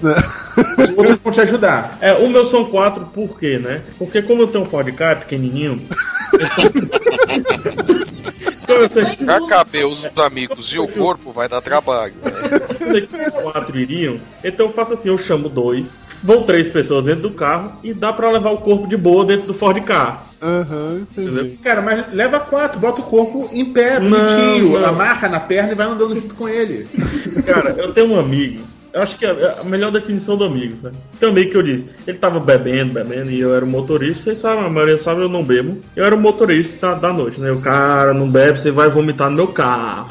[0.76, 1.96] Os outros vão te ajudar.
[2.02, 3.82] É, o meu são quatro, por quê, né?
[3.98, 5.80] Porque como eu tenho um Ford Ka pequenininho.
[8.62, 12.12] então eu sei Pra caber os amigos e o corpo vai dar trabalho.
[13.40, 14.20] quatro iriam.
[14.44, 18.12] Então eu faço assim: eu chamo dois, vão três pessoas dentro do carro e dá
[18.12, 19.76] pra levar o corpo de boa dentro do Ford.
[20.42, 21.58] Aham, entendi.
[21.62, 25.86] Cara, mas leva quatro, bota o corpo em pé, bonitinho, amarra na perna e vai
[25.86, 26.86] andando junto com ele.
[27.46, 28.64] Cara, eu tenho um amigo.
[28.92, 30.96] Eu acho que é a melhor definição do amigo, sabe?
[31.20, 34.24] Tem um amigo que eu disse, ele tava bebendo, bebendo, e eu era o motorista,
[34.24, 35.78] vocês sabem, a maioria sabe, eu não bebo.
[35.94, 37.52] Eu era o motorista da, da noite, né?
[37.52, 40.10] O cara não bebe, você vai vomitar no meu carro.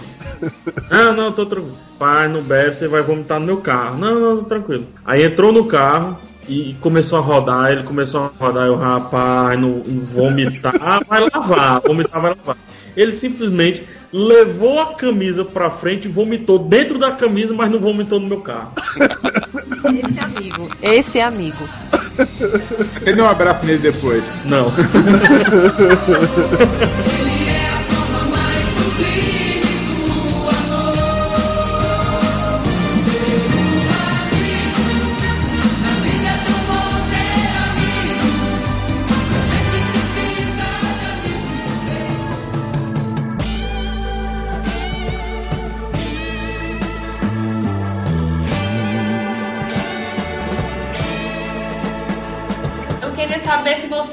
[0.89, 1.77] Ah, não, tô tranquilo.
[1.97, 3.97] Pai, não bebe, você vai vomitar no meu carro.
[3.97, 4.85] Não, não, tranquilo.
[5.05, 6.17] Aí entrou no carro
[6.47, 10.73] e começou a rodar, ele começou a rodar, eu, rapaz, não, não vomitar,
[11.07, 12.57] vai lavar, vomitar, vai lavar.
[12.95, 18.19] Ele simplesmente levou a camisa pra frente e vomitou dentro da camisa, mas não vomitou
[18.19, 18.71] no meu carro.
[19.83, 20.69] Esse amigo.
[20.81, 21.69] Esse amigo.
[22.15, 24.23] Você deu um abraço nele depois.
[24.45, 24.71] Não.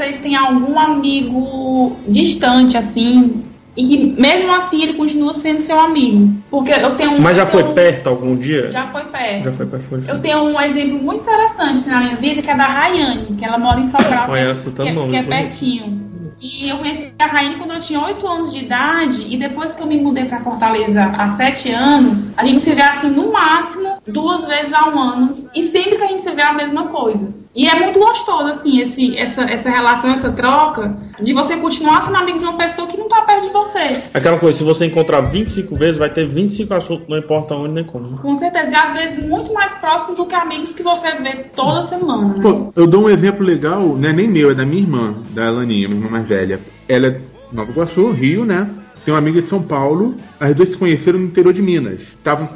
[0.02, 3.42] vocês têm algum amigo distante, assim,
[3.76, 6.34] e que mesmo assim ele continua sendo seu amigo.
[6.50, 7.20] Porque eu tenho um.
[7.20, 8.70] Mas já foi um- perto algum dia?
[8.70, 9.44] Já foi perto.
[9.44, 9.82] Já foi perto.
[9.84, 10.02] Foi.
[10.08, 13.44] Eu tenho um exemplo muito interessante assim, na minha vida, que é da Rayane, que
[13.44, 15.42] ela mora em Sobral, que, é- Conheço que, é- nome, que é inclusive.
[15.42, 16.02] pertinho.
[16.44, 19.80] E eu conheci a Rayane quando eu tinha 8 anos de idade, e depois que
[19.82, 23.98] eu me mudei pra Fortaleza há 7 anos, a gente se vê assim no máximo
[24.08, 27.28] duas vezes ao ano, e sempre que a gente se vê é a mesma coisa.
[27.54, 32.16] E é muito gostoso, assim, esse, essa, essa relação, essa troca, de você continuar sendo
[32.16, 34.02] amigo de uma pessoa que não tá perto de você.
[34.14, 37.84] Aquela coisa, se você encontrar 25 vezes, vai ter 25 assuntos, não importa onde nem
[37.84, 38.10] como.
[38.10, 38.18] né?
[38.22, 41.82] Com certeza, e às vezes muito mais próximo do que amigos que você vê toda
[41.82, 42.28] semana.
[42.28, 42.40] né?
[42.40, 45.48] Pô, eu dou um exemplo legal, não é nem meu, é da minha irmã, da
[45.48, 46.58] Alaninha, minha irmã mais velha.
[46.88, 47.20] Ela é de
[47.52, 48.70] Nova Iguaçu, Rio, né?
[49.04, 52.02] Tem uma amiga de São Paulo, as duas se conheceram no interior de Minas.
[52.22, 52.48] Tavam,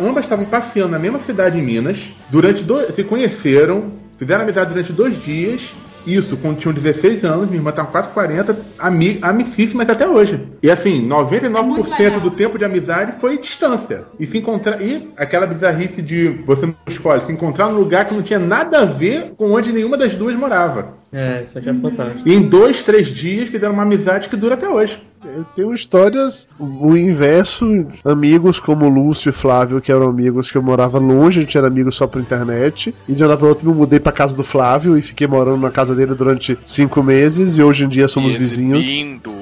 [0.00, 1.98] ambas estavam passeando na mesma cidade em Minas,
[2.30, 5.74] durante dois, se conheceram, fizeram amizade durante dois dias
[6.06, 10.40] isso quando tinham 16 anos, minha irmã tá com quase 40, ami amicíssimas até hoje.
[10.62, 14.04] E assim, 99% do tempo de amizade foi distância.
[14.20, 14.82] E se encontrar.
[14.82, 18.80] E aquela bizarrice de você não escolhe, se encontrar num lugar que não tinha nada
[18.80, 20.94] a ver com onde nenhuma das duas morava.
[21.12, 22.28] É, isso aqui é fantástico.
[22.28, 25.00] E em dois, três dias fizeram uma amizade que dura até hoje.
[25.24, 30.62] Eu tenho histórias, o inverso, amigos como Lúcio e Flávio, que eram amigos que eu
[30.62, 32.94] morava longe, a gente era amigos só por internet.
[33.08, 35.58] E de um lado para outro me mudei pra casa do Flávio e fiquei morando
[35.58, 37.56] na casa dele durante cinco meses.
[37.56, 38.86] E hoje em dia somos vizinhos.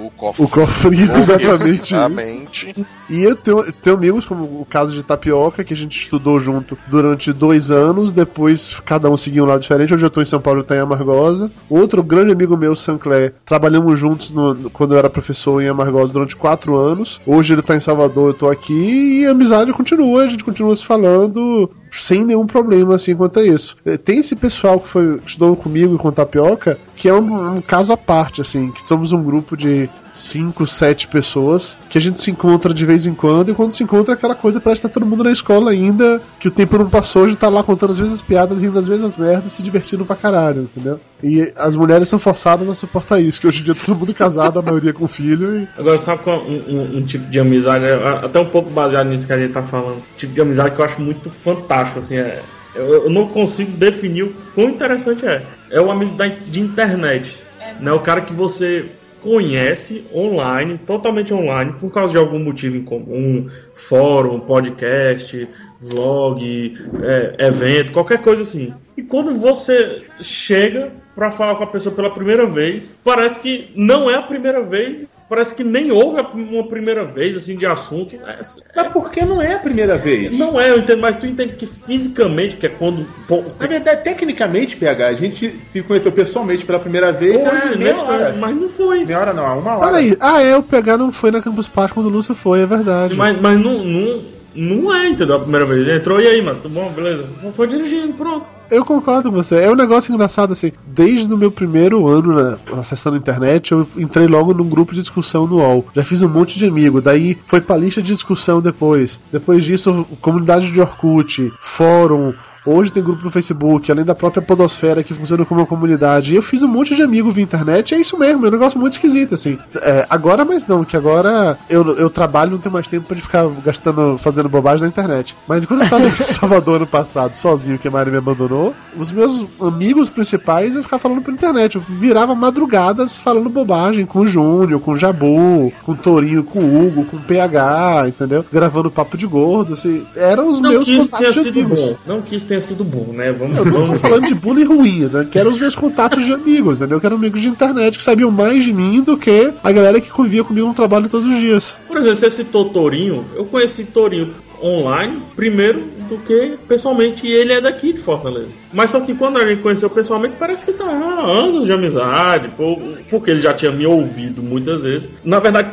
[0.06, 0.44] o cofre.
[0.44, 2.86] O cofrinho, exatamente isso.
[3.12, 6.78] E eu tenho, tenho amigos, como o caso de Tapioca, que a gente estudou junto
[6.88, 9.92] durante dois anos, depois cada um seguiu um lado diferente.
[9.92, 11.50] Hoje eu tô em São Paulo tá em Amargosa.
[11.68, 16.34] Outro grande amigo meu, Sancler, trabalhamos juntos no- quando eu era professor em Amargosa durante
[16.34, 17.20] quatro anos.
[17.26, 20.74] Hoje ele tá em Salvador, eu tô aqui e a amizade continua, a gente continua
[20.74, 23.76] se falando sem nenhum problema assim quanto a isso.
[23.84, 27.60] Eh, Tem esse pessoal que foi, estudou comigo e com Tapioca, que é um, um
[27.60, 32.18] caso à parte, assim, que somos um grupo de cinco, sete pessoas que a gente
[32.20, 34.88] se encontra de vez em quando, e quando se encontra é aquela coisa parece que
[34.88, 37.90] tá todo mundo na escola ainda, que o tempo não passou, gente tá lá contando
[37.90, 41.00] as mesmas piadas, rindo das mesmas merdas, se divertindo pra caralho, entendeu?
[41.22, 44.58] E as mulheres são forçadas a suportar isso, que hoje em dia todo mundo casado,
[44.58, 47.94] a maioria com filho, e Agora, sabe qual um, um- um tipo de amizade, é,
[48.24, 50.80] até um pouco baseado nisso que a gente tá falando, um tipo de amizade que
[50.80, 52.42] eu acho muito fantástico, assim, é,
[52.74, 55.42] eu, eu não consigo definir o quão interessante é.
[55.70, 57.36] É o amigo da, de internet,
[57.80, 57.92] né?
[57.92, 58.86] O cara que você
[59.22, 65.48] conhece online, totalmente online, por causa de algum motivo em comum, fórum, podcast,
[65.80, 68.74] vlog, é, evento, qualquer coisa assim.
[68.96, 74.10] E quando você chega pra falar com a pessoa pela primeira vez, parece que não
[74.10, 78.14] é a primeira vez, parece que nem houve uma primeira vez assim de assunto.
[78.16, 78.40] É-
[78.76, 80.30] Mas por que não é a primeira vez?
[80.30, 83.06] não é, eu entendo, mas tu entende que fisicamente, que é quando.
[83.26, 87.76] pô, Na verdade, tecnicamente, PH, a gente se conheceu pessoalmente pela primeira vez Hoje, né,
[87.76, 88.36] meia hora.
[88.38, 89.06] Mas não foi.
[89.06, 89.86] Meia hora não, há uma hora.
[89.86, 92.66] Peraí, ah, é, o PH não foi na Campus Party quando o Lúcio foi, é
[92.66, 93.14] verdade.
[93.14, 94.22] Mas, mas não, não,
[94.54, 95.36] não é, entendeu?
[95.36, 95.80] A primeira vez.
[95.80, 97.24] Ele entrou e aí, mano, tudo bom, beleza?
[97.54, 98.46] Foi dirigindo, pronto.
[98.70, 99.56] Eu concordo com você.
[99.56, 100.72] É um negócio engraçado assim.
[100.86, 105.00] Desde o meu primeiro ano na, acessando a internet, eu entrei logo num grupo de
[105.00, 105.86] discussão no UOL.
[105.94, 107.00] Já fiz um monte de amigo.
[107.00, 109.20] Daí foi pra lista de discussão depois.
[109.30, 112.32] Depois disso, comunidade de Orkut, fórum.
[112.64, 116.32] Hoje tem grupo no Facebook, além da própria Podosfera que funciona como uma comunidade.
[116.32, 118.78] E eu fiz um monte de amigo via internet, é isso mesmo, é um negócio
[118.78, 119.58] muito esquisito, assim.
[119.80, 123.48] É, agora, mas não, que agora eu, eu trabalho não tenho mais tempo pra ficar
[123.64, 125.34] gastando, fazendo bobagem na internet.
[125.48, 129.10] Mas quando eu tava em Salvador ano passado, sozinho, que a Mari me abandonou, os
[129.10, 131.74] meus amigos principais eu ficava falando pela internet.
[131.76, 136.60] Eu virava madrugadas falando bobagem com o Júnior, com o Jabu, com o Torinho, com
[136.60, 138.44] o Hugo, com o PH, entendeu?
[138.52, 140.06] Gravando papo de gordo, assim.
[140.14, 141.96] Eram os Não meus contatos de amigos.
[142.06, 143.32] Não que isso tenha sido bom, né?
[143.32, 144.00] Vamos, Eu não tô vamos.
[144.02, 145.26] falando de bullying ruins, né?
[145.30, 147.00] Que eram os meus contatos de amigos, entendeu?
[147.00, 150.10] Que eram amigos de internet que sabiam mais de mim do que a galera que
[150.10, 151.74] convivia comigo no trabalho todos os dias.
[151.88, 153.24] Por exemplo, você citou Torinho.
[153.34, 154.30] Eu conheci Torinho
[154.62, 157.26] online primeiro do que pessoalmente.
[157.26, 158.48] E ele é daqui de Fortaleza.
[158.72, 162.48] Mas só que quando a gente conheceu pessoalmente, parece que tá anos de amizade.
[162.56, 162.78] por-
[163.10, 165.08] Porque ele já tinha me ouvido muitas vezes.
[165.24, 165.70] Na verdade,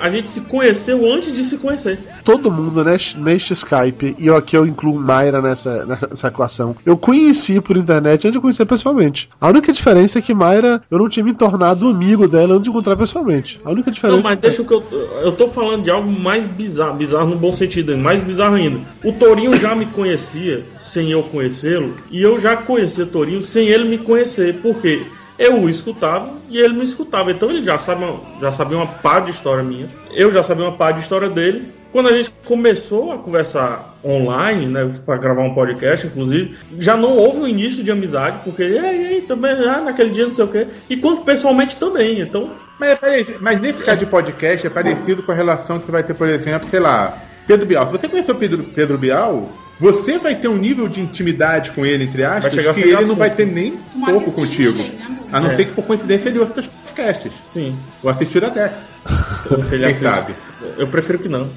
[0.00, 1.98] a gente se conheceu antes de se conhecer.
[2.24, 6.96] Todo mundo neste, neste Skype, e eu aqui eu incluo Mayra nessa, nessa equação, eu
[6.96, 9.28] conheci por internet antes de conhecer pessoalmente.
[9.40, 12.70] A única diferença é que Mayra, eu não tinha me tornado amigo dela antes de
[12.70, 13.60] encontrar pessoalmente.
[13.64, 14.82] A única diferença Não, mas deixa o que eu.
[15.22, 18.80] Eu tô falando de algo mais bizarro, bizarro no bom sentido, mais bizarro ainda.
[19.04, 23.84] O Torinho já me conhecia sem eu conhecê-lo, e eu já conhecia Torinho sem ele
[23.84, 24.60] me conhecer.
[24.60, 25.02] Por quê?
[25.40, 27.32] Eu o escutava e ele me escutava.
[27.32, 29.86] Então ele já, sabe uma- já sabia uma par de história minha.
[30.12, 31.72] Eu já sabia uma par de história deles.
[31.90, 37.16] Quando a gente começou a conversar online, né, para gravar um podcast, inclusive, já não
[37.16, 40.66] houve um início de amizade, porque, aí, também, ah, naquele dia não sei o quê.
[40.90, 42.20] E quanto pessoalmente também.
[42.20, 46.02] Então, Mas, é mas nesse caso de podcast é parecido com a relação que vai
[46.02, 47.14] ter, por exemplo, sei lá,
[47.50, 47.86] Pedro Bial.
[47.86, 49.50] Se você conhecer o Pedro, Pedro Bial,
[49.80, 53.06] você vai ter um nível de intimidade com ele, entre aspas, que ele assunto.
[53.08, 54.76] não vai ter nem Uma pouco contigo.
[54.76, 55.18] chega, né?
[55.32, 55.56] A não É.
[55.56, 57.32] ser que por coincidência ele ouça seus podcasts.
[57.52, 57.74] sim.
[58.02, 58.72] Ou assistir até.
[59.42, 60.02] Se ele Quem assiste.
[60.02, 60.34] sabe?
[60.78, 61.48] Eu prefiro que não.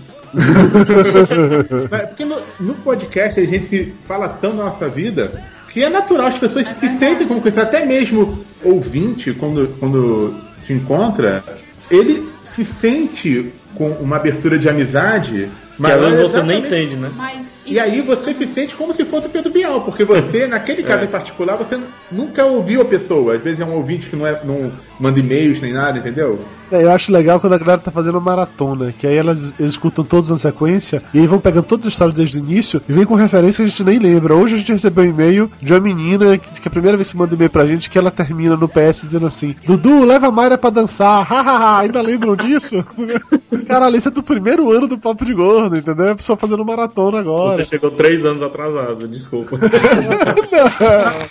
[2.07, 5.31] Porque no, no podcast a gente fala tanto da nossa vida
[5.71, 10.71] que é natural, as pessoas se sentem como conhecer, até mesmo ouvinte, quando, quando te
[10.73, 11.43] encontra,
[11.89, 15.49] ele se sente com uma abertura de amizade.
[15.77, 17.11] Que às vezes você nem entende, né?
[17.15, 20.83] Mas E aí você se sente como se fosse o Pedro Bial, porque você, naquele
[20.83, 21.05] caso É.
[21.05, 21.79] em particular, você
[22.11, 23.35] nunca ouviu a pessoa.
[23.35, 26.39] Às vezes é um ouvinte que não, é, não manda e-mails nem nada, entendeu?
[26.71, 30.29] É, Eu acho legal quando a galera tá fazendo maratona, que aí elas escutam todos
[30.29, 33.15] na sequência e aí vão pegando todas as histórias desde o início e vem com
[33.15, 34.35] referência que a gente nem lembra.
[34.35, 37.17] Hoje a gente recebeu um e-mail de uma menina que, que a primeira vez que
[37.17, 40.57] manda e-mail pra gente que ela termina no PS dizendo assim: Dudu, leva a Mayra
[40.57, 42.83] pra dançar, hahaha, ainda lembram disso?
[43.67, 46.11] Caralho, isso é do primeiro ano do Papo de Gordo, entendeu?
[46.11, 47.52] A pessoa fazendo maratona agora.
[47.55, 49.57] Você chegou três anos atrasado, desculpa.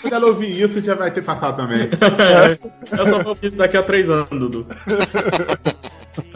[0.01, 1.89] Quando ela ouvir isso, já vai ter passado também.
[2.97, 4.67] Eu só vou isso daqui a três anos, Dudu.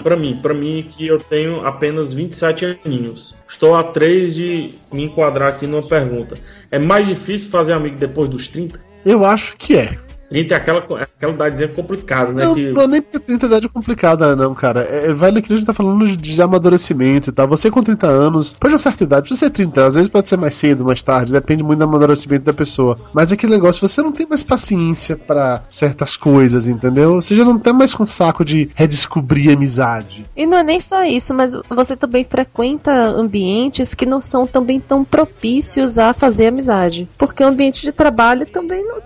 [0.03, 3.35] Pra mim, pra mim que eu tenho apenas 27 aninhos.
[3.49, 6.37] Estou a três de me enquadrar aqui numa pergunta.
[6.71, 8.81] É mais difícil fazer amigo depois dos 30?
[9.05, 9.99] Eu acho que é.
[10.29, 12.45] 30 é aquela, aquela idadezinha complicada, né?
[12.45, 12.73] Não, que...
[12.73, 14.83] não é nem porque 30 idade é complicada, não, cara.
[14.83, 17.49] É, vai naquilo que a gente tá falando de, de amadurecimento e tal.
[17.49, 20.29] Você com 30 anos, depois de uma certa idade, precisa ser 30, às vezes pode
[20.29, 22.99] ser mais cedo, mais tarde, depende muito do amadurecimento da pessoa.
[23.13, 27.15] Mas aquele negócio, você não tem mais paciência pra certas coisas, entendeu?
[27.15, 30.27] Você já não tá mais com saco de redescobrir amizade.
[30.37, 34.81] E não é nem só isso, mas você também frequenta ambientes que não são também
[34.81, 37.09] tão propícios a fazer amizade.
[37.19, 38.97] Porque o ambiente de trabalho também não.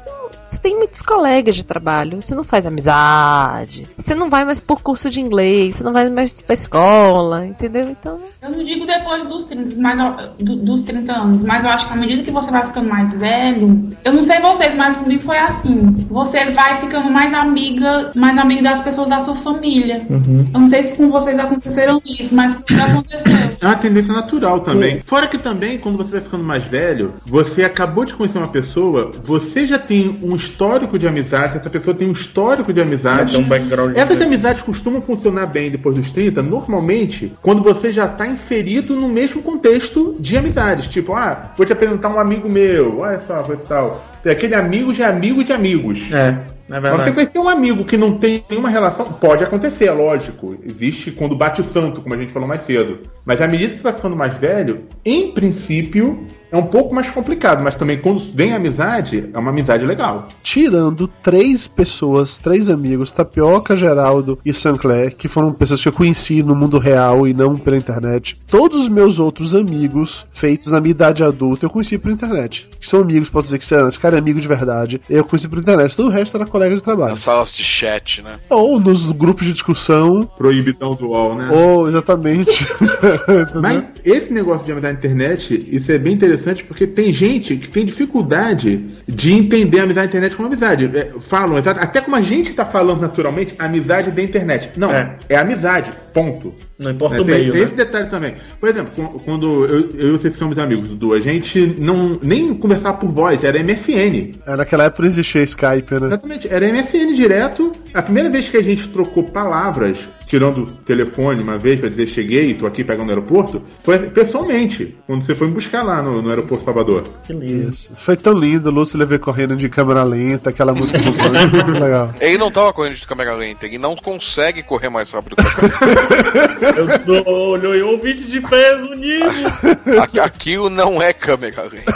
[0.50, 3.86] Você tem muitos colegas de trabalho, você não faz amizade.
[3.96, 7.88] Você não vai mais por curso de inglês, você não vai mais pra escola, entendeu?
[7.88, 8.18] Então.
[8.42, 11.92] Eu não digo depois dos 30, mas, do- dos 30 anos, mas eu acho que
[11.92, 15.38] à medida que você vai ficando mais velho, eu não sei vocês, mas comigo foi
[15.38, 16.04] assim.
[16.10, 20.04] Você vai ficando mais amiga, mais amiga das pessoas da sua família.
[20.52, 23.32] Eu não sei se com vocês aconteceram isso, mas comigo aconteceu.
[23.60, 25.00] É uma tendência natural também.
[25.06, 29.12] Fora que também, quando você vai ficando mais velho, você acabou de conhecer uma pessoa,
[29.22, 33.36] você já tem um histórico de amizade, essa pessoa tem um histórico de amizade.
[33.36, 38.06] Um background Essas de- amizades costumam funcionar bem depois dos 30, normalmente, quando você já
[38.06, 40.88] está inserido no mesmo contexto de amizades.
[40.88, 44.04] Tipo, ah, vou te apresentar um amigo meu, olha só, coisa e tal.
[44.24, 46.12] Aquele amigo de amigo de amigos.
[46.12, 46.36] É,
[46.70, 50.56] é você conhecer um amigo que não tem nenhuma relação, pode acontecer, é lógico.
[50.64, 52.98] Existe quando bate o santo, como a gente falou mais cedo.
[53.24, 57.10] Mas à medida que você vai ficando mais velho, em princípio, é um pouco mais
[57.10, 57.62] complicado.
[57.62, 60.28] Mas também quando vem a amizade, é uma amizade legal.
[60.42, 66.42] Tirando três pessoas, três amigos, Tapioca, Geraldo e Sancler, que foram pessoas que eu conheci
[66.42, 68.36] no mundo real e não pela internet.
[68.46, 72.68] Todos os meus outros amigos, feitos na minha idade adulta, eu conheci por internet.
[72.78, 75.00] Que são amigos, posso dizer que são- esse cara é amigo de verdade.
[75.08, 75.94] Eu conheci por internet.
[75.96, 77.10] Todo o resto era colega de trabalho.
[77.10, 78.36] Nas salas de chat, né?
[78.48, 80.28] Ou nos grupos de discussão.
[80.36, 81.48] Proibidão do UOL, né?
[81.52, 82.66] Ou, exatamente.
[83.60, 87.68] Mas esse negócio de amizade na internet, isso é bem interessante porque tem gente que
[87.70, 90.90] tem dificuldade de entender a amizade na internet como amizade.
[90.94, 94.70] É, falam, exato- até como a gente tá falando naturalmente, amizade da internet.
[94.76, 95.16] Não, É.
[95.28, 96.54] é, amizade, ponto.
[96.78, 97.66] Não importa Né, o tem, meio, tem né?
[97.66, 98.34] esse detalhe também.
[98.58, 102.54] Por exemplo, qu- quando eu, eu e você ficamos amigos, Dudu, a gente não nem
[102.54, 104.36] conversava por voz, era MSN.
[104.46, 106.06] É, Naquela época não existia Skype, né?
[106.06, 107.72] Exatamente, era MSN direto.
[107.92, 112.06] A primeira vez que a gente trocou palavras, tirando o telefone uma vez pra dizer
[112.06, 116.22] cheguei, tô aqui pegando no aeroporto, foi pessoalmente, quando você foi me buscar lá no,
[116.22, 117.02] no aeroporto Salvador.
[117.24, 117.70] Que lindo.
[117.70, 117.90] Isso.
[117.96, 122.14] Foi tão lindo, Lúcio levei correndo de câmera lenta, aquela música do muito legal.
[122.20, 125.50] Ele não tava correndo de câmera lenta, ele não consegue correr mais rápido que a
[125.50, 126.78] câmera.
[126.78, 129.64] Eu tô olhou ouvintes de peso unidos.
[130.00, 131.92] Aqui- Aquilo não é câmera lenta.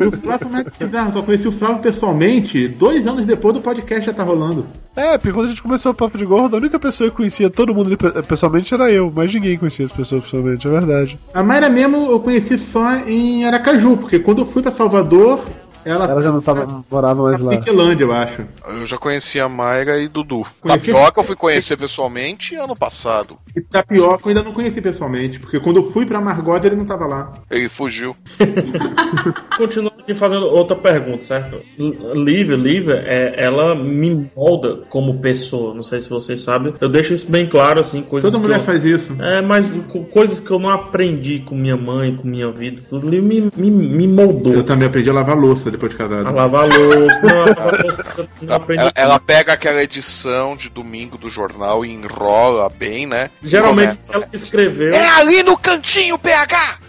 [0.00, 4.12] E o Flávio bizarro, só conheci o Flávio pessoalmente dois anos depois do podcast já
[4.12, 4.66] tá rolando.
[4.96, 7.50] É, porque quando a gente começou o Papo de Gordo, a única pessoa que conhecia
[7.54, 11.18] todo mundo pessoalmente era eu, mas ninguém conhecia as pessoas pessoalmente, é verdade.
[11.32, 15.40] A Mayra mesmo eu conheci só em Aracaju, porque quando eu fui pra Salvador,
[15.84, 17.58] ela, Ela já não tava, morava mais lá.
[17.58, 18.40] Piquelândia, eu acho.
[18.68, 20.42] Eu já conhecia a Mayra e Dudu.
[20.62, 23.36] Conheci- Tapioca eu fui conhecer pessoalmente ano passado.
[23.54, 26.86] E Tapioca eu ainda não conheci pessoalmente, porque quando eu fui pra Margot ele não
[26.86, 27.32] tava lá.
[27.50, 28.16] Ele fugiu.
[29.58, 31.60] Continuando aqui fazendo outra pergunta, certo?
[31.78, 35.74] L- Lívia, Lívia, é, ela me molda como pessoa.
[35.74, 36.74] Não sei se vocês sabem.
[36.80, 38.64] Eu deixo isso bem claro, assim, coisas Toda que mulher eu...
[38.64, 39.12] faz isso.
[39.20, 43.08] É, mas co- coisas que eu não aprendi com minha mãe, com minha vida, tudo
[43.08, 44.52] Lívia me, me, me moldou.
[44.54, 46.26] Eu também aprendi a lavar louça depois de casado.
[46.28, 48.82] A lavar louça, não, a lavar louça eu não aprendi.
[48.82, 53.30] Ela, ela pega aquela edição de domingo do jornal e enrola bem, né?
[53.42, 54.92] Geralmente começa, ela que escreveu.
[54.92, 56.83] É ali no cantinho, PH!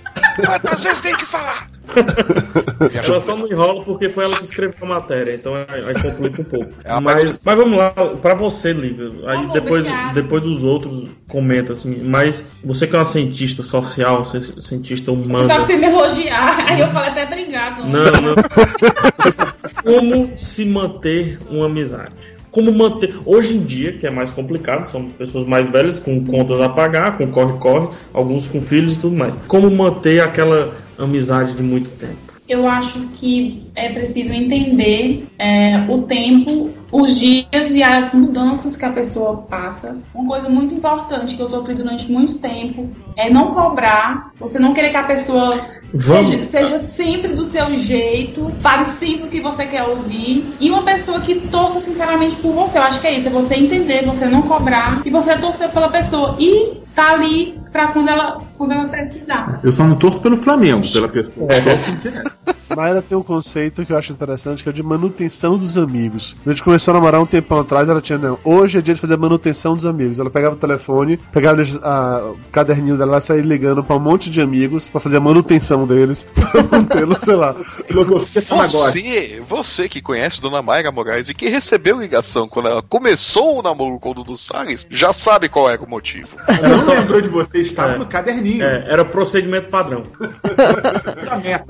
[0.46, 1.70] Quantas vezes tem que falar?
[3.06, 6.42] Ela só não enrola porque foi ela que escreveu a matéria, então aí aí complica
[6.42, 6.72] um pouco.
[6.84, 9.12] Ela mas, mas vamos lá, pra você, Lívia.
[9.28, 12.04] Aí depois, depois dos outros comenta assim.
[12.04, 15.48] Mas você que é uma cientista social, ci- cientista humana.
[15.54, 16.66] Só que você me elogiar.
[16.70, 17.86] Aí eu falei até obrigado.
[17.86, 18.36] Não, não.
[19.84, 22.35] Como se manter uma amizade?
[22.56, 23.14] Como manter.
[23.26, 27.18] Hoje em dia, que é mais complicado, somos pessoas mais velhas, com contas a pagar,
[27.18, 29.36] com corre-corre, alguns com filhos e tudo mais.
[29.46, 32.16] Como manter aquela amizade de muito tempo?
[32.48, 38.86] Eu acho que é preciso entender é, o tempo os dias e as mudanças que
[38.86, 39.98] a pessoa passa.
[40.14, 44.74] Uma coisa muito importante que eu sofri durante muito tempo é não cobrar, você não
[44.74, 45.54] querer que a pessoa
[45.98, 50.46] seja, seja sempre do seu jeito, fale sempre o que você quer ouvir.
[50.60, 52.78] E uma pessoa que torça sinceramente por você.
[52.78, 55.90] Eu acho que é isso, é você entender, você não cobrar e você torcer pela
[55.90, 56.36] pessoa.
[56.40, 59.60] E tá ali pra quando ela, quando ela precisar.
[59.64, 61.48] Eu só não torço pelo Flamengo, pela pessoa.
[61.52, 61.62] É.
[61.62, 65.78] Torço Mayra tem um conceito que eu acho interessante, que é o de manutenção dos
[65.78, 66.36] amigos.
[66.46, 69.00] A gente começou a namorar um tempão atrás, ela tinha, não, hoje é dia de
[69.02, 70.18] fazer a manutenção dos amigos.
[70.20, 74.30] Ela pegava o telefone, pegava a- o caderninho dela e saía ligando pra um monte
[74.30, 77.56] de amigos pra fazer a manutenção deles, pra mantê-los, sei lá.
[78.92, 83.62] Você, você que conhece Dona Mayra Moraes e que recebeu ligação quando ela começou o
[83.62, 86.28] namoro com o Dudu Salles, já sabe qual era o motivo.
[86.62, 88.64] Não lembrou de você, estava no caderninho.
[88.64, 90.04] É, era o procedimento padrão.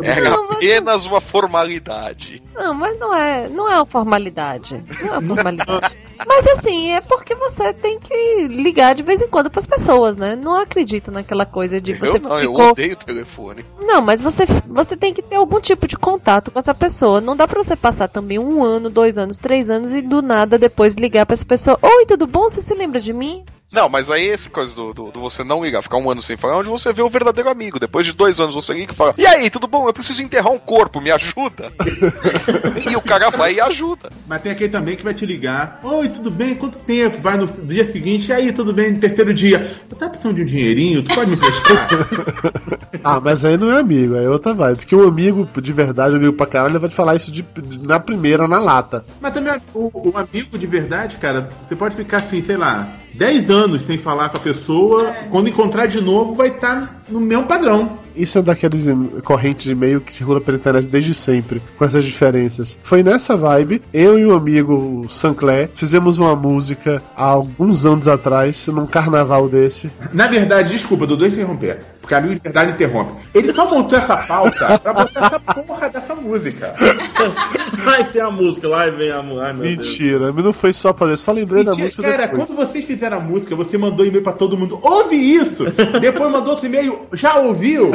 [0.04, 2.42] Era apenas uma formalidade.
[2.56, 4.84] Não, mas não é, não é uma formalidade.
[5.02, 5.98] Não é uma formalidade.
[6.26, 10.36] Mas assim, é porque você tem que ligar de vez em quando pras pessoas, né?
[10.36, 12.70] Não acredito naquela coisa de você eu não, eu ficou.
[12.70, 13.66] odeio o telefone.
[13.82, 17.20] Não, mas você, você tem que ter algum tipo de contato com essa pessoa.
[17.20, 20.58] Não dá pra você passar também um ano, dois anos, três anos e do nada
[20.58, 21.78] depois ligar pra essa pessoa.
[21.82, 22.44] Oi, tudo bom?
[22.44, 23.44] Você se lembra de mim?
[23.72, 26.38] Não, mas aí essa coisa do, do, do você não ligar, ficar um ano sem
[26.38, 27.80] falar, é onde você vê o verdadeiro amigo.
[27.80, 29.88] Depois de dois anos você liga e fala: E aí, tudo bom?
[29.88, 31.74] Eu preciso enterrar um corpo, me ajuda?
[32.90, 34.10] e o cara vai e ajuda.
[34.28, 35.80] Mas tem aquele também que vai te ligar.
[35.84, 36.56] Oi, tudo bem?
[36.56, 37.22] Quanto tempo?
[37.22, 38.30] Vai no dia seguinte.
[38.30, 38.92] E aí, tudo bem?
[38.94, 39.72] No terceiro dia.
[39.90, 41.04] Eu tá precisando de um dinheirinho?
[41.04, 41.90] Tu pode me emprestar?
[43.04, 44.78] Ah, mas aí não é amigo, aí é outra vibe.
[44.78, 47.86] Porque o amigo de verdade, amigo pra caralho, ele vai te falar isso de, de-
[47.86, 49.06] na primeira, na lata.
[49.22, 53.50] Mas também o, o amigo de verdade, cara, você pode ficar assim, sei lá, 10
[53.50, 55.14] anos sem falar com a pessoa.
[55.30, 57.98] Quando encontrar de novo, vai estar no mesmo padrão.
[58.16, 58.86] Isso é daqueles
[59.24, 62.80] correntes de e-mail que circula pela internet desde sempre, com essas diferenças.
[62.82, 68.68] Foi nessa vibe, eu e o amigo Sancler fizemos uma música há alguns anos atrás,
[68.68, 69.92] num carnaval desse.
[70.14, 71.80] Na verdade, desculpa, Dudu interromper.
[72.00, 73.14] Porque amigo de verdade interrompe.
[73.34, 76.74] Ele só montou essa pauta pra botar essa porra dessa música.
[77.98, 79.54] Aí tem a música lá e vem a música.
[79.54, 79.78] Deus.
[79.78, 82.46] Mentira, mas não foi só pra eu só lembrei da Mentira, música cara, depois.
[82.46, 84.80] quando vocês fizeram a música, você mandou e-mail pra todo mundo.
[84.82, 85.66] Ouve isso!
[86.02, 87.08] Depois mandou outro e-mail.
[87.14, 87.92] Já ouviu?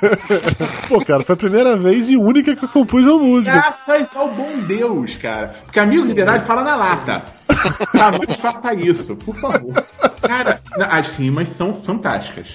[0.88, 3.52] Pô, cara, foi a primeira vez e única que eu compus uma música.
[3.52, 5.54] Graças ao bom Deus, cara.
[5.64, 7.24] Porque amigo de verdade fala na lata.
[7.94, 9.72] Jamais faça isso, por favor.
[10.22, 10.60] Cara,
[10.90, 12.46] as rimas são fantásticas.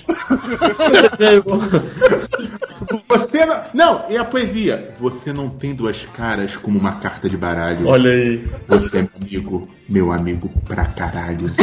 [3.07, 3.63] Você não.
[3.73, 4.95] Não, e a poesia?
[4.99, 7.87] Você não tem duas caras como uma carta de baralho.
[7.87, 8.49] Olha aí.
[8.67, 11.53] Você é meu amigo, meu amigo pra caralho.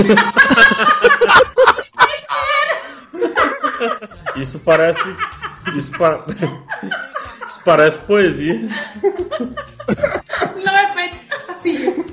[4.36, 5.02] Isso parece.
[5.74, 6.24] Isso, pa-
[7.48, 8.68] isso parece poesia.
[10.64, 11.16] Não é feito
[11.48, 12.04] assim.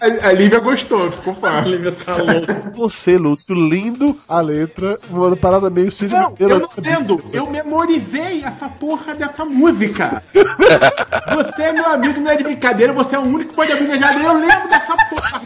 [0.00, 1.70] A, a Lívia gostou, ficou A fácil.
[1.70, 2.54] Lívia tá louca.
[2.74, 7.22] Você, Lúcio, lindo a letra, uma parada meio Cid Não, eu não entendo.
[7.32, 10.22] Eu memorizei essa porra dessa música.
[10.32, 12.92] Você é meu amigo, não é de brincadeira.
[12.92, 14.28] Você é o único que pode abrir minha geladeira.
[14.28, 15.42] Eu lembro dessa porra.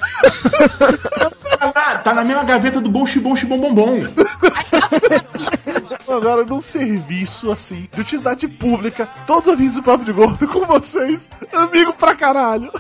[1.62, 4.00] Tá na, tá na mesma gaveta do bom xibom xibom bombom.
[6.10, 10.66] Agora, num serviço assim, de utilidade pública, todos os ouvintes do Papo de Gordo com
[10.66, 12.72] vocês, amigo pra caralho.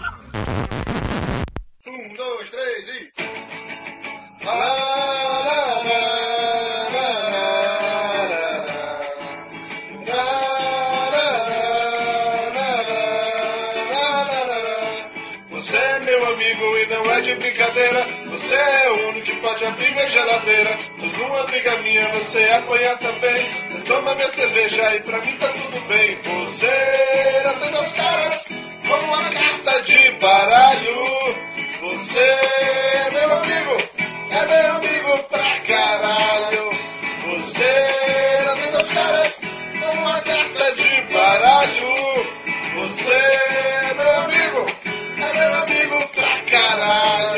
[1.86, 3.12] Um, dois, três e.
[18.52, 20.78] Você é o único que pode abrir minha geladeira.
[20.98, 23.50] Mas uma briga minha, você apanha também.
[23.50, 26.18] Você toma minha cerveja e pra mim tá tudo bem.
[26.22, 26.66] Você
[27.60, 28.48] tem duas caras
[28.86, 31.36] como uma carta de baralho.
[31.80, 33.76] Você é meu amigo,
[34.30, 36.70] é meu amigo pra caralho.
[37.30, 37.86] Você
[38.60, 39.40] tem duas caras
[39.80, 41.94] como uma carta de baralho.
[42.82, 44.66] Você é meu amigo,
[45.16, 47.31] é meu amigo pra caralho.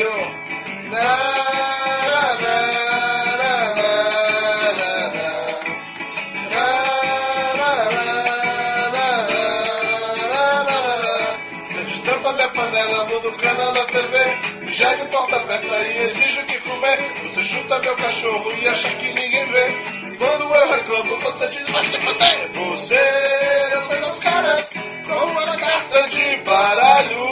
[15.05, 16.97] Em porta aberta e exige o que comer.
[17.23, 20.17] Você chuta meu cachorro e acha que ninguém vê.
[20.17, 22.51] Quando eu reclamo, você diz vai se fuder.
[22.53, 24.73] Você não tem duas caras,
[25.07, 27.29] como uma carta de baralho.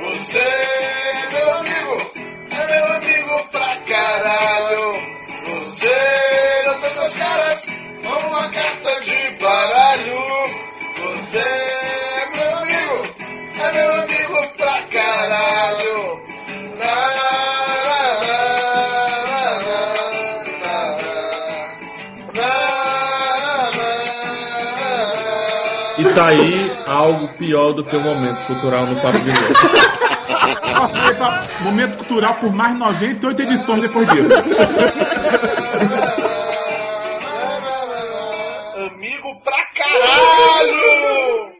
[0.00, 0.91] Você
[8.42, 10.18] uma carta de baralho.
[11.14, 13.06] Você é meu amigo,
[13.60, 16.22] é meu amigo pra caralho.
[25.98, 29.54] E tá aí algo pior do que o momento cultural no Papo de Novo.
[31.60, 34.28] Momento cultural por mais 98 edições depois disso.
[40.02, 41.52] Caralho!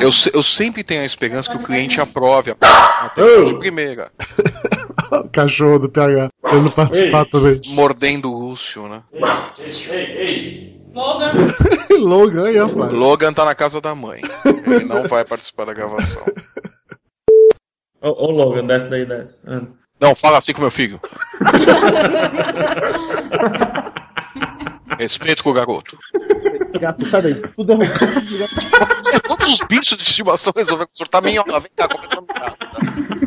[0.00, 2.56] Eu, eu sempre tenho a esperança que o cliente aprove a
[3.02, 4.12] matéria de primeira.
[5.10, 6.28] O cachorro do PH.
[6.44, 7.60] Ele não participar também.
[7.68, 9.02] Mordendo o Lúcio, né?
[10.94, 11.32] Logan.
[11.98, 12.92] Logan aí, rapaz.
[12.92, 14.22] Logan tá na casa da mãe.
[14.66, 16.24] Ele não vai participar da gravação.
[18.02, 19.40] Ô, ô Logan, desce daí, desce.
[19.46, 19.72] Anda.
[20.00, 20.98] Não, fala assim com meu filho.
[24.98, 25.98] Respeito com o garoto.
[26.78, 27.42] Gato, sai daí.
[29.26, 31.60] Todos os bichos de estimação resolveram surtar minhoca.
[31.60, 33.19] Vem cá, come essa minhoca.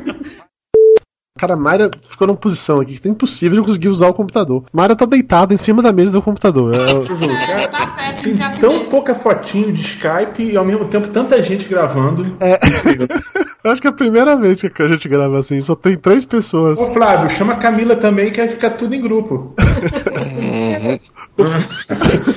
[1.44, 4.64] Cara, a Mayra ficou numa posição aqui que é impossível de conseguir usar o computador.
[4.72, 6.74] Mayra tá deitada em cima da mesa do computador.
[6.74, 11.66] É- Tá certo, Tem tão pouca fotinho de Skype e ao mesmo tempo tanta gente
[11.68, 12.38] gravando.
[12.40, 12.58] É.
[13.62, 16.24] Eu acho que é a primeira vez que a gente grava assim, só tem três
[16.24, 16.80] pessoas.
[16.80, 19.54] Ô Flávio, chama a Camila também que vai ficar tudo em grupo.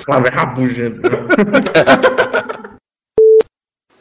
[0.04, 1.00] Flávio é rabugento.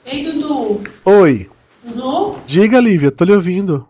[0.04, 0.82] Ei, Dudu.
[1.06, 1.48] Oi,
[1.84, 2.38] Dudu?
[2.48, 3.88] diga, Lívia, tô lhe ouvindo.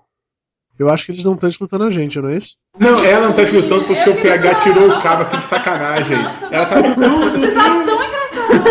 [0.77, 2.57] Eu acho que eles não estão escutando a gente, não é isso?
[2.77, 6.17] Não, ela não tá escutando porque o PH tirou o cabo aqui de sacanagem.
[6.51, 6.81] Ela tá.
[6.81, 8.65] Você tá tão engraçado.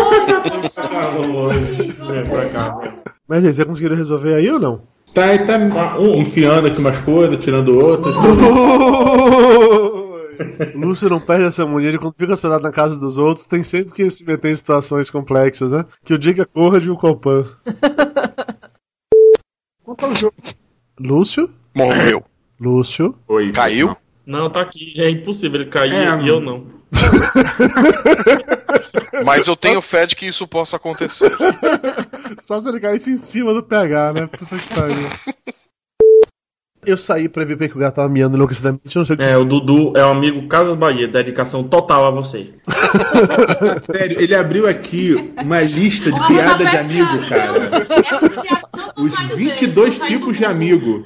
[3.27, 4.83] Mas aí, vocês conseguiram resolver aí ou não?
[5.13, 5.57] Tá, e tá
[6.15, 8.15] enfiando aqui umas coisas, tirando outras.
[10.75, 13.93] Lúcio não perde essa mania de quando fica hospedado na casa dos outros, tem sempre
[13.93, 15.85] que se meter em situações complexas, né?
[16.03, 17.45] Que o diga corra de um Copan.
[19.83, 20.35] Qual é o jogo?
[20.99, 21.49] Lúcio?
[21.75, 22.23] Morreu.
[22.59, 23.15] Lúcio?
[23.27, 23.51] Oi.
[23.51, 23.95] Caiu?
[24.25, 24.93] Não, tá aqui.
[24.95, 26.65] É impossível ele cair É, e eu não.
[29.25, 31.31] Mas eu tenho fé de que isso possa acontecer.
[32.41, 34.27] Só se ele caísse em cima do PH, né?
[34.27, 35.09] Puta que pariu.
[36.85, 39.37] Eu saí pra ver que o gato tava miando enlouquecidamente, não sei o que É,
[39.37, 41.07] o Dudu é o amigo Casas Bahia.
[41.07, 42.53] Dedicação total a você.
[43.91, 47.59] Sério, ele abriu aqui uma lista de piada tá de amigo, cara.
[48.97, 51.03] Não Os saindo 22 dele, tipos de amigo.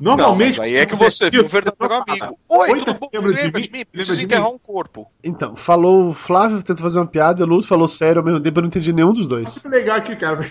[0.00, 0.58] Não, Normalmente.
[0.58, 2.36] mas aí é que você viu o verdadeiro amigo.
[2.48, 3.08] Oi, tudo bom?
[3.12, 3.62] lembra de mim?
[3.62, 3.78] de mim?
[3.78, 4.54] Lembra Preciso de enterrar mim?
[4.54, 5.06] um corpo.
[5.22, 8.58] Então, falou o Flávio, tenta fazer uma piada, o Lúcio falou sério ao mesmo tempo,
[8.58, 9.62] eu não entendi nenhum dos dois.
[9.62, 10.40] Muito legal aqui, cara.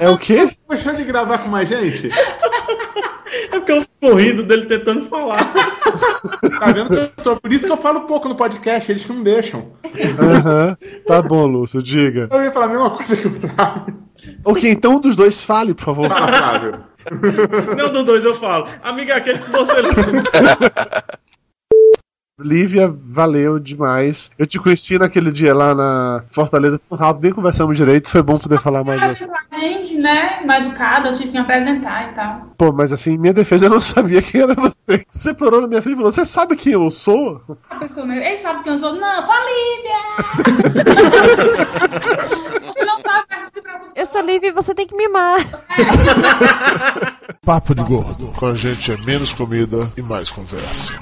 [0.00, 0.50] É o quê?
[0.68, 2.10] Gostando de gravar com mais gente?
[3.50, 5.52] É porque eu fico rindo dele tentando falar.
[6.60, 7.10] Tá vendo?
[7.22, 9.72] Só por isso que eu falo pouco no podcast, eles que não deixam.
[10.18, 10.76] Aham.
[11.06, 12.28] Tá bom, Lúcio, diga.
[12.30, 13.98] Eu ia falar a mesma coisa que o Flávio.
[14.44, 16.08] Ok, então um dos dois fale, por favor.
[16.08, 16.84] Fala, Flávio.
[17.76, 18.68] Não, do dois eu falo.
[18.82, 19.72] Amiga, é aquele que você.
[22.40, 24.28] Lívia, valeu demais.
[24.36, 28.40] Eu te conheci naquele dia lá na Fortaleza, tão rápido, nem conversamos direito, foi bom
[28.40, 29.28] poder falar mais de você.
[29.52, 32.48] A gente, né, mais educada, eu tive que me apresentar e tal.
[32.58, 35.06] Pô, mas assim, em minha defesa eu não sabia quem era você.
[35.08, 37.40] Você parou na minha frente e falou: Você sabe quem eu sou?
[37.70, 38.94] A pessoa, né, ele sabe quem eu sou?
[38.94, 39.94] Não, sou a Lívia!
[42.64, 43.62] Você não sabe, mas se.
[43.94, 45.38] Eu sou Lívia e você tem que mimar.
[47.46, 48.32] Papo de Gordo.
[48.36, 50.92] Com a gente é menos comida e mais conversa.